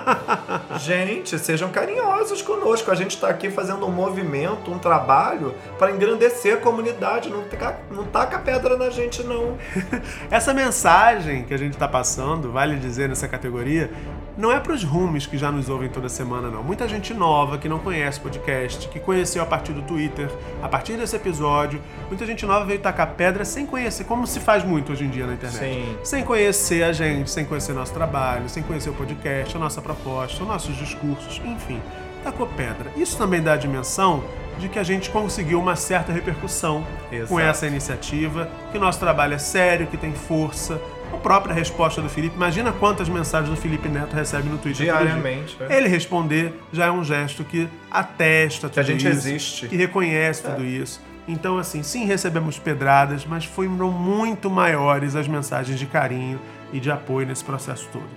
gente, 0.80 1.38
sejam 1.38 1.68
carinhosos 1.68 2.40
conosco. 2.40 2.90
A 2.90 2.94
gente 2.94 3.10
está 3.10 3.28
aqui 3.28 3.50
fazendo 3.50 3.84
um 3.84 3.90
movimento, 3.90 4.70
um 4.72 4.78
trabalho 4.78 5.54
para 5.78 5.90
engrandecer 5.90 6.54
a 6.54 6.56
comunidade. 6.56 7.28
Não 7.28 7.42
taca, 7.42 7.78
não 7.90 8.04
taca 8.06 8.38
pedra 8.38 8.74
na 8.74 8.88
gente, 8.88 9.22
não. 9.22 9.58
Essa 10.32 10.54
mensagem 10.54 11.44
que 11.44 11.52
a 11.52 11.58
gente 11.58 11.74
está 11.74 11.86
passando, 11.86 12.50
vale 12.50 12.76
dizer 12.76 13.06
nessa 13.06 13.28
categoria, 13.28 13.90
não 14.38 14.52
é 14.52 14.60
pros 14.60 14.84
rumes 14.84 15.26
que 15.26 15.36
já 15.36 15.50
nos 15.50 15.68
ouvem 15.68 15.88
toda 15.88 16.08
semana, 16.08 16.48
não. 16.48 16.62
Muita 16.62 16.86
gente 16.86 17.12
nova 17.12 17.58
que 17.58 17.68
não 17.68 17.80
conhece 17.80 18.20
podcast, 18.20 18.88
que 18.88 19.00
conheceu 19.00 19.42
a 19.42 19.46
partir 19.46 19.72
do 19.72 19.82
Twitter, 19.82 20.30
a 20.62 20.68
partir 20.68 20.96
desse 20.96 21.16
episódio. 21.16 21.82
Muita 22.06 22.24
gente 22.24 22.46
nova 22.46 22.64
veio 22.64 22.78
tacar 22.78 23.14
pedra 23.14 23.44
sem 23.44 23.66
conhecer, 23.66 24.04
como 24.04 24.28
se 24.28 24.38
faz 24.38 24.62
muito 24.62 24.92
hoje 24.92 25.04
em 25.04 25.10
dia 25.10 25.26
na 25.26 25.34
internet. 25.34 25.58
Sim. 25.58 25.98
Sem 26.04 26.22
conhecer 26.22 26.84
a 26.84 26.92
gente, 26.92 27.28
sem 27.28 27.44
conhecer 27.44 27.72
nosso 27.72 27.92
trabalho, 27.92 28.48
sem 28.48 28.62
conhecer 28.62 28.90
o 28.90 28.94
podcast, 28.94 29.56
a 29.56 29.58
nossa 29.58 29.82
proposta, 29.82 30.40
os 30.40 30.48
nossos 30.48 30.76
discursos, 30.76 31.42
enfim. 31.44 31.82
Tacou 32.22 32.46
pedra. 32.46 32.92
Isso 32.96 33.18
também 33.18 33.42
dá 33.42 33.54
a 33.54 33.56
dimensão 33.56 34.22
de 34.58 34.68
que 34.68 34.78
a 34.78 34.84
gente 34.84 35.10
conseguiu 35.10 35.60
uma 35.60 35.74
certa 35.74 36.12
repercussão 36.12 36.84
com 37.10 37.14
Exato. 37.14 37.40
essa 37.40 37.66
iniciativa, 37.66 38.48
que 38.70 38.78
nosso 38.78 39.00
trabalho 39.00 39.34
é 39.34 39.38
sério, 39.38 39.86
que 39.88 39.96
tem 39.96 40.12
força. 40.12 40.80
A 41.12 41.16
própria 41.16 41.54
resposta 41.54 42.00
do 42.00 42.08
Felipe, 42.08 42.36
imagina 42.36 42.72
quantas 42.72 43.08
mensagens 43.08 43.50
do 43.50 43.60
Felipe 43.60 43.88
Neto 43.88 44.14
recebe 44.14 44.48
no 44.48 44.58
Twitter. 44.58 44.86
Diariamente, 44.86 45.56
é. 45.60 45.76
Ele 45.76 45.88
responder 45.88 46.54
já 46.72 46.86
é 46.86 46.90
um 46.90 47.02
gesto 47.02 47.44
que 47.44 47.68
atesta 47.90 48.68
tudo 48.68 48.78
a 48.78 48.82
gente 48.82 49.00
isso, 49.00 49.08
existe. 49.08 49.68
que 49.68 49.76
reconhece 49.76 50.42
tudo 50.42 50.64
isso. 50.64 51.00
Então, 51.26 51.58
assim, 51.58 51.82
sim, 51.82 52.04
recebemos 52.06 52.58
pedradas, 52.58 53.26
mas 53.26 53.44
foram 53.44 53.90
muito 53.90 54.48
maiores 54.48 55.14
as 55.14 55.28
mensagens 55.28 55.78
de 55.78 55.84
carinho 55.86 56.40
e 56.72 56.80
de 56.80 56.90
apoio 56.90 57.26
nesse 57.26 57.44
processo 57.44 57.86
todo. 57.92 58.08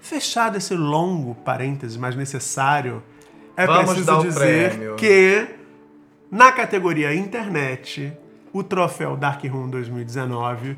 Fechado 0.00 0.56
esse 0.56 0.74
longo 0.74 1.34
parêntese, 1.34 1.98
mas 1.98 2.14
necessário, 2.14 3.02
é 3.56 3.66
Vamos 3.66 3.84
preciso 3.86 4.06
dar 4.06 4.18
o 4.18 4.22
dizer 4.22 4.70
prêmio. 4.70 4.96
que 4.96 5.48
na 6.30 6.52
categoria 6.52 7.14
internet, 7.14 8.12
o 8.52 8.62
troféu 8.62 9.16
Dark 9.16 9.42
Room 9.44 9.70
2019 9.70 10.76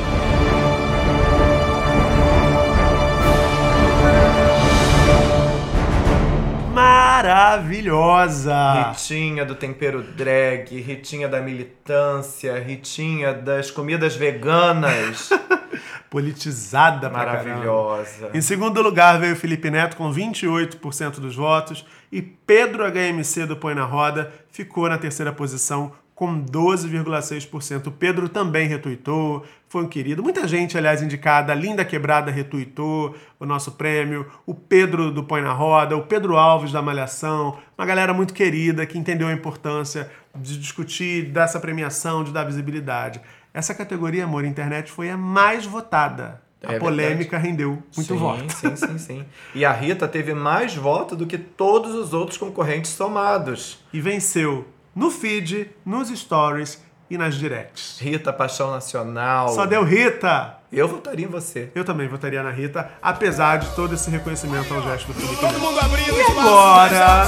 maravilhosa. 7.23 8.91
Ritinha 8.91 9.45
do 9.45 9.55
tempero 9.55 10.03
drag, 10.03 10.77
Ritinha 10.79 11.29
da 11.29 11.41
militância, 11.41 12.59
Ritinha 12.59 13.33
das 13.33 13.71
comidas 13.71 14.15
veganas. 14.15 15.29
Politizada 16.13 17.09
Maravilhosa. 17.09 18.29
Em 18.35 18.39
segundo 18.39 18.83
lugar 18.83 19.19
veio 19.19 19.35
Felipe 19.35 19.71
Neto 19.71 19.97
com 19.97 20.13
28% 20.13 21.19
dos 21.19 21.35
votos 21.35 21.83
e 22.11 22.21
Pedro 22.21 22.83
HMC 22.85 23.47
do 23.47 23.57
Põe 23.57 23.73
na 23.73 23.83
Roda 23.83 24.31
ficou 24.51 24.87
na 24.87 24.99
terceira 24.99 25.33
posição 25.33 25.91
com 26.13 26.39
12,6%. 26.45 27.87
O 27.87 27.91
Pedro 27.91 28.29
também 28.29 28.67
retuitou, 28.67 29.43
foi 29.67 29.81
um 29.81 29.87
querido. 29.87 30.21
Muita 30.21 30.47
gente, 30.47 30.77
aliás, 30.77 31.01
indicada. 31.01 31.51
A 31.51 31.55
Linda 31.55 31.83
Quebrada 31.83 32.29
retuitou 32.29 33.15
o 33.39 33.45
nosso 33.47 33.71
prêmio. 33.71 34.27
O 34.45 34.53
Pedro 34.53 35.09
do 35.09 35.23
Põe 35.23 35.41
na 35.41 35.51
Roda, 35.51 35.97
o 35.97 36.03
Pedro 36.03 36.37
Alves 36.37 36.71
da 36.71 36.79
Malhação. 36.79 37.57
Uma 37.75 37.87
galera 37.87 38.13
muito 38.13 38.35
querida 38.35 38.85
que 38.85 38.99
entendeu 38.99 39.29
a 39.29 39.33
importância 39.33 40.11
de 40.35 40.59
discutir 40.59 41.25
dessa 41.31 41.59
premiação, 41.59 42.23
de 42.23 42.31
dar 42.31 42.43
visibilidade. 42.43 43.19
Essa 43.53 43.73
categoria, 43.75 44.23
amor, 44.23 44.43
internet 44.45 44.91
foi 44.91 45.09
a 45.11 45.17
mais 45.17 45.65
votada. 45.65 46.41
A 46.65 46.73
É 46.73 46.79
polêmica 46.79 47.37
verdade. 47.37 47.47
rendeu 47.47 47.83
muito 47.95 48.13
sim, 48.13 48.17
voto. 48.17 48.53
Sim, 48.53 48.75
sim, 48.75 48.97
sim. 48.97 49.25
E 49.53 49.65
a 49.65 49.71
Rita 49.73 50.07
teve 50.07 50.33
mais 50.33 50.73
voto 50.75 51.15
do 51.15 51.27
que 51.27 51.37
todos 51.37 51.93
os 51.93 52.13
outros 52.13 52.37
concorrentes 52.37 52.91
somados. 52.91 53.79
E 53.91 53.99
venceu 53.99 54.65
no 54.95 55.11
feed, 55.11 55.69
nos 55.85 56.07
stories 56.09 56.81
e 57.09 57.17
nas 57.17 57.35
directs. 57.35 57.99
Rita, 57.99 58.31
Paixão 58.31 58.71
Nacional. 58.71 59.49
Só 59.49 59.65
deu 59.65 59.83
Rita! 59.83 60.57
Eu 60.71 60.87
votaria 60.87 61.25
em 61.25 61.29
você. 61.29 61.69
Eu 61.75 61.83
também 61.85 62.07
votaria 62.07 62.41
na 62.41 62.49
Rita, 62.49 62.89
apesar 63.01 63.57
de 63.57 63.69
todo 63.75 63.93
esse 63.93 64.09
reconhecimento 64.09 64.73
ao 64.73 64.81
gesto 64.81 65.07
do 65.07 65.13
Felipe 65.13 65.35
Todo 65.39 65.59
mundo 65.59 65.79
abrindo 65.79 66.15
E 66.17 66.21
agora? 66.39 67.27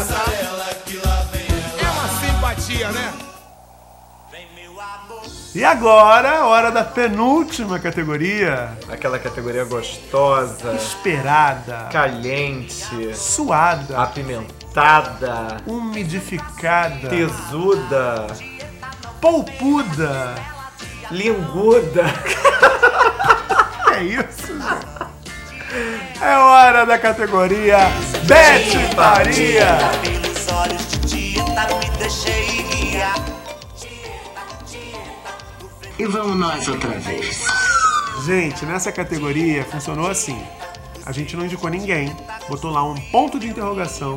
É 1.78 1.90
uma 1.92 2.08
simpatia, 2.08 2.92
né? 2.92 3.14
E 5.56 5.64
agora, 5.64 6.46
hora 6.46 6.70
da 6.70 6.84
penúltima 6.84 7.80
categoria. 7.80 8.78
Aquela 8.92 9.18
categoria 9.18 9.64
gostosa. 9.64 10.74
Esperada. 10.74 11.88
Caliente. 11.94 13.16
Suada. 13.16 14.04
Apimentada. 14.04 15.56
Umidificada. 15.66 17.08
Tesuda. 17.08 18.28
Polpuda. 19.22 20.36
Linguda. 21.10 22.04
É 23.96 24.04
isso, 24.04 24.48
gente. 24.48 26.22
É 26.22 26.38
hora 26.38 26.86
da 26.86 26.98
categoria 26.98 27.78
Bete 28.26 28.78
Faria. 28.94 29.78
Pelos 30.02 30.48
olhos 30.52 30.86
de 30.92 31.00
Tita, 31.08 31.68
me 31.78 31.90
deixei 31.98 32.62
guiar. 32.64 33.16
E 35.98 36.06
vamos 36.06 36.36
nós 36.36 36.68
outra 36.68 36.90
vez. 37.00 37.42
Gente, 38.26 38.66
nessa 38.66 38.92
categoria 38.92 39.64
funcionou 39.64 40.08
assim. 40.08 40.38
A 41.06 41.12
gente 41.14 41.38
não 41.38 41.46
indicou 41.46 41.70
ninguém, 41.70 42.14
botou 42.50 42.70
lá 42.70 42.84
um 42.84 42.96
ponto 43.12 43.40
de 43.40 43.48
interrogação 43.48 44.16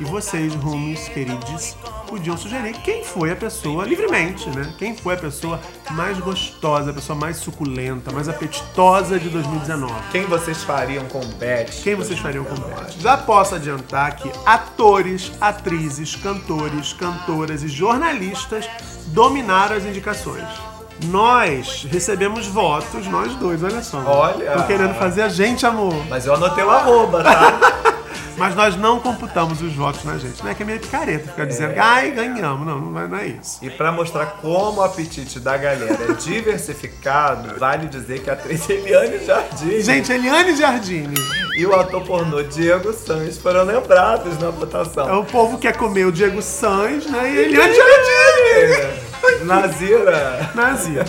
e 0.00 0.04
vocês, 0.04 0.54
rumes 0.54 1.06
queridos, 1.08 1.76
podiam 2.06 2.34
sugerir 2.34 2.72
quem 2.78 3.04
foi 3.04 3.30
a 3.30 3.36
pessoa 3.36 3.84
livremente, 3.84 4.48
né? 4.50 4.72
Quem 4.78 4.96
foi 4.96 5.14
a 5.14 5.16
pessoa 5.18 5.60
mais 5.90 6.18
gostosa, 6.18 6.92
a 6.92 6.94
pessoa 6.94 7.18
mais 7.18 7.36
suculenta, 7.36 8.10
mais 8.10 8.26
apetitosa 8.26 9.18
de 9.18 9.28
2019. 9.28 9.92
Quem 10.10 10.24
vocês 10.24 10.62
fariam 10.62 11.04
com 11.06 11.20
Beth? 11.20 11.82
Quem 11.82 11.94
vocês 11.94 12.18
fariam 12.18 12.44
com 12.44 12.54
Beth? 12.54 12.92
Já 13.00 13.18
posso 13.18 13.54
adiantar 13.54 14.16
que 14.16 14.30
atores, 14.46 15.30
atrizes, 15.38 16.16
cantores, 16.16 16.94
cantoras 16.94 17.62
e 17.62 17.68
jornalistas 17.68 18.66
dominaram 19.08 19.76
as 19.76 19.84
indicações. 19.84 20.77
Nós 21.04 21.86
recebemos 21.90 22.46
votos, 22.46 23.06
nós 23.06 23.34
dois, 23.36 23.62
olha 23.62 23.82
só. 23.82 23.98
Olha. 24.04 24.52
Tô 24.52 24.62
querendo 24.64 24.94
fazer 24.94 25.22
a 25.22 25.28
gente, 25.28 25.64
amor. 25.64 25.94
Mas 26.08 26.26
eu 26.26 26.34
anotei 26.34 26.64
o 26.64 26.70
arroba, 26.70 27.22
tá? 27.22 27.58
Mas 28.38 28.54
nós 28.54 28.76
não 28.76 29.00
computamos 29.00 29.60
os 29.60 29.72
votos 29.72 30.04
na 30.04 30.16
gente. 30.16 30.40
Não 30.44 30.50
é 30.50 30.54
que 30.54 30.62
é 30.62 30.66
meio 30.66 30.78
picareta 30.78 31.28
ficar 31.28 31.44
dizendo, 31.44 31.74
ai, 31.76 32.12
ganhamos. 32.12 32.64
Não, 32.64 32.78
não 32.78 33.00
é, 33.00 33.08
não 33.08 33.18
é 33.18 33.26
isso. 33.26 33.58
E 33.60 33.68
pra 33.68 33.90
mostrar 33.90 34.26
como 34.40 34.80
o 34.80 34.84
apetite 34.84 35.40
da 35.40 35.56
galera 35.56 35.98
é 36.08 36.12
diversificado, 36.12 37.58
vale 37.58 37.88
dizer 37.88 38.20
que 38.20 38.30
a 38.30 38.34
atriz 38.34 38.70
Eliane 38.70 39.24
Jardim 39.24 39.80
Gente, 39.80 40.12
Eliane 40.12 40.54
Jardine. 40.56 41.14
e 41.56 41.66
o 41.66 41.74
ator 41.74 42.00
pornô 42.04 42.40
Diego 42.44 42.92
Sanz 42.92 43.38
foram 43.38 43.64
lembrados 43.64 44.38
na 44.38 44.50
votação. 44.50 45.08
É 45.08 45.14
o 45.14 45.24
povo 45.24 45.58
quer 45.58 45.76
comer 45.76 46.06
o 46.06 46.12
Diego 46.12 46.40
Sanz, 46.40 47.06
né? 47.06 47.32
E 47.32 47.38
Eliane 47.38 47.74
Jardine. 47.74 48.97
Nazira. 49.48 50.50
Nazira. 50.54 51.04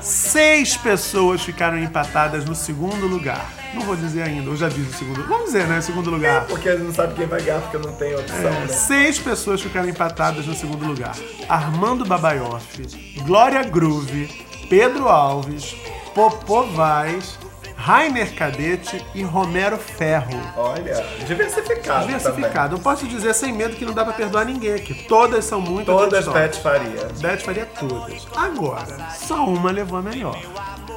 Seis 0.00 0.76
pessoas 0.76 1.42
ficaram 1.42 1.78
empatadas 1.78 2.44
no 2.44 2.54
segundo 2.54 3.06
lugar. 3.06 3.50
Não 3.74 3.82
vou 3.82 3.96
dizer 3.96 4.22
ainda, 4.22 4.48
eu 4.50 4.56
já 4.56 4.68
disse 4.68 4.90
o 4.90 4.98
segundo. 4.98 5.22
Vamos 5.26 5.46
dizer, 5.46 5.66
né? 5.66 5.80
Segundo 5.80 6.10
lugar. 6.10 6.44
Porque 6.46 6.70
não 6.74 6.92
sabe 6.92 7.14
quem 7.14 7.26
vai 7.26 7.40
ganhar, 7.42 7.60
porque 7.60 7.78
não 7.78 7.92
tem 7.94 8.14
opção, 8.14 8.36
É, 8.36 8.60
né? 8.60 8.68
seis 8.68 9.18
pessoas 9.18 9.60
ficaram 9.60 9.88
empatadas 9.88 10.46
no 10.46 10.54
segundo 10.54 10.84
lugar. 10.86 11.14
Armando 11.48 12.04
Babaioff, 12.04 12.82
Glória 13.24 13.62
Groove, 13.64 14.44
Pedro 14.70 15.08
Alves, 15.08 15.74
Popô 16.14 16.64
Vaz, 16.66 17.38
Rainer 17.78 18.34
Cadete 18.34 19.02
e 19.14 19.22
Romero 19.22 19.78
Ferro. 19.78 20.34
Olha, 20.56 21.06
diversificado. 21.26 22.06
Diversificado. 22.06 22.76
Eu 22.76 22.80
posso 22.80 23.06
dizer 23.06 23.32
sem 23.34 23.52
medo 23.52 23.76
que 23.76 23.84
não 23.84 23.94
dá 23.94 24.04
pra 24.04 24.12
perdoar 24.12 24.44
ninguém 24.44 24.74
aqui. 24.74 24.94
Todas 25.04 25.44
são 25.44 25.60
muito 25.60 25.86
Todas. 25.86 26.26
Beth 26.26 26.54
faria. 26.54 27.08
Beth 27.20 27.38
faria 27.38 27.64
todas. 27.66 28.26
Agora, 28.36 29.10
só 29.14 29.46
uma 29.46 29.70
levou 29.70 29.98
a 29.98 30.02
melhor. 30.02 30.36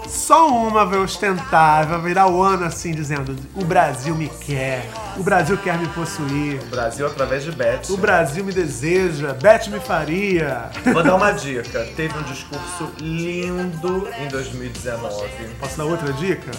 Só 0.07 0.47
uma 0.49 0.85
vai 0.85 0.99
ostentar, 0.99 1.87
vai 1.87 1.99
virar 2.01 2.27
o 2.27 2.41
ano 2.41 2.65
assim, 2.65 2.91
dizendo: 2.91 3.35
o 3.55 3.63
Brasil 3.63 4.13
me 4.15 4.27
quer, 4.27 4.89
o 5.17 5.23
Brasil 5.23 5.57
quer 5.57 5.77
me 5.77 5.87
possuir. 5.89 6.59
O 6.63 6.65
Brasil 6.65 7.05
através 7.07 7.43
de 7.43 7.51
Beth. 7.51 7.81
O 7.89 7.97
Brasil 7.97 8.43
me 8.43 8.51
deseja, 8.51 9.33
Beth 9.33 9.67
me 9.69 9.79
faria. 9.79 10.69
Vou 10.91 11.03
dar 11.03 11.15
uma 11.15 11.31
dica. 11.31 11.87
Teve 11.95 12.17
um 12.17 12.23
discurso 12.23 12.91
lindo 12.99 14.07
em 14.19 14.27
2019. 14.27 15.25
Posso 15.59 15.77
dar 15.77 15.85
outra 15.85 16.11
dica? 16.13 16.51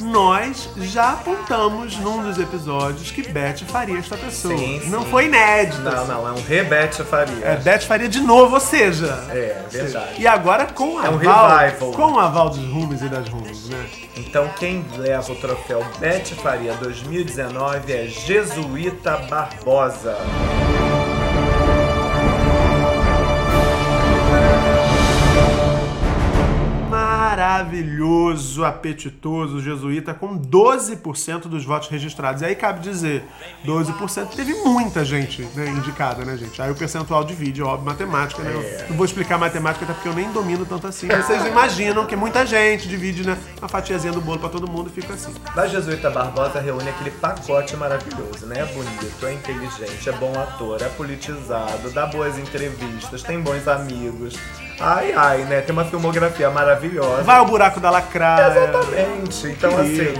Nós 0.00 0.70
já 0.78 1.12
apontamos 1.12 1.96
num 1.98 2.22
dos 2.22 2.38
episódios 2.38 3.10
que 3.10 3.28
Beth 3.28 3.58
faria 3.68 3.98
esta 3.98 4.16
pessoa. 4.16 4.56
Sim, 4.56 4.80
Não 4.86 5.02
sim. 5.04 5.10
foi 5.10 5.26
inédito. 5.26 5.82
Não, 5.82 6.06
não, 6.06 6.28
é 6.28 6.32
um 6.32 6.42
rebete 6.42 7.04
faria. 7.04 7.44
É, 7.44 7.56
Beth 7.56 7.82
faria 7.82 8.08
de 8.08 8.18
novo, 8.20 8.54
ou 8.54 8.60
seja. 8.60 9.06
É, 9.28 9.62
verdade. 9.70 10.14
E 10.18 10.26
agora 10.26 10.64
com 10.66 10.94
o 10.96 11.04
É 11.04 11.10
um 11.10 11.16
aval, 11.18 11.58
revival. 11.58 11.92
com 11.92 12.12
o 12.12 12.18
aval 12.18 12.48
dos 12.48 12.58
rumes 12.70 13.02
e 13.02 13.08
das 13.08 13.28
rumes, 13.28 13.68
né? 13.68 13.90
Então 14.16 14.48
quem 14.58 14.84
leva 14.96 15.32
o 15.32 15.36
troféu 15.36 15.84
Beth 15.98 16.34
Faria 16.42 16.74
2019 16.74 17.92
é 17.92 18.06
Jesuíta 18.06 19.16
Barbosa. 19.28 20.16
Maravilhoso, 27.42 28.64
apetitoso, 28.64 29.60
jesuíta, 29.60 30.14
com 30.14 30.38
12% 30.38 31.48
dos 31.48 31.64
votos 31.64 31.88
registrados. 31.88 32.40
E 32.40 32.44
aí 32.44 32.54
cabe 32.54 32.78
dizer, 32.78 33.24
12% 33.66 34.28
teve 34.28 34.54
muita 34.62 35.04
gente 35.04 35.42
né, 35.56 35.68
indicada, 35.70 36.24
né, 36.24 36.36
gente? 36.36 36.62
Aí 36.62 36.70
o 36.70 36.74
percentual 36.74 37.24
divide, 37.24 37.60
óbvio, 37.60 37.86
matemática, 37.86 38.42
né? 38.42 38.52
Eu 38.52 38.90
não 38.90 38.96
vou 38.96 39.04
explicar 39.04 39.38
matemática 39.38 39.84
até 39.84 39.92
porque 39.92 40.08
eu 40.08 40.14
nem 40.14 40.30
domino 40.30 40.64
tanto 40.64 40.86
assim. 40.86 41.08
Mas 41.08 41.26
vocês 41.26 41.44
imaginam 41.44 42.06
que 42.06 42.14
muita 42.14 42.46
gente 42.46 42.86
divide, 42.88 43.26
né? 43.26 43.36
Uma 43.58 43.68
fatiazinha 43.68 44.12
do 44.12 44.20
bolo 44.20 44.38
pra 44.38 44.48
todo 44.48 44.70
mundo 44.70 44.88
e 44.88 45.00
fica 45.00 45.14
assim. 45.14 45.34
Da 45.56 45.66
Jesuíta 45.66 46.10
Barbosa 46.10 46.60
reúne 46.60 46.90
aquele 46.90 47.10
pacote 47.10 47.76
maravilhoso, 47.76 48.46
né? 48.46 48.60
É 48.60 48.66
bonito, 48.66 49.26
é 49.26 49.32
inteligente, 49.32 50.08
é 50.08 50.12
bom 50.12 50.32
ator, 50.38 50.80
é 50.80 50.88
politizado, 50.90 51.90
dá 51.90 52.06
boas 52.06 52.38
entrevistas, 52.38 53.22
tem 53.24 53.40
bons 53.40 53.66
amigos. 53.66 54.38
Ai, 54.80 55.12
ai, 55.14 55.38
né? 55.44 55.60
Tem 55.60 55.72
uma 55.72 55.84
filmografia 55.84 56.50
maravilhosa. 56.50 57.22
Vai 57.22 57.36
ao 57.36 57.46
buraco 57.46 57.78
da 57.80 57.90
lacraia. 57.90 58.46
Exatamente. 58.58 59.46
Então, 59.48 59.70
assim, 59.78 60.14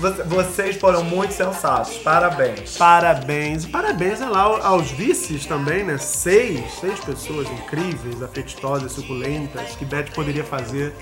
vo- 0.00 0.24
vocês 0.42 0.76
foram 0.76 1.04
muito 1.04 1.32
sensatos. 1.32 1.96
Parabéns. 1.98 2.76
Parabéns. 2.76 3.66
Parabéns 3.66 4.20
é 4.20 4.26
lá 4.26 4.42
aos 4.66 4.90
vices 4.90 5.46
também, 5.46 5.84
né? 5.84 5.96
Seis, 5.98 6.60
seis 6.80 6.98
pessoas 7.00 7.48
incríveis, 7.50 8.22
apetitosas, 8.22 8.92
suculentas, 8.92 9.76
que 9.76 9.84
Beth 9.84 10.10
poderia 10.14 10.44
fazer 10.44 10.94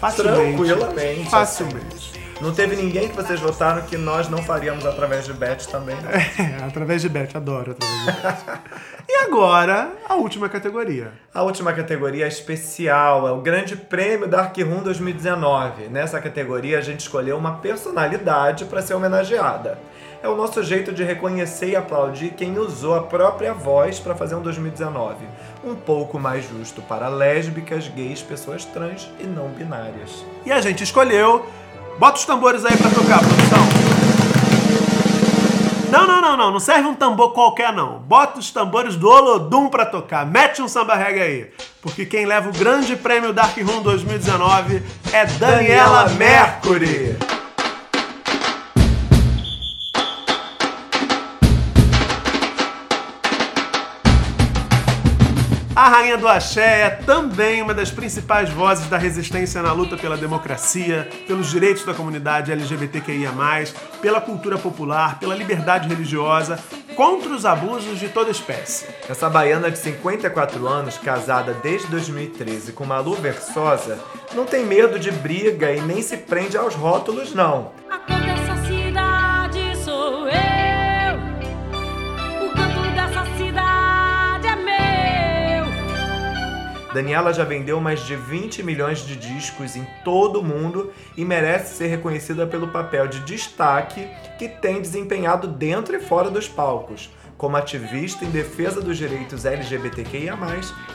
facilmente. 0.00 0.56
Tranquilamente. 0.56 1.30
Facilmente. 1.30 1.86
assim. 1.96 2.23
Não 2.44 2.52
teve 2.52 2.76
ninguém 2.76 3.08
que 3.08 3.16
vocês 3.16 3.40
votaram 3.40 3.80
que 3.80 3.96
nós 3.96 4.28
não 4.28 4.42
faríamos 4.42 4.84
através 4.84 5.24
de 5.24 5.32
Beth 5.32 5.66
também, 5.70 5.96
né? 5.96 6.12
É, 6.60 6.62
através 6.62 7.00
de 7.00 7.08
Beth, 7.08 7.30
adoro 7.34 7.70
através 7.72 8.04
de 8.04 8.22
Beth. 8.22 8.60
e 9.08 9.16
agora, 9.24 9.90
a 10.06 10.14
última 10.16 10.46
categoria. 10.46 11.10
A 11.32 11.42
última 11.42 11.72
categoria 11.72 12.26
é 12.26 12.28
especial, 12.28 13.26
é 13.26 13.32
o 13.32 13.40
Grande 13.40 13.76
Prêmio 13.76 14.28
Dark 14.28 14.54
Room 14.58 14.82
2019. 14.82 15.88
Nessa 15.88 16.20
categoria 16.20 16.76
a 16.76 16.82
gente 16.82 17.00
escolheu 17.00 17.38
uma 17.38 17.54
personalidade 17.60 18.66
para 18.66 18.82
ser 18.82 18.92
homenageada. 18.92 19.78
É 20.22 20.28
o 20.28 20.36
nosso 20.36 20.62
jeito 20.62 20.92
de 20.92 21.02
reconhecer 21.02 21.70
e 21.70 21.76
aplaudir 21.76 22.34
quem 22.34 22.58
usou 22.58 22.94
a 22.94 23.02
própria 23.04 23.54
voz 23.54 23.98
para 23.98 24.14
fazer 24.14 24.34
um 24.34 24.42
2019 24.42 25.24
um 25.64 25.74
pouco 25.74 26.18
mais 26.18 26.46
justo 26.46 26.82
para 26.82 27.08
lésbicas, 27.08 27.88
gays, 27.88 28.20
pessoas 28.20 28.66
trans 28.66 29.10
e 29.18 29.24
não 29.24 29.48
binárias. 29.48 30.22
E 30.44 30.52
a 30.52 30.60
gente 30.60 30.84
escolheu. 30.84 31.46
Bota 31.98 32.18
os 32.18 32.24
tambores 32.24 32.64
aí 32.64 32.76
pra 32.76 32.90
tocar, 32.90 33.20
produção. 33.20 33.94
Não, 35.90 36.08
não, 36.08 36.20
não, 36.20 36.36
não. 36.36 36.50
Não 36.50 36.58
serve 36.58 36.88
um 36.88 36.94
tambor 36.94 37.32
qualquer, 37.32 37.72
não. 37.72 38.00
Bota 38.00 38.40
os 38.40 38.50
tambores 38.50 38.96
do 38.96 39.08
Olodum 39.08 39.68
pra 39.68 39.86
tocar. 39.86 40.26
Mete 40.26 40.60
um 40.60 40.66
samba 40.66 40.96
reggae 40.96 41.22
aí. 41.22 41.50
Porque 41.80 42.04
quem 42.04 42.26
leva 42.26 42.48
o 42.48 42.52
grande 42.52 42.96
prêmio 42.96 43.32
Dark 43.32 43.56
Room 43.58 43.80
2019 43.80 44.82
é 45.12 45.24
Daniela 45.24 46.08
Mercury. 46.10 47.16
A 55.84 55.88
rainha 55.88 56.16
do 56.16 56.26
axé 56.26 56.80
é 56.80 56.88
também 56.88 57.60
uma 57.60 57.74
das 57.74 57.90
principais 57.90 58.48
vozes 58.48 58.86
da 58.86 58.96
resistência 58.96 59.60
na 59.60 59.70
luta 59.70 59.98
pela 59.98 60.16
democracia, 60.16 61.06
pelos 61.26 61.50
direitos 61.50 61.84
da 61.84 61.92
comunidade 61.92 62.50
LGBTQIA+, 62.50 63.30
pela 64.00 64.18
cultura 64.18 64.56
popular, 64.56 65.18
pela 65.18 65.34
liberdade 65.34 65.86
religiosa, 65.86 66.58
contra 66.96 67.28
os 67.28 67.44
abusos 67.44 68.00
de 68.00 68.08
toda 68.08 68.30
espécie. 68.30 68.86
Essa 69.06 69.28
baiana 69.28 69.70
de 69.70 69.76
54 69.76 70.66
anos, 70.66 70.96
casada 70.96 71.52
desde 71.62 71.86
2013 71.88 72.72
com 72.72 72.86
Malu 72.86 73.16
Versosa, 73.16 73.98
não 74.32 74.46
tem 74.46 74.64
medo 74.64 74.98
de 74.98 75.10
briga 75.10 75.70
e 75.70 75.82
nem 75.82 76.00
se 76.00 76.16
prende 76.16 76.56
aos 76.56 76.74
rótulos, 76.74 77.34
não. 77.34 77.72
Daniela 86.94 87.34
já 87.34 87.42
vendeu 87.42 87.80
mais 87.80 88.06
de 88.06 88.14
20 88.14 88.62
milhões 88.62 89.04
de 89.04 89.16
discos 89.16 89.74
em 89.74 89.84
todo 90.04 90.38
o 90.38 90.44
mundo 90.44 90.92
e 91.16 91.24
merece 91.24 91.76
ser 91.76 91.88
reconhecida 91.88 92.46
pelo 92.46 92.68
papel 92.68 93.08
de 93.08 93.18
destaque 93.24 94.08
que 94.38 94.48
tem 94.48 94.80
desempenhado 94.80 95.48
dentro 95.48 95.96
e 95.96 96.00
fora 96.00 96.30
dos 96.30 96.46
palcos, 96.46 97.10
como 97.36 97.56
ativista 97.56 98.24
em 98.24 98.30
defesa 98.30 98.80
dos 98.80 98.96
direitos 98.96 99.44
LGBTQIA+, 99.44 100.36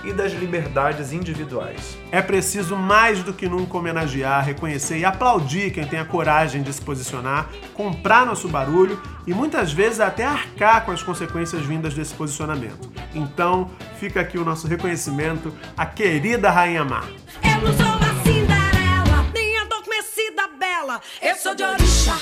e 0.03 0.13
das 0.13 0.31
liberdades 0.33 1.11
individuais. 1.11 1.97
É 2.11 2.21
preciso 2.21 2.75
mais 2.75 3.23
do 3.23 3.33
que 3.33 3.47
nunca 3.47 3.77
homenagear, 3.77 4.45
reconhecer 4.45 4.97
e 4.97 5.05
aplaudir 5.05 5.71
quem 5.71 5.85
tem 5.85 5.99
a 5.99 6.05
coragem 6.05 6.63
de 6.63 6.71
se 6.71 6.81
posicionar, 6.81 7.49
comprar 7.73 8.25
nosso 8.25 8.47
barulho 8.47 9.01
e 9.27 9.33
muitas 9.33 9.71
vezes 9.71 9.99
até 9.99 10.25
arcar 10.25 10.85
com 10.85 10.91
as 10.91 11.03
consequências 11.03 11.63
vindas 11.63 11.93
desse 11.93 12.13
posicionamento. 12.13 12.91
Então, 13.13 13.69
fica 13.99 14.21
aqui 14.21 14.37
o 14.37 14.45
nosso 14.45 14.67
reconhecimento 14.67 15.53
à 15.77 15.85
querida 15.85 16.49
Rainha 16.49 16.83
Má. 16.83 17.03
Eu 17.43 17.61
não 17.61 17.73
sou 17.77 17.85
a 17.85 18.23
Cinderela, 18.23 19.25
nem 19.33 19.57
adormecida 19.59 20.47
bela. 20.59 21.01
Eu 21.21 21.35
sou 21.35 21.53
de 21.53 21.63
orixá, 21.63 22.17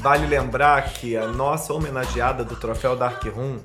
Vale 0.00 0.26
lembrar 0.26 0.94
que 0.94 1.14
a 1.14 1.26
nossa 1.26 1.74
homenageada 1.74 2.42
do 2.42 2.56
troféu 2.56 2.96
Dark 2.96 3.22
Room, 3.24 3.58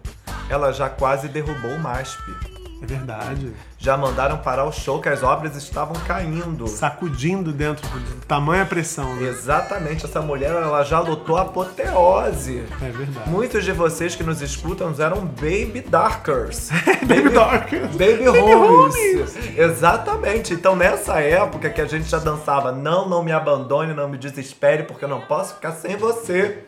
ela 0.50 0.74
já 0.74 0.90
quase 0.90 1.30
derrubou 1.30 1.72
o 1.72 1.80
MASP. 1.80 2.55
É 2.82 2.86
verdade. 2.86 3.54
Já 3.78 3.98
mandaram 3.98 4.38
parar 4.38 4.66
o 4.66 4.72
show 4.72 5.02
que 5.02 5.08
as 5.08 5.24
obras 5.24 5.56
estavam 5.56 5.96
caindo. 6.06 6.68
Sacudindo 6.68 7.52
dentro 7.52 7.88
do 7.88 8.26
tamanha 8.26 8.66
pressão. 8.66 9.16
Né? 9.16 9.28
Exatamente, 9.30 10.06
essa 10.06 10.22
mulher 10.22 10.52
ela 10.52 10.84
já 10.84 11.00
lutou 11.00 11.38
a 11.38 11.44
apoteose. 11.44 12.64
É 12.82 12.90
verdade. 12.90 13.30
Muitos 13.30 13.64
de 13.64 13.72
vocês 13.72 14.16
que 14.16 14.24
nos 14.24 14.42
escutam 14.42 14.94
eram 15.00 15.26
Baby 15.26 15.82
Darkers. 15.88 16.70
Baby 17.08 17.30
Darkers. 17.30 17.92
Baby, 17.92 18.26
Baby 18.26 18.56
homies. 18.56 19.58
Exatamente. 19.58 20.54
Então 20.54 20.76
nessa 20.76 21.20
época 21.20 21.70
que 21.70 21.82
a 21.82 21.86
gente 21.86 22.10
já 22.10 22.20
dançava 22.20 22.72
Não, 22.72 23.08
não 23.08 23.24
me 23.24 23.32
abandone, 23.32 23.94
não 23.94 24.10
me 24.10 24.18
desespere, 24.18 24.84
porque 24.84 25.06
eu 25.06 25.10
não 25.10 25.22
posso 25.22 25.56
ficar 25.56 25.72
sem 25.72 25.96
você. 25.96 26.64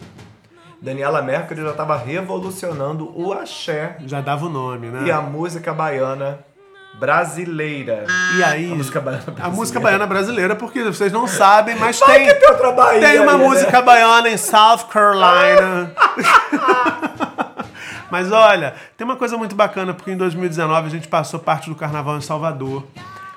Daniela 0.81 1.21
Mercury 1.21 1.61
já 1.61 1.71
estava 1.71 1.97
revolucionando 1.97 3.11
o 3.15 3.33
axé 3.33 3.97
Já 4.05 4.21
dava 4.21 4.45
o 4.45 4.49
nome, 4.49 4.87
né? 4.87 5.03
e 5.05 5.11
a 5.11 5.21
música 5.21 5.73
baiana 5.73 6.39
brasileira. 6.99 8.05
E 8.37 8.43
aí, 8.43 8.71
A 8.71 8.75
música 8.75 8.99
baiana 8.99 9.23
a 9.23 9.31
brasileira. 9.31 9.55
música 9.55 9.79
baiana 9.79 10.07
brasileira, 10.07 10.55
porque 10.55 10.83
vocês 10.83 11.11
não 11.11 11.27
sabem, 11.27 11.75
mas 11.75 11.99
Vai 11.99 12.19
tem, 12.19 12.27
que 12.27 12.33
tem 12.35 12.49
outra 12.49 12.71
Bahia 12.71 13.01
tem 13.01 13.19
uma 13.19 13.33
aí, 13.33 13.37
né? 13.37 13.43
música 13.47 13.81
baiana 13.81 14.29
em 14.29 14.37
South 14.37 14.85
Carolina. 14.89 15.91
mas 18.09 18.31
olha, 18.31 18.73
tem 18.95 19.05
uma 19.05 19.15
coisa 19.15 19.37
muito 19.37 19.55
bacana, 19.55 19.93
porque 19.93 20.11
em 20.11 20.17
2019 20.17 20.87
a 20.87 20.89
gente 20.89 21.07
passou 21.07 21.39
parte 21.39 21.69
do 21.69 21.75
carnaval 21.75 22.17
em 22.17 22.21
Salvador. 22.21 22.83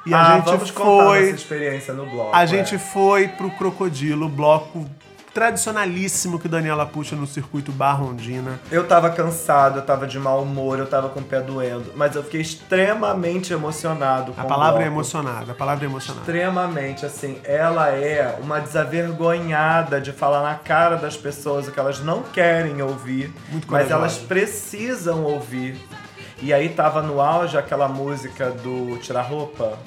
E 0.07 0.15
Ah, 0.15 0.35
a 0.35 0.37
gente 0.37 0.45
vamos 0.47 0.71
foi. 0.71 0.85
nossa 0.87 1.21
experiência 1.37 1.93
no 1.93 2.07
bloco. 2.07 2.35
A 2.35 2.45
é. 2.45 2.47
gente 2.47 2.79
foi 2.79 3.29
pro 3.29 3.51
Crocodilo, 3.51 4.29
bloco 4.29 4.87
tradicionalíssimo 5.33 6.39
que 6.39 6.49
Daniela 6.49 6.87
puxa 6.87 7.15
no 7.17 7.27
circuito 7.27 7.73
Barra 7.73 8.05
Ondina. 8.05 8.61
Eu 8.71 8.87
tava 8.87 9.11
cansado, 9.11 9.79
eu 9.79 9.83
tava 9.83 10.07
de 10.07 10.19
mau 10.19 10.43
humor, 10.43 10.79
eu 10.79 10.87
tava 10.87 11.09
com 11.09 11.21
o 11.21 11.23
pé 11.23 11.41
doendo, 11.41 11.93
mas 11.95 12.17
eu 12.17 12.23
fiquei 12.23 12.41
extremamente 12.41 13.53
emocionado 13.53 14.33
com 14.33 14.41
A 14.41 14.45
palavra 14.45 14.83
é 14.83 14.87
emocionada, 14.87 15.53
a 15.53 15.55
palavra 15.55 15.85
é 15.85 15.89
emocionada. 15.89 16.23
Extremamente, 16.23 17.07
assim, 17.07 17.41
ela 17.45 17.89
é 17.91 18.39
uma 18.43 18.61
desavergonhada 18.61 20.01
de 20.01 20.13
falar 20.13 20.43
na 20.43 20.55
cara 20.55 20.97
das 20.97 21.17
pessoas 21.17 21.69
o 21.69 21.73
que 21.73 21.79
elas 21.79 22.01
não 22.01 22.23
querem 22.23 22.83
ouvir, 22.83 23.33
mas 23.53 23.65
corajosa. 23.65 23.95
elas 23.95 24.19
precisam 24.19 25.25
ouvir. 25.25 25.81
E 26.43 26.55
aí 26.55 26.71
tava 26.71 27.03
no 27.03 27.21
auge 27.21 27.59
aquela 27.59 27.87
música 27.87 28.51
do 28.51 28.97
Tirar 28.99 29.23
Roupa. 29.23 29.79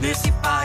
Nesse 0.00 0.32
país 0.32 0.59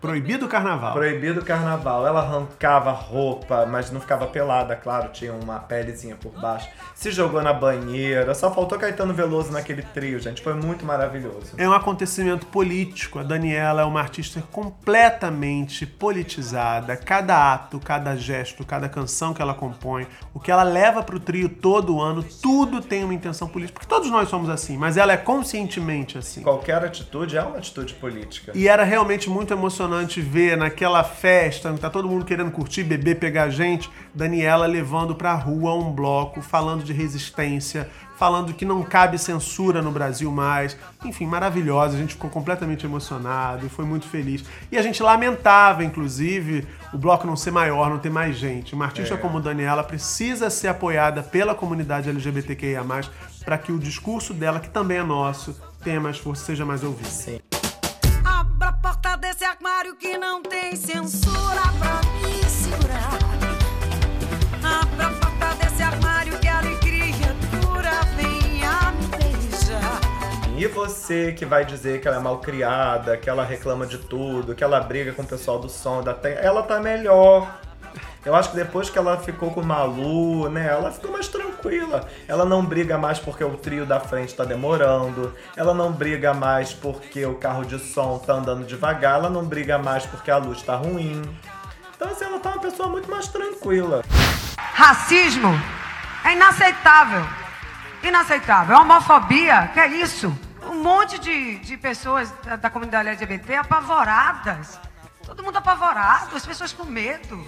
Proibido 0.00 0.46
o 0.46 0.48
carnaval. 0.48 0.92
Proibido 0.92 1.40
o 1.40 1.44
carnaval. 1.44 2.06
Ela 2.06 2.20
arrancava 2.20 2.92
roupa, 2.92 3.66
mas 3.66 3.90
não 3.90 4.00
ficava 4.00 4.28
pelada, 4.28 4.76
claro, 4.76 5.10
tinha 5.10 5.32
uma 5.32 5.58
pelezinha 5.58 6.14
por 6.14 6.32
baixo. 6.32 6.68
Se 6.94 7.10
jogou 7.10 7.42
na 7.42 7.52
banheira. 7.52 8.32
Só 8.34 8.52
faltou 8.52 8.78
Caetano 8.78 9.12
Veloso 9.12 9.50
naquele 9.50 9.82
trio, 9.82 10.20
gente. 10.20 10.40
Foi 10.40 10.54
muito 10.54 10.84
maravilhoso. 10.84 11.54
É 11.56 11.68
um 11.68 11.72
acontecimento 11.72 12.46
político. 12.46 13.18
A 13.18 13.24
Daniela 13.24 13.82
é 13.82 13.84
uma 13.84 14.00
artista 14.00 14.40
completamente 14.52 15.84
politizada. 15.84 16.96
Cada 16.96 17.52
ato, 17.52 17.80
cada 17.80 18.14
gesto, 18.16 18.64
cada 18.64 18.88
canção 18.88 19.34
que 19.34 19.42
ela 19.42 19.54
compõe, 19.54 20.06
o 20.32 20.38
que 20.38 20.50
ela 20.50 20.62
leva 20.62 21.02
pro 21.02 21.18
trio 21.18 21.48
todo 21.48 22.00
ano, 22.00 22.22
tudo 22.22 22.80
tem 22.80 23.02
uma 23.02 23.14
intenção 23.14 23.48
política. 23.48 23.80
Porque 23.80 23.92
todos 23.92 24.10
nós 24.10 24.28
somos 24.28 24.48
assim, 24.48 24.76
mas 24.76 24.96
ela 24.96 25.12
é 25.12 25.16
conscientemente 25.16 26.16
assim. 26.16 26.42
Qualquer 26.42 26.84
atitude 26.84 27.36
é 27.36 27.42
uma 27.42 27.58
atitude 27.58 27.94
política. 27.94 28.52
E 28.54 28.68
era 28.68 28.84
realmente 28.84 29.28
muito 29.28 29.52
emocionante 29.52 29.87
ver 30.20 30.56
naquela 30.56 31.02
festa, 31.04 31.72
tá 31.74 31.88
todo 31.90 32.08
mundo 32.08 32.24
querendo 32.24 32.50
curtir, 32.50 32.82
beber, 32.82 33.18
pegar 33.18 33.50
gente, 33.50 33.90
Daniela 34.14 34.66
levando 34.66 35.14
pra 35.14 35.34
rua 35.34 35.74
um 35.74 35.92
bloco, 35.92 36.40
falando 36.42 36.84
de 36.84 36.92
resistência, 36.92 37.88
falando 38.18 38.52
que 38.52 38.64
não 38.64 38.82
cabe 38.82 39.16
censura 39.16 39.80
no 39.80 39.92
Brasil 39.92 40.30
mais. 40.32 40.76
Enfim, 41.04 41.24
maravilhosa, 41.26 41.96
a 41.96 41.98
gente 41.98 42.14
ficou 42.14 42.28
completamente 42.28 42.84
emocionado 42.84 43.64
e 43.64 43.68
foi 43.68 43.84
muito 43.84 44.08
feliz. 44.08 44.44
E 44.72 44.76
a 44.76 44.82
gente 44.82 45.02
lamentava, 45.02 45.84
inclusive, 45.84 46.66
o 46.92 46.98
bloco 46.98 47.26
não 47.26 47.36
ser 47.36 47.52
maior, 47.52 47.88
não 47.88 47.98
ter 47.98 48.10
mais 48.10 48.36
gente. 48.36 48.74
Uma 48.74 48.86
artista 48.86 49.14
É. 49.14 49.16
como 49.16 49.40
Daniela 49.40 49.84
precisa 49.84 50.50
ser 50.50 50.68
apoiada 50.68 51.22
pela 51.22 51.54
comunidade 51.54 52.10
LGBTQIA+, 52.10 52.84
para 53.44 53.56
que 53.56 53.70
o 53.70 53.78
discurso 53.78 54.34
dela, 54.34 54.58
que 54.58 54.68
também 54.68 54.98
é 54.98 55.04
nosso, 55.04 55.56
tenha 55.84 56.00
mais 56.00 56.18
força, 56.18 56.44
seja 56.44 56.64
mais 56.64 56.82
ouvido. 56.82 57.08
Sim. 57.08 57.38
Que 59.96 60.16
não 60.16 60.40
tem 60.42 60.76
censura 60.76 61.60
pra 61.78 62.00
me 62.20 62.44
segurar. 62.44 63.18
A 64.62 64.86
porta 64.86 65.54
desse 65.56 65.82
armário 65.82 66.38
que 66.38 66.46
alegria 66.46 67.34
pura 67.60 67.90
venha 68.14 68.92
me 68.92 69.08
beijar. 69.08 70.00
E 70.56 70.66
você 70.68 71.32
que 71.32 71.44
vai 71.44 71.64
dizer 71.64 72.00
que 72.00 72.06
ela 72.06 72.18
é 72.18 72.20
mal 72.20 72.38
criada, 72.38 73.16
que 73.16 73.28
ela 73.28 73.44
reclama 73.44 73.86
de 73.86 73.98
tudo, 73.98 74.54
que 74.54 74.62
ela 74.62 74.78
briga 74.80 75.12
com 75.12 75.22
o 75.22 75.26
pessoal 75.26 75.58
do 75.58 75.68
som, 75.68 76.00
da 76.00 76.16
ela 76.40 76.62
tá 76.62 76.78
melhor. 76.78 77.60
Eu 78.24 78.34
acho 78.34 78.50
que 78.50 78.56
depois 78.56 78.90
que 78.90 78.98
ela 78.98 79.16
ficou 79.18 79.50
com 79.50 79.60
o 79.60 79.64
Malu, 79.64 80.48
né, 80.48 80.66
ela 80.66 80.90
ficou 80.90 81.10
mais 81.10 81.28
tranquila. 81.28 82.08
Ela 82.26 82.44
não 82.44 82.64
briga 82.64 82.98
mais 82.98 83.18
porque 83.18 83.44
o 83.44 83.56
trio 83.56 83.86
da 83.86 84.00
frente 84.00 84.34
tá 84.34 84.44
demorando. 84.44 85.34
Ela 85.56 85.72
não 85.72 85.92
briga 85.92 86.34
mais 86.34 86.72
porque 86.72 87.24
o 87.24 87.36
carro 87.36 87.64
de 87.64 87.78
som 87.78 88.18
tá 88.18 88.34
andando 88.34 88.66
devagar. 88.66 89.14
Ela 89.14 89.30
não 89.30 89.44
briga 89.44 89.78
mais 89.78 90.04
porque 90.04 90.30
a 90.30 90.36
luz 90.36 90.62
tá 90.62 90.74
ruim. 90.76 91.22
Então, 91.96 92.10
assim, 92.10 92.24
ela 92.24 92.38
tá 92.38 92.50
uma 92.50 92.60
pessoa 92.60 92.88
muito 92.88 93.10
mais 93.10 93.28
tranquila. 93.28 94.04
Racismo 94.56 95.48
é 96.24 96.32
inaceitável. 96.32 97.26
Inaceitável. 98.02 98.76
É 98.76 98.78
homofobia, 98.80 99.70
que 99.72 99.80
é 99.80 99.88
isso? 99.88 100.36
Um 100.70 100.82
monte 100.82 101.18
de, 101.18 101.58
de 101.58 101.76
pessoas 101.76 102.32
da, 102.44 102.56
da 102.56 102.70
comunidade 102.70 103.08
LGBT 103.08 103.56
apavoradas. 103.56 104.78
Todo 105.24 105.42
mundo 105.42 105.56
apavorado, 105.56 106.36
as 106.36 106.46
pessoas 106.46 106.72
com 106.72 106.84
medo. 106.84 107.44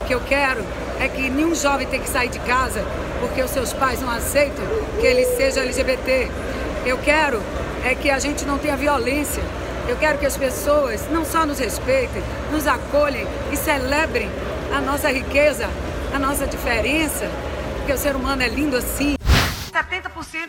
O 0.00 0.04
que 0.04 0.14
eu 0.14 0.20
quero 0.20 0.64
é 1.00 1.08
que 1.08 1.28
nenhum 1.30 1.54
jovem 1.54 1.86
tenha 1.86 2.02
que 2.02 2.08
sair 2.08 2.28
de 2.28 2.38
casa 2.40 2.84
porque 3.20 3.42
os 3.42 3.50
seus 3.50 3.72
pais 3.72 4.00
não 4.00 4.10
aceitam 4.10 4.64
que 5.00 5.06
ele 5.06 5.24
seja 5.36 5.60
LGBT. 5.60 6.30
Eu 6.84 6.98
quero 6.98 7.42
é 7.84 7.94
que 7.94 8.10
a 8.10 8.18
gente 8.18 8.44
não 8.44 8.58
tenha 8.58 8.76
violência. 8.76 9.42
Eu 9.88 9.96
quero 9.96 10.18
que 10.18 10.26
as 10.26 10.36
pessoas 10.36 11.08
não 11.10 11.24
só 11.24 11.46
nos 11.46 11.58
respeitem, 11.58 12.22
nos 12.50 12.66
acolhem 12.66 13.26
e 13.52 13.56
celebrem 13.56 14.28
a 14.74 14.80
nossa 14.80 15.10
riqueza, 15.10 15.68
a 16.12 16.18
nossa 16.18 16.46
diferença, 16.46 17.30
porque 17.78 17.92
o 17.92 17.98
ser 17.98 18.16
humano 18.16 18.42
é 18.42 18.48
lindo 18.48 18.76
assim. 18.76 19.16
70% 19.72 20.48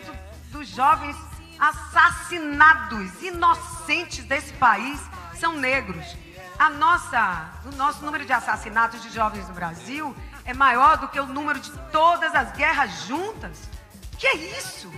dos 0.50 0.68
jovens 0.68 1.16
assassinados, 1.58 3.22
inocentes 3.22 4.24
desse 4.24 4.52
país, 4.54 4.98
são 5.38 5.56
negros. 5.56 6.16
A 6.58 6.70
nossa, 6.70 7.50
o 7.72 7.76
nosso 7.76 8.04
número 8.04 8.24
de 8.24 8.32
assassinatos 8.32 9.02
de 9.02 9.10
jovens 9.14 9.46
no 9.48 9.54
Brasil 9.54 10.14
é 10.44 10.52
maior 10.52 10.98
do 10.98 11.08
que 11.08 11.20
o 11.20 11.26
número 11.26 11.60
de 11.60 11.70
todas 11.92 12.34
as 12.34 12.56
guerras 12.56 13.06
juntas. 13.06 13.52
Que 14.18 14.26
é 14.26 14.36
isso? 14.58 14.88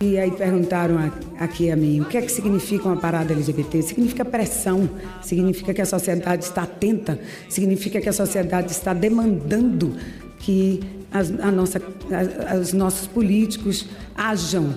E 0.00 0.16
aí 0.18 0.30
perguntaram 0.30 0.96
aqui 1.40 1.70
a 1.70 1.76
mim, 1.76 2.00
o 2.00 2.04
que 2.04 2.18
é 2.18 2.22
que 2.22 2.30
significa 2.30 2.86
uma 2.86 2.98
parada 2.98 3.32
LGBT? 3.32 3.82
Significa 3.82 4.24
pressão, 4.24 4.88
significa 5.22 5.72
que 5.74 5.80
a 5.82 5.86
sociedade 5.86 6.44
está 6.44 6.62
atenta, 6.62 7.18
significa 7.48 8.00
que 8.00 8.08
a 8.08 8.12
sociedade 8.12 8.70
está 8.70 8.92
demandando 8.92 9.96
que 10.38 11.04
as, 11.10 11.30
a 11.40 11.50
nossa, 11.50 11.80
os 12.60 12.72
nossos 12.74 13.06
políticos 13.08 13.88
ajam, 14.14 14.76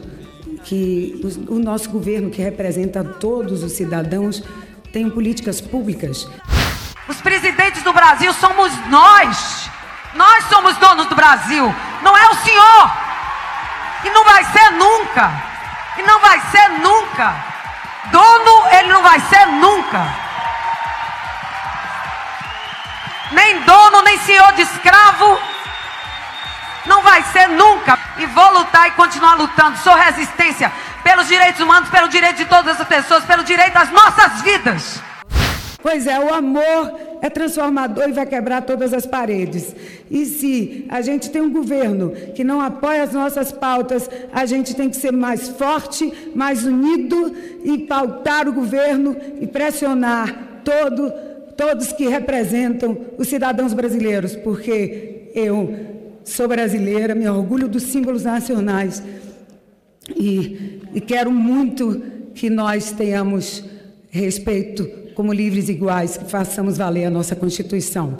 que 0.63 1.19
os- 1.23 1.35
o 1.35 1.59
nosso 1.59 1.89
governo, 1.89 2.29
que 2.31 2.41
representa 2.41 3.03
todos 3.03 3.61
os 3.61 3.73
cidadãos, 3.73 4.41
tenham 4.91 5.09
políticas 5.09 5.61
públicas. 5.61 6.27
Os 7.07 7.21
presidentes 7.21 7.81
do 7.83 7.93
Brasil 7.93 8.33
somos 8.33 8.71
nós. 8.87 9.69
Nós 10.13 10.43
somos 10.45 10.75
donos 10.77 11.05
do 11.07 11.15
Brasil, 11.15 11.73
não 12.01 12.17
é 12.17 12.29
o 12.29 12.35
senhor. 12.35 12.91
E 14.03 14.09
não 14.09 14.23
vai 14.23 14.43
ser 14.45 14.71
nunca. 14.71 15.31
E 15.97 16.01
não 16.01 16.19
vai 16.19 16.39
ser 16.51 16.69
nunca. 16.79 17.35
Dono, 18.11 18.67
ele 18.71 18.87
não 18.91 19.03
vai 19.03 19.19
ser 19.19 19.45
nunca. 19.45 20.29
Nem 23.31 23.61
dono, 23.61 24.01
nem 24.01 24.17
senhor 24.19 24.51
de 24.53 24.63
escravo. 24.63 25.39
Não 26.85 27.03
vai 27.03 27.21
ser 27.23 27.47
nunca. 27.49 27.99
E 28.17 28.25
vou 28.25 28.51
lutar 28.53 28.87
e 28.87 28.91
continuar 28.91 29.35
lutando. 29.35 29.77
Sou 29.77 29.93
resistência 29.93 30.71
pelos 31.03 31.27
direitos 31.27 31.61
humanos, 31.61 31.89
pelo 31.89 32.07
direito 32.07 32.37
de 32.37 32.45
todas 32.45 32.79
as 32.79 32.87
pessoas, 32.87 33.23
pelo 33.25 33.43
direito 33.43 33.73
das 33.73 33.91
nossas 33.91 34.41
vidas. 34.41 35.01
Pois 35.81 36.07
é, 36.07 36.19
o 36.19 36.33
amor 36.33 36.99
é 37.21 37.29
transformador 37.29 38.09
e 38.09 38.11
vai 38.11 38.25
quebrar 38.25 38.61
todas 38.63 38.93
as 38.93 39.05
paredes. 39.05 39.73
E 40.11 40.25
se 40.25 40.85
a 40.89 41.01
gente 41.01 41.29
tem 41.29 41.41
um 41.41 41.51
governo 41.51 42.11
que 42.35 42.43
não 42.43 42.59
apoia 42.59 43.03
as 43.03 43.13
nossas 43.13 43.51
pautas, 43.51 44.09
a 44.33 44.45
gente 44.45 44.75
tem 44.75 44.89
que 44.89 44.97
ser 44.97 45.11
mais 45.11 45.49
forte, 45.49 46.31
mais 46.35 46.65
unido 46.65 47.33
e 47.63 47.77
pautar 47.79 48.47
o 48.47 48.53
governo 48.53 49.15
e 49.39 49.47
pressionar 49.47 50.61
todo, 50.65 51.11
todos 51.55 51.93
que 51.93 52.07
representam 52.07 52.97
os 53.17 53.27
cidadãos 53.27 53.73
brasileiros, 53.73 54.35
porque 54.35 55.31
eu 55.33 55.97
sou 56.25 56.47
brasileira, 56.47 57.15
me 57.15 57.27
orgulho 57.27 57.67
dos 57.69 57.83
símbolos 57.83 58.23
nacionais 58.23 59.01
e, 60.15 60.78
e 60.93 61.01
quero 61.01 61.31
muito 61.31 62.01
que 62.35 62.49
nós 62.49 62.91
tenhamos 62.91 63.63
respeito 64.09 64.87
como 65.15 65.33
livres 65.33 65.67
e 65.69 65.73
iguais, 65.73 66.17
que 66.17 66.29
façamos 66.29 66.77
valer 66.77 67.05
a 67.05 67.09
nossa 67.09 67.35
Constituição. 67.35 68.17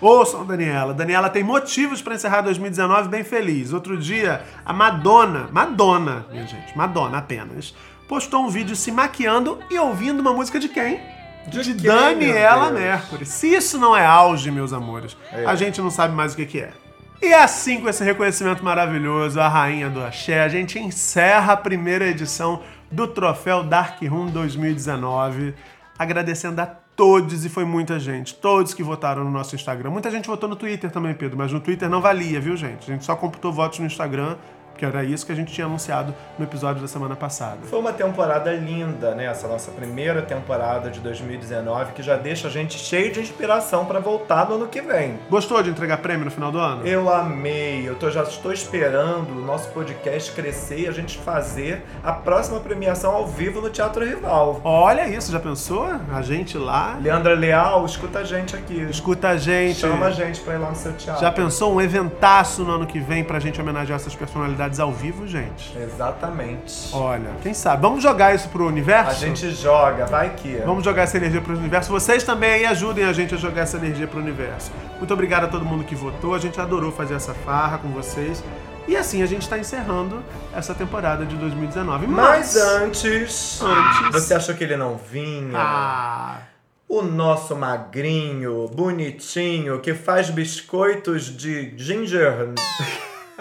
Ouçam, 0.00 0.44
Daniela. 0.44 0.92
Daniela 0.92 1.30
tem 1.30 1.44
motivos 1.44 2.02
para 2.02 2.14
encerrar 2.14 2.40
2019 2.40 3.08
bem 3.08 3.22
feliz. 3.22 3.72
Outro 3.72 3.96
dia, 3.96 4.42
a 4.64 4.72
Madonna, 4.72 5.48
Madonna, 5.52 6.26
minha 6.32 6.46
gente, 6.46 6.76
Madonna 6.76 7.18
apenas, 7.18 7.72
postou 8.08 8.44
um 8.44 8.48
vídeo 8.48 8.74
se 8.74 8.90
maquiando 8.90 9.58
e 9.70 9.78
ouvindo 9.78 10.20
uma 10.20 10.32
música 10.32 10.58
de 10.58 10.68
quem? 10.68 10.98
De 11.48 11.62
quem, 11.62 11.74
Daniela? 11.74 12.70
Mercury. 12.70 13.26
Se 13.26 13.48
isso 13.54 13.78
não 13.78 13.96
é 13.96 14.04
auge, 14.04 14.50
meus 14.50 14.72
amores, 14.72 15.16
É. 15.32 15.44
a 15.44 15.54
gente 15.54 15.80
não 15.80 15.90
sabe 15.90 16.14
mais 16.14 16.32
o 16.32 16.36
que, 16.36 16.46
que 16.46 16.58
é. 16.60 16.72
E 17.24 17.32
assim, 17.32 17.80
com 17.80 17.88
esse 17.88 18.02
reconhecimento 18.02 18.64
maravilhoso, 18.64 19.40
a 19.40 19.48
rainha 19.48 19.88
do 19.88 20.02
axé, 20.02 20.42
a 20.42 20.48
gente 20.48 20.76
encerra 20.76 21.52
a 21.52 21.56
primeira 21.56 22.04
edição 22.04 22.60
do 22.90 23.06
Troféu 23.06 23.62
Dark 23.62 24.02
Room 24.02 24.26
2019, 24.26 25.54
agradecendo 25.96 26.60
a 26.60 26.66
todos, 26.66 27.44
e 27.44 27.48
foi 27.48 27.64
muita 27.64 28.00
gente, 28.00 28.34
todos 28.34 28.74
que 28.74 28.82
votaram 28.82 29.22
no 29.22 29.30
nosso 29.30 29.54
Instagram. 29.54 29.90
Muita 29.90 30.10
gente 30.10 30.26
votou 30.26 30.48
no 30.48 30.56
Twitter 30.56 30.90
também, 30.90 31.14
Pedro, 31.14 31.38
mas 31.38 31.52
no 31.52 31.60
Twitter 31.60 31.88
não 31.88 32.00
valia, 32.00 32.40
viu, 32.40 32.56
gente? 32.56 32.90
A 32.90 32.92
gente 32.92 33.04
só 33.04 33.14
computou 33.14 33.52
votos 33.52 33.78
no 33.78 33.86
Instagram, 33.86 34.36
que 34.76 34.84
era 34.84 35.04
isso 35.04 35.24
que 35.24 35.32
a 35.32 35.34
gente 35.34 35.52
tinha 35.52 35.66
anunciado 35.66 36.14
no 36.38 36.44
episódio 36.44 36.80
da 36.82 36.88
semana 36.88 37.14
passada. 37.16 37.58
Foi 37.64 37.78
uma 37.78 37.92
temporada 37.92 38.52
linda, 38.52 39.14
né? 39.14 39.26
Essa 39.26 39.48
nossa 39.48 39.70
primeira 39.70 40.22
temporada 40.22 40.90
de 40.90 41.00
2019, 41.00 41.92
que 41.92 42.02
já 42.02 42.16
deixa 42.16 42.48
a 42.48 42.50
gente 42.50 42.78
cheio 42.78 43.12
de 43.12 43.20
inspiração 43.20 43.84
pra 43.84 44.00
voltar 44.00 44.48
no 44.48 44.56
ano 44.56 44.68
que 44.68 44.80
vem. 44.80 45.18
Gostou 45.30 45.62
de 45.62 45.70
entregar 45.70 45.98
prêmio 45.98 46.24
no 46.24 46.30
final 46.30 46.50
do 46.50 46.58
ano? 46.58 46.86
Eu 46.86 47.12
amei, 47.12 47.88
eu 47.88 47.94
tô, 47.94 48.10
já 48.10 48.22
estou 48.22 48.52
esperando 48.52 49.30
o 49.30 49.44
nosso 49.44 49.68
podcast 49.70 50.32
crescer 50.32 50.80
e 50.80 50.88
a 50.88 50.92
gente 50.92 51.18
fazer 51.18 51.84
a 52.02 52.12
próxima 52.12 52.60
premiação 52.60 53.12
ao 53.12 53.26
vivo 53.26 53.60
no 53.60 53.70
Teatro 53.70 54.04
Rival. 54.04 54.60
Olha 54.64 55.08
isso, 55.08 55.30
já 55.30 55.40
pensou? 55.40 55.88
A 56.12 56.22
gente 56.22 56.58
lá. 56.58 56.98
Leandra 57.00 57.34
Leal, 57.34 57.84
escuta 57.84 58.20
a 58.20 58.24
gente 58.24 58.56
aqui. 58.56 58.82
Escuta 58.90 59.28
a 59.28 59.36
gente. 59.36 59.80
Chama 59.80 60.06
a 60.06 60.10
gente 60.10 60.40
pra 60.40 60.54
ir 60.54 60.58
lá 60.58 60.70
no 60.70 60.76
seu 60.76 60.92
teatro. 60.92 61.20
Já 61.20 61.30
pensou 61.30 61.74
um 61.74 61.80
eventaço 61.80 62.62
no 62.64 62.72
ano 62.72 62.86
que 62.86 62.98
vem 62.98 63.24
pra 63.24 63.38
gente 63.38 63.60
homenagear 63.60 63.96
essas 63.96 64.14
personalidades 64.14 64.71
ao 64.78 64.92
vivo, 64.92 65.26
gente. 65.26 65.76
Exatamente. 65.78 66.90
Olha, 66.92 67.30
quem 67.42 67.54
sabe? 67.54 67.82
Vamos 67.82 68.02
jogar 68.02 68.34
isso 68.34 68.48
pro 68.48 68.66
universo? 68.66 69.10
A 69.10 69.14
gente 69.14 69.50
joga, 69.50 70.06
vai 70.06 70.30
que. 70.34 70.56
Vamos 70.64 70.84
jogar 70.84 71.02
essa 71.02 71.16
energia 71.16 71.40
pro 71.40 71.56
universo. 71.56 71.90
Vocês 71.90 72.22
também 72.22 72.52
aí 72.52 72.66
ajudem 72.66 73.04
a 73.04 73.12
gente 73.12 73.34
a 73.34 73.38
jogar 73.38 73.62
essa 73.62 73.76
energia 73.76 74.06
pro 74.06 74.20
universo. 74.20 74.70
Muito 74.98 75.12
obrigado 75.12 75.44
a 75.44 75.48
todo 75.48 75.64
mundo 75.64 75.84
que 75.84 75.94
votou. 75.94 76.34
A 76.34 76.38
gente 76.38 76.60
adorou 76.60 76.92
fazer 76.92 77.14
essa 77.14 77.34
farra 77.34 77.78
com 77.78 77.88
vocês. 77.88 78.42
E 78.86 78.96
assim 78.96 79.22
a 79.22 79.26
gente 79.26 79.48
tá 79.48 79.58
encerrando 79.58 80.22
essa 80.54 80.74
temporada 80.74 81.24
de 81.24 81.36
2019. 81.36 82.06
Mas 82.06 82.56
antes, 82.56 83.60
Antes. 83.62 84.12
Você 84.12 84.34
achou 84.34 84.54
que 84.54 84.64
ele 84.64 84.76
não 84.76 84.96
vinha? 84.96 85.52
Ah. 85.54 86.38
O 86.88 87.00
nosso 87.00 87.56
magrinho, 87.56 88.68
bonitinho, 88.68 89.80
que 89.80 89.94
faz 89.94 90.28
biscoitos 90.28 91.34
de 91.34 91.72
ginger. 91.78 92.50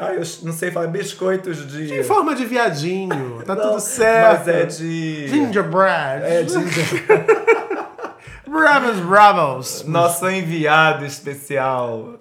Ai, 0.01 0.15
eu 0.17 0.23
não 0.43 0.51
sei 0.51 0.71
falar 0.71 0.87
biscoitos 0.87 1.67
de. 1.71 1.99
Em 1.99 2.03
forma 2.03 2.33
de 2.33 2.43
viadinho. 2.45 3.43
Tá 3.45 3.53
Não, 3.55 3.69
tudo 3.69 3.79
certo. 3.79 4.39
Mas 4.39 4.47
é 4.47 4.65
de. 4.65 5.27
Gingerbread. 5.27 6.23
É 6.25 6.43
ginger. 6.47 7.25
Bravos, 8.49 8.97
bravos. 8.99 9.83
Nosso 9.85 10.27
enviado 10.29 11.05
especial. 11.05 12.19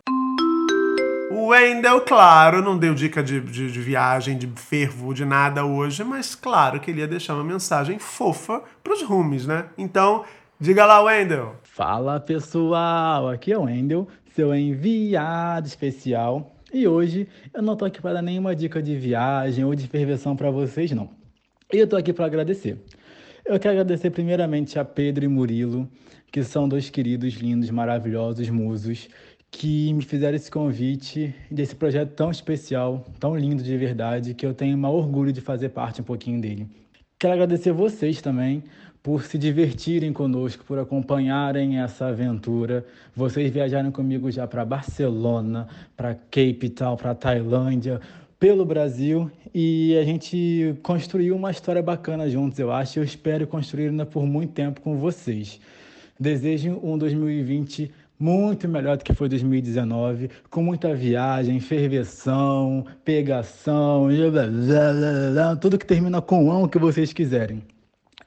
O 1.33 1.47
Wendel, 1.49 2.03
claro, 2.03 2.62
não 2.62 2.76
deu 2.78 2.95
dica 2.95 3.22
de, 3.22 3.41
de- 3.41 3.70
de 3.72 3.81
viagem, 3.81 4.37
de 4.39 4.47
fervo, 4.57 5.12
de 5.12 5.24
nada 5.24 5.64
hoje, 5.64 6.05
mas 6.05 6.35
claro 6.35 6.78
que 6.78 6.91
ele 6.91 7.01
ia 7.01 7.09
deixar 7.09 7.35
uma 7.35 7.43
mensagem 7.45 7.99
fofa 7.99 8.62
pros 8.85 9.03
roomies, 9.03 9.47
né? 9.47 9.64
Então, 9.76 10.24
diga 10.61 10.85
lá, 10.87 11.03
Wendel. 11.03 11.57
Fala 11.64 12.20
pessoal, 12.20 13.28
aqui 13.28 13.53
é 13.53 13.59
o 13.59 13.62
Wendel, 13.62 14.07
seu 14.37 14.55
enviado 14.55 15.66
especial. 15.66 16.55
E 16.73 16.87
hoje 16.87 17.27
eu 17.53 17.62
não 17.62 17.77
tô 17.77 17.85
aqui 17.85 18.01
para 18.01 18.14
dar 18.14 18.23
nenhuma 18.23 18.55
dica 18.55 18.81
de 18.81 18.95
viagem 18.97 19.64
ou 19.64 19.75
de 19.75 19.89
ferveção 19.89 20.37
para 20.37 20.51
vocês, 20.53 20.93
não. 20.93 21.11
Eu 21.73 21.87
tô 21.87 21.97
aqui 21.97 22.12
para 22.12 22.27
agradecer. 22.27 22.79
Eu 23.45 23.59
quero 23.59 23.73
agradecer 23.73 24.11
primeiramente 24.11 24.79
a 24.79 24.85
Pedro 24.85 25.25
e 25.25 25.29
Murilo, 25.29 25.89
que 26.31 26.45
são 26.45 26.68
dois 26.68 26.89
queridos, 26.89 27.35
lindos, 27.35 27.71
maravilhosos 27.71 28.49
musos, 28.51 29.09
que 29.51 29.93
me 29.93 30.03
fizeram 30.03 30.37
esse 30.37 30.49
convite 30.49 31.35
desse 31.51 31.75
projeto 31.75 32.12
tão 32.14 32.31
especial, 32.31 33.05
tão 33.18 33.37
lindo 33.37 33.64
de 33.64 33.77
verdade, 33.77 34.35
que 34.35 34.47
eu 34.47 34.55
tenho 34.55 34.79
um 34.79 34.85
orgulho 34.85 35.33
de 35.33 35.41
fazer 35.41 35.71
parte 35.71 36.01
um 36.01 36.05
pouquinho 36.05 36.41
dele. 36.41 36.68
Quero 37.18 37.35
agradecer 37.35 37.73
vocês 37.73 38.23
também 38.23 38.62
por 39.03 39.23
se 39.23 39.39
divertirem 39.39 40.13
conosco, 40.13 40.65
por 40.65 40.79
acompanharem 40.79 41.79
essa 41.79 42.09
aventura. 42.09 42.85
Vocês 43.17 43.51
viajaram 43.51 43.91
comigo 43.91 44.31
já 44.31 44.47
para 44.47 44.65
Barcelona, 44.65 45.69
para 45.97 46.15
Cape 46.15 46.69
Town, 46.69 46.97
para 46.97 47.15
Tailândia, 47.15 48.01
pelo 48.39 48.65
Brasil 48.65 49.31
e 49.55 49.97
a 49.99 50.05
gente 50.05 50.75
construiu 50.83 51.37
uma 51.37 51.51
história 51.51 51.83
bacana 51.83 52.29
juntos, 52.29 52.59
eu 52.59 52.73
acho. 52.73 52.99
Eu 52.99 53.05
espero 53.05 53.47
construir 53.47 53.89
ainda 53.89 54.07
por 54.07 54.25
muito 54.27 54.53
tempo 54.53 54.81
com 54.81 54.97
vocês. 54.97 55.61
Desejo 56.19 56.79
um 56.83 56.99
2020 56.99 57.91
muito 58.19 58.69
melhor 58.69 58.99
do 58.99 59.05
que 59.05 59.15
foi 59.15 59.31
2019, 59.31 60.31
com 60.51 60.63
muita 60.63 60.95
viagem, 60.95 61.59
ferveção, 61.59 62.85
pegação, 63.03 64.09
tudo 65.59 65.79
que 65.79 65.87
termina 65.87 66.21
com 66.21 66.53
ão 66.53 66.69
que 66.69 66.79
vocês 66.79 67.15
quiserem. 67.15 67.63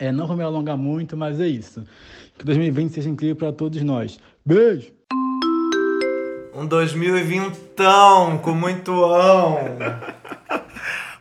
É, 0.04 0.12
não 0.12 0.28
vou 0.28 0.36
me 0.36 0.44
alongar 0.44 0.76
muito, 0.76 1.16
mas 1.16 1.40
é 1.40 1.48
isso. 1.48 1.82
Que 2.38 2.44
2020 2.44 2.92
seja 2.92 3.10
incrível 3.10 3.38
para 3.38 3.54
todos 3.54 3.82
nós. 3.82 4.20
Beijo! 4.46 4.92
Um 6.54 6.66
2020 6.66 7.58
com 8.42 8.54
muito 8.54 8.92
ão. 9.06 9.60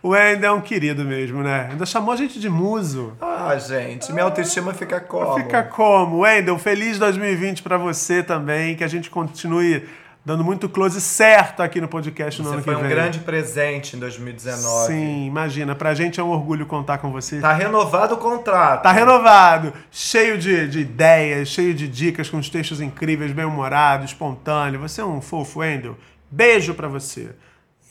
O 0.03 0.09
Wendel 0.09 0.51
é 0.51 0.53
um 0.53 0.61
querido 0.61 1.05
mesmo, 1.05 1.45
né? 1.45 1.69
Ainda 1.71 1.87
chamou 1.87 2.13
a 2.13 2.17
gente 2.17 2.41
de 2.41 2.49
muso. 2.49 3.17
Ah, 3.21 3.57
gente, 3.57 4.13
minha 4.13 4.25
autoestima 4.25 4.75
fica 4.75 4.99
como? 4.99 5.35
Fica 5.35 5.63
como? 5.63 6.23
Wendel, 6.23 6.59
feliz 6.59 6.99
2020 6.99 7.63
pra 7.63 7.79
você 7.79 8.21
também, 8.21 8.75
que 8.75 8.83
a 8.83 8.89
gente 8.89 9.09
continue 9.09 9.89
dando 10.25 10.45
muito 10.45 10.69
close 10.69 11.01
certo 11.01 11.63
aqui 11.63 11.81
no 11.81 11.89
podcast 11.89 12.41
no 12.41 12.49
Você 12.49 12.55
ano 12.55 12.63
foi 12.63 12.75
que 12.75 12.81
um 12.81 12.83
vem. 12.83 12.91
grande 12.91 13.19
presente 13.21 13.97
em 13.97 13.99
2019. 13.99 14.87
Sim, 14.87 15.27
imagina, 15.27 15.75
pra 15.75 15.95
gente 15.95 16.21
é 16.21 16.23
um 16.23 16.31
orgulho 16.31 16.65
contar 16.67 16.99
com 16.99 17.11
você. 17.11 17.41
Tá 17.41 17.53
renovado 17.53 18.15
o 18.15 18.19
contrato. 18.19 18.83
Tá 18.83 18.93
renovado, 18.93 19.73
cheio 19.91 20.39
de, 20.39 20.69
de 20.69 20.81
ideias, 20.81 21.49
cheio 21.49 21.75
de 21.75 21.89
dicas, 21.89 22.31
com 22.31 22.39
os 22.39 22.49
textos 22.49 22.81
incríveis, 22.81 23.33
bem-humorado, 23.33 24.05
espontâneo. 24.05 24.81
Você 24.81 25.01
é 25.01 25.05
um 25.05 25.21
fofo, 25.21 25.61
Wendel. 25.61 25.97
Beijo 26.31 26.75
pra 26.75 26.89
você. 26.89 27.31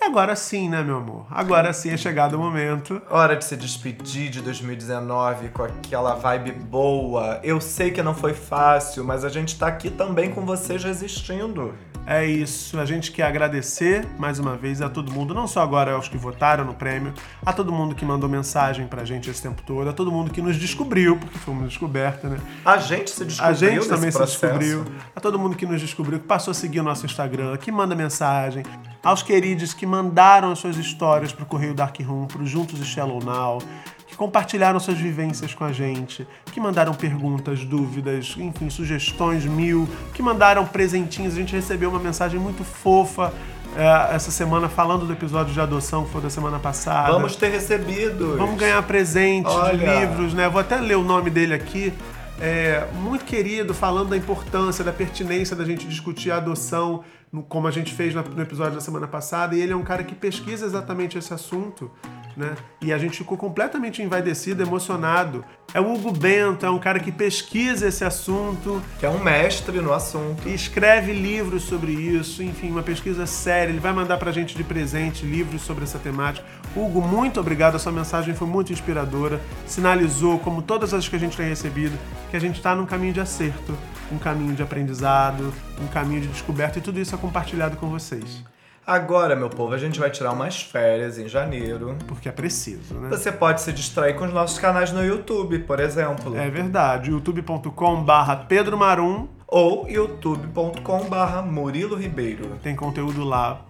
Agora 0.03 0.35
sim, 0.35 0.67
né, 0.67 0.83
meu 0.83 0.97
amor? 0.97 1.27
Agora 1.29 1.71
sim 1.71 1.91
é 1.91 1.95
chegado 1.95 2.33
o 2.33 2.39
momento. 2.39 2.99
Hora 3.09 3.35
de 3.35 3.45
se 3.45 3.55
despedir 3.55 4.29
de 4.31 4.41
2019 4.41 5.49
com 5.49 5.63
aquela 5.63 6.15
vibe 6.15 6.51
boa. 6.53 7.39
Eu 7.43 7.61
sei 7.61 7.91
que 7.91 8.01
não 8.01 8.15
foi 8.15 8.33
fácil, 8.33 9.03
mas 9.05 9.23
a 9.23 9.29
gente 9.29 9.57
tá 9.57 9.67
aqui 9.67 9.91
também 9.91 10.31
com 10.31 10.43
vocês 10.43 10.83
resistindo. 10.83 11.73
É 12.05 12.25
isso, 12.25 12.79
a 12.79 12.83
gente 12.83 13.11
quer 13.11 13.23
agradecer 13.23 14.07
mais 14.17 14.39
uma 14.39 14.55
vez 14.57 14.81
a 14.81 14.89
todo 14.89 15.11
mundo, 15.11 15.35
não 15.35 15.45
só 15.45 15.61
agora 15.61 15.93
aos 15.93 16.07
que 16.09 16.17
votaram 16.17 16.65
no 16.65 16.73
prêmio, 16.73 17.13
a 17.45 17.53
todo 17.53 17.71
mundo 17.71 17.93
que 17.93 18.03
mandou 18.03 18.27
mensagem 18.27 18.87
pra 18.87 19.05
gente 19.05 19.29
esse 19.29 19.39
tempo 19.39 19.61
todo, 19.61 19.87
a 19.87 19.93
todo 19.93 20.11
mundo 20.11 20.31
que 20.31 20.41
nos 20.41 20.57
descobriu, 20.57 21.15
porque 21.15 21.37
fomos 21.37 21.65
descoberta, 21.69 22.27
né? 22.27 22.39
A 22.65 22.79
gente 22.79 23.11
se 23.11 23.23
descobriu 23.23 23.49
A 23.51 23.53
gente 23.53 23.87
também 23.87 24.09
se 24.09 24.17
processo. 24.17 24.41
descobriu, 24.41 24.83
a 25.15 25.19
todo 25.19 25.37
mundo 25.37 25.55
que 25.55 25.65
nos 25.65 25.79
descobriu, 25.79 26.19
que 26.19 26.25
passou 26.25 26.49
a 26.51 26.55
seguir 26.55 26.79
o 26.79 26.83
nosso 26.83 27.05
Instagram, 27.05 27.55
que 27.57 27.71
manda 27.71 27.95
mensagem, 27.95 28.63
aos 29.03 29.23
queridos 29.23 29.73
que 29.73 29.85
mandaram 29.85 30.51
as 30.51 30.59
suas 30.59 30.77
histórias 30.77 31.31
pro 31.31 31.45
Correio 31.45 31.73
Dark 31.73 31.99
Room, 32.01 32.27
pro 32.27 32.45
Juntos 32.45 32.79
e 32.79 32.85
Shallow 32.85 33.23
Now, 33.23 33.59
que 34.07 34.15
compartilharam 34.15 34.79
suas 34.79 34.97
vivências 34.97 35.53
com 35.53 35.63
a 35.63 35.71
gente, 35.71 36.27
que 36.51 36.59
mandaram 36.59 36.93
perguntas, 36.93 37.63
dúvidas, 37.63 38.35
enfim, 38.37 38.69
sugestões 38.69 39.45
mil, 39.45 39.87
que 40.13 40.21
mandaram 40.21 40.65
presentinhos. 40.65 41.33
A 41.33 41.37
gente 41.37 41.55
recebeu 41.55 41.89
uma 41.89 41.99
mensagem 41.99 42.39
muito 42.39 42.63
fofa 42.63 43.33
é, 43.75 44.15
essa 44.15 44.31
semana 44.31 44.67
falando 44.67 45.05
do 45.05 45.13
episódio 45.13 45.53
de 45.53 45.59
adoção 45.59 46.03
que 46.03 46.11
foi 46.11 46.21
da 46.21 46.29
semana 46.29 46.59
passada. 46.59 47.11
Vamos 47.13 47.35
ter 47.35 47.49
recebido. 47.49 48.35
Vamos 48.37 48.57
ganhar 48.57 48.81
presente 48.83 49.49
de 49.49 49.55
Olha. 49.55 49.99
livros, 50.01 50.33
né? 50.33 50.49
Vou 50.49 50.59
até 50.59 50.75
ler 50.75 50.97
o 50.97 51.03
nome 51.03 51.29
dele 51.29 51.53
aqui. 51.53 51.93
É, 52.39 52.87
muito 52.95 53.23
querido, 53.23 53.73
falando 53.73 54.09
da 54.09 54.17
importância, 54.17 54.83
da 54.83 54.91
pertinência 54.91 55.55
da 55.55 55.63
gente 55.63 55.87
discutir 55.87 56.31
a 56.31 56.37
adoção, 56.37 57.03
no- 57.31 57.43
como 57.43 57.67
a 57.67 57.71
gente 57.71 57.93
fez 57.93 58.13
no 58.13 58.41
episódio 58.41 58.75
da 58.75 58.81
semana 58.81 59.07
passada. 59.07 59.55
E 59.55 59.61
ele 59.61 59.73
é 59.73 59.75
um 59.75 59.83
cara 59.83 60.03
que 60.03 60.15
pesquisa 60.15 60.65
exatamente 60.65 61.17
esse 61.17 61.33
assunto. 61.33 61.89
Né? 62.37 62.55
E 62.81 62.93
a 62.93 62.97
gente 62.97 63.17
ficou 63.17 63.37
completamente 63.37 64.01
envaidecido, 64.01 64.63
emocionado. 64.63 65.43
É 65.73 65.81
o 65.81 65.93
Hugo 65.93 66.13
Bento, 66.13 66.65
é 66.65 66.69
um 66.69 66.79
cara 66.79 66.97
que 66.97 67.11
pesquisa 67.11 67.87
esse 67.89 68.05
assunto. 68.05 68.81
Que 68.99 69.05
é 69.05 69.09
um 69.09 69.19
mestre 69.21 69.81
no 69.81 69.91
assunto. 69.91 70.47
E 70.47 70.53
escreve 70.53 71.11
livros 71.11 71.63
sobre 71.63 71.91
isso, 71.91 72.41
enfim, 72.41 72.71
uma 72.71 72.83
pesquisa 72.83 73.25
séria. 73.25 73.69
Ele 73.71 73.81
vai 73.81 73.91
mandar 73.91 74.17
pra 74.17 74.31
gente 74.31 74.55
de 74.55 74.63
presente 74.63 75.25
livros 75.25 75.61
sobre 75.61 75.83
essa 75.83 75.99
temática. 75.99 76.45
Hugo, 76.73 77.01
muito 77.01 77.37
obrigado, 77.37 77.75
a 77.75 77.79
sua 77.79 77.91
mensagem 77.91 78.33
foi 78.33 78.47
muito 78.47 78.71
inspiradora. 78.71 79.41
Sinalizou, 79.67 80.39
como 80.39 80.61
todas 80.61 80.93
as 80.93 81.09
que 81.09 81.17
a 81.17 81.19
gente 81.19 81.35
tem 81.35 81.49
recebido, 81.49 81.97
que 82.29 82.37
a 82.37 82.39
gente 82.39 82.55
está 82.55 82.73
num 82.73 82.85
caminho 82.85 83.11
de 83.13 83.19
acerto, 83.19 83.77
um 84.09 84.17
caminho 84.17 84.53
de 84.55 84.63
aprendizado, 84.63 85.53
um 85.81 85.87
caminho 85.87 86.21
de 86.21 86.27
descoberta, 86.27 86.79
e 86.79 86.81
tudo 86.81 86.97
isso 86.97 87.13
compartilhado 87.21 87.77
com 87.77 87.87
vocês. 87.87 88.43
Agora, 88.85 89.35
meu 89.35 89.49
povo, 89.49 89.73
a 89.73 89.77
gente 89.77 89.99
vai 89.99 90.09
tirar 90.09 90.31
umas 90.31 90.61
férias 90.61 91.17
em 91.17 91.27
janeiro. 91.27 91.95
Porque 92.07 92.27
é 92.27 92.31
preciso, 92.31 92.95
né? 92.95 93.09
Você 93.09 93.31
pode 93.31 93.61
se 93.61 93.71
distrair 93.71 94.15
com 94.15 94.25
os 94.25 94.33
nossos 94.33 94.57
canais 94.57 94.91
no 94.91 95.05
YouTube, 95.05 95.59
por 95.59 95.79
exemplo. 95.79 96.35
É 96.35 96.49
verdade. 96.49 97.11
youtube.com 97.11 98.03
barra 98.03 98.35
Pedro 98.35 98.77
Marum 98.77 99.27
ou 99.47 99.87
youtube.com 99.87 101.07
barra 101.07 101.41
Murilo 101.41 101.95
Ribeiro. 101.95 102.57
Tem 102.63 102.75
conteúdo 102.75 103.23
lá. 103.23 103.61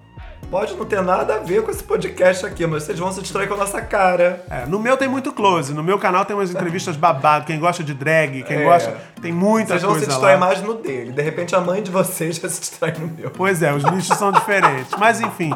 Pode 0.50 0.76
não 0.76 0.86
ter 0.86 1.02
nada 1.02 1.36
a 1.36 1.40
ver 1.40 1.64
com 1.64 1.72
esse 1.72 1.82
podcast 1.82 2.46
aqui, 2.46 2.68
mas 2.68 2.84
vocês 2.84 3.00
vão 3.00 3.10
se 3.10 3.22
distrair 3.22 3.48
com 3.48 3.54
a 3.54 3.58
nossa 3.58 3.82
cara. 3.82 4.44
É, 4.50 4.66
no 4.66 4.80
meu 4.80 4.98
tem 4.98 5.08
muito 5.08 5.32
close. 5.32 5.74
No 5.74 5.82
meu 5.82 5.98
canal 5.98 6.26
tem 6.26 6.36
umas 6.36 6.52
entrevistas 6.52 6.98
babado. 6.98 7.46
Quem 7.46 7.58
gosta 7.58 7.82
de 7.82 7.94
drag, 7.94 8.44
quem 8.44 8.58
É. 8.58 8.64
gosta. 8.66 8.98
Tem 9.22 9.32
muita 9.32 9.70
Vocês 9.70 9.82
vão 9.84 9.92
coisa 9.92 10.06
se 10.06 10.12
distrair 10.12 10.34
lá. 10.34 10.40
mais 10.48 10.62
no 10.62 10.74
dele. 10.74 11.14
De 11.14 11.22
repente 11.22 11.56
a 11.56 11.62
mãe 11.62 11.82
de 11.82 11.90
vocês 11.90 12.38
vai 12.38 12.50
se 12.50 12.60
distrair 12.60 13.00
no 13.00 13.08
meu. 13.08 13.32
Pois 13.32 13.62
é, 13.64 13.74
os 13.74 13.82
nichos 13.94 14.18
são 14.18 14.30
diferentes. 14.30 14.92
Mas 15.00 15.22
enfim, 15.22 15.54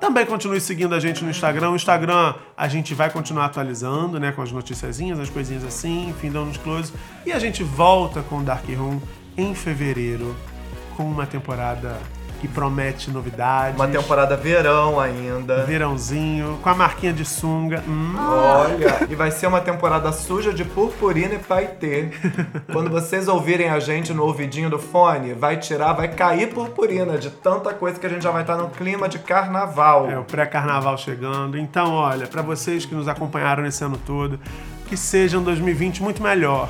também 0.00 0.24
continue 0.24 0.60
seguindo 0.60 0.94
a 0.94 1.00
gente 1.00 1.24
no 1.24 1.30
Instagram. 1.30 1.70
O 1.70 1.76
Instagram 1.76 2.34
a 2.56 2.68
gente 2.68 2.94
vai 2.94 3.10
continuar 3.10 3.46
atualizando, 3.46 4.20
né? 4.20 4.30
Com 4.30 4.42
as 4.42 4.52
noticiazinhas, 4.52 5.18
as 5.18 5.28
coisinhas 5.28 5.64
assim, 5.64 6.08
enfim, 6.10 6.30
dando 6.30 6.50
uns 6.50 6.56
close. 6.56 6.92
E 7.24 7.32
a 7.32 7.38
gente 7.40 7.64
volta 7.64 8.22
com 8.22 8.36
o 8.38 8.42
Dark 8.44 8.64
Room 8.68 9.00
em 9.36 9.56
fevereiro, 9.56 10.36
com 10.96 11.02
uma 11.02 11.26
temporada 11.26 11.96
que 12.40 12.48
promete 12.48 13.10
novidades. 13.10 13.76
Uma 13.76 13.88
temporada 13.88 14.36
verão 14.36 15.00
ainda. 15.00 15.64
Verãozinho, 15.64 16.58
com 16.62 16.68
a 16.68 16.74
marquinha 16.74 17.12
de 17.12 17.24
sunga. 17.24 17.82
Hum. 17.86 18.14
Olha, 18.18 19.06
e 19.08 19.14
vai 19.14 19.30
ser 19.30 19.46
uma 19.46 19.60
temporada 19.60 20.12
suja 20.12 20.52
de 20.52 20.64
purpurina 20.64 21.34
e 21.34 21.38
paetê. 21.38 22.10
Quando 22.72 22.90
vocês 22.90 23.28
ouvirem 23.28 23.70
a 23.70 23.78
gente 23.78 24.12
no 24.12 24.24
ouvidinho 24.24 24.68
do 24.68 24.78
fone, 24.78 25.32
vai 25.32 25.56
tirar, 25.56 25.92
vai 25.92 26.08
cair 26.08 26.52
purpurina 26.52 27.18
de 27.18 27.30
tanta 27.30 27.72
coisa 27.72 27.98
que 27.98 28.06
a 28.06 28.10
gente 28.10 28.22
já 28.22 28.30
vai 28.30 28.42
estar 28.42 28.56
no 28.56 28.68
clima 28.70 29.08
de 29.08 29.18
carnaval. 29.18 30.10
É, 30.10 30.18
o 30.18 30.24
pré-carnaval 30.24 30.96
chegando. 30.98 31.58
Então, 31.58 31.92
olha, 31.92 32.26
para 32.26 32.42
vocês 32.42 32.84
que 32.84 32.94
nos 32.94 33.08
acompanharam 33.08 33.62
nesse 33.62 33.82
ano 33.82 33.98
todo, 34.06 34.38
que 34.86 34.96
seja 34.96 35.38
um 35.38 35.42
2020 35.42 36.02
muito 36.02 36.22
melhor. 36.22 36.68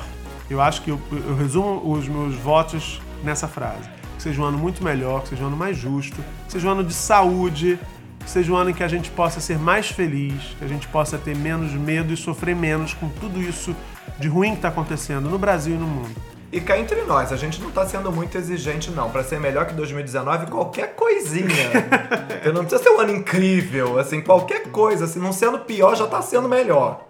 Eu 0.49 0.61
acho 0.61 0.81
que 0.81 0.91
eu, 0.91 0.99
eu 1.11 1.35
resumo 1.35 1.81
os 1.91 2.07
meus 2.07 2.35
votos 2.35 3.01
nessa 3.23 3.47
frase. 3.47 3.96
Seja 4.27 4.41
um 4.41 4.43
ano 4.43 4.57
muito 4.57 4.83
melhor, 4.83 5.23
que 5.23 5.29
seja 5.29 5.43
um 5.45 5.47
ano 5.47 5.55
mais 5.55 5.77
justo, 5.77 6.17
que 6.45 6.51
seja 6.51 6.67
um 6.67 6.71
ano 6.71 6.83
de 6.83 6.93
saúde, 6.93 7.79
que 8.19 8.29
seja 8.29 8.51
um 8.51 8.57
ano 8.57 8.71
em 8.71 8.73
que 8.73 8.83
a 8.83 8.87
gente 8.89 9.09
possa 9.09 9.39
ser 9.39 9.57
mais 9.57 9.89
feliz, 9.89 10.53
que 10.59 10.65
a 10.65 10.67
gente 10.67 10.85
possa 10.89 11.17
ter 11.17 11.33
menos 11.33 11.71
medo 11.71 12.11
e 12.11 12.17
sofrer 12.17 12.53
menos 12.53 12.93
com 12.93 13.07
tudo 13.07 13.41
isso 13.41 13.73
de 14.19 14.27
ruim 14.27 14.49
que 14.49 14.57
está 14.57 14.67
acontecendo 14.67 15.29
no 15.29 15.39
Brasil 15.39 15.75
e 15.75 15.77
no 15.77 15.87
mundo. 15.87 16.13
E 16.51 16.59
cá 16.59 16.77
entre 16.77 17.03
nós, 17.03 17.31
a 17.31 17.37
gente 17.37 17.61
não 17.61 17.71
tá 17.71 17.85
sendo 17.85 18.11
muito 18.11 18.37
exigente, 18.37 18.91
não. 18.91 19.09
Pra 19.09 19.23
ser 19.23 19.39
melhor 19.39 19.65
que 19.65 19.73
2019, 19.73 20.47
qualquer 20.47 20.93
coisinha. 20.93 21.71
Eu 22.43 22.51
não 22.51 22.65
precisa 22.65 22.83
ser 22.83 22.89
um 22.89 22.99
ano 22.99 23.15
incrível, 23.15 23.97
assim, 23.97 24.19
qualquer 24.19 24.63
coisa, 24.63 25.05
assim, 25.05 25.19
não 25.19 25.31
sendo 25.31 25.59
pior, 25.59 25.95
já 25.95 26.05
tá 26.05 26.21
sendo 26.21 26.49
melhor. 26.49 27.07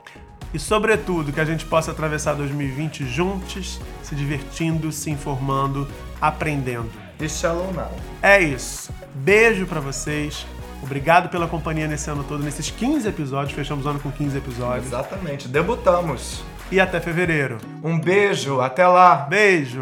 E, 0.53 0.59
sobretudo, 0.59 1.33
que 1.33 1.39
a 1.39 1.45
gente 1.45 1.65
possa 1.65 1.89
atravessar 1.89 2.35
2020 2.35 3.05
juntos, 3.07 3.81
se 4.03 4.13
divertindo, 4.13 4.91
se 4.91 5.09
informando, 5.09 5.87
aprendendo. 6.21 7.06
E 7.19 7.27
shalom 7.27 7.71
now. 7.71 7.91
É 8.21 8.41
isso. 8.41 8.91
Beijo 9.13 9.65
pra 9.65 9.79
vocês. 9.79 10.45
Obrigado 10.81 11.29
pela 11.29 11.47
companhia 11.47 11.87
nesse 11.87 12.09
ano 12.09 12.23
todo, 12.23 12.43
nesses 12.43 12.69
15 12.69 13.07
episódios. 13.07 13.53
Fechamos 13.53 13.85
o 13.85 13.89
ano 13.89 13.99
com 13.99 14.11
15 14.11 14.37
episódios. 14.37 14.87
Exatamente, 14.87 15.47
debutamos. 15.47 16.43
E 16.71 16.79
até 16.79 16.99
fevereiro. 16.99 17.57
Um 17.83 17.99
beijo, 17.99 18.59
até 18.61 18.85
lá. 18.87 19.15
Beijo. 19.15 19.81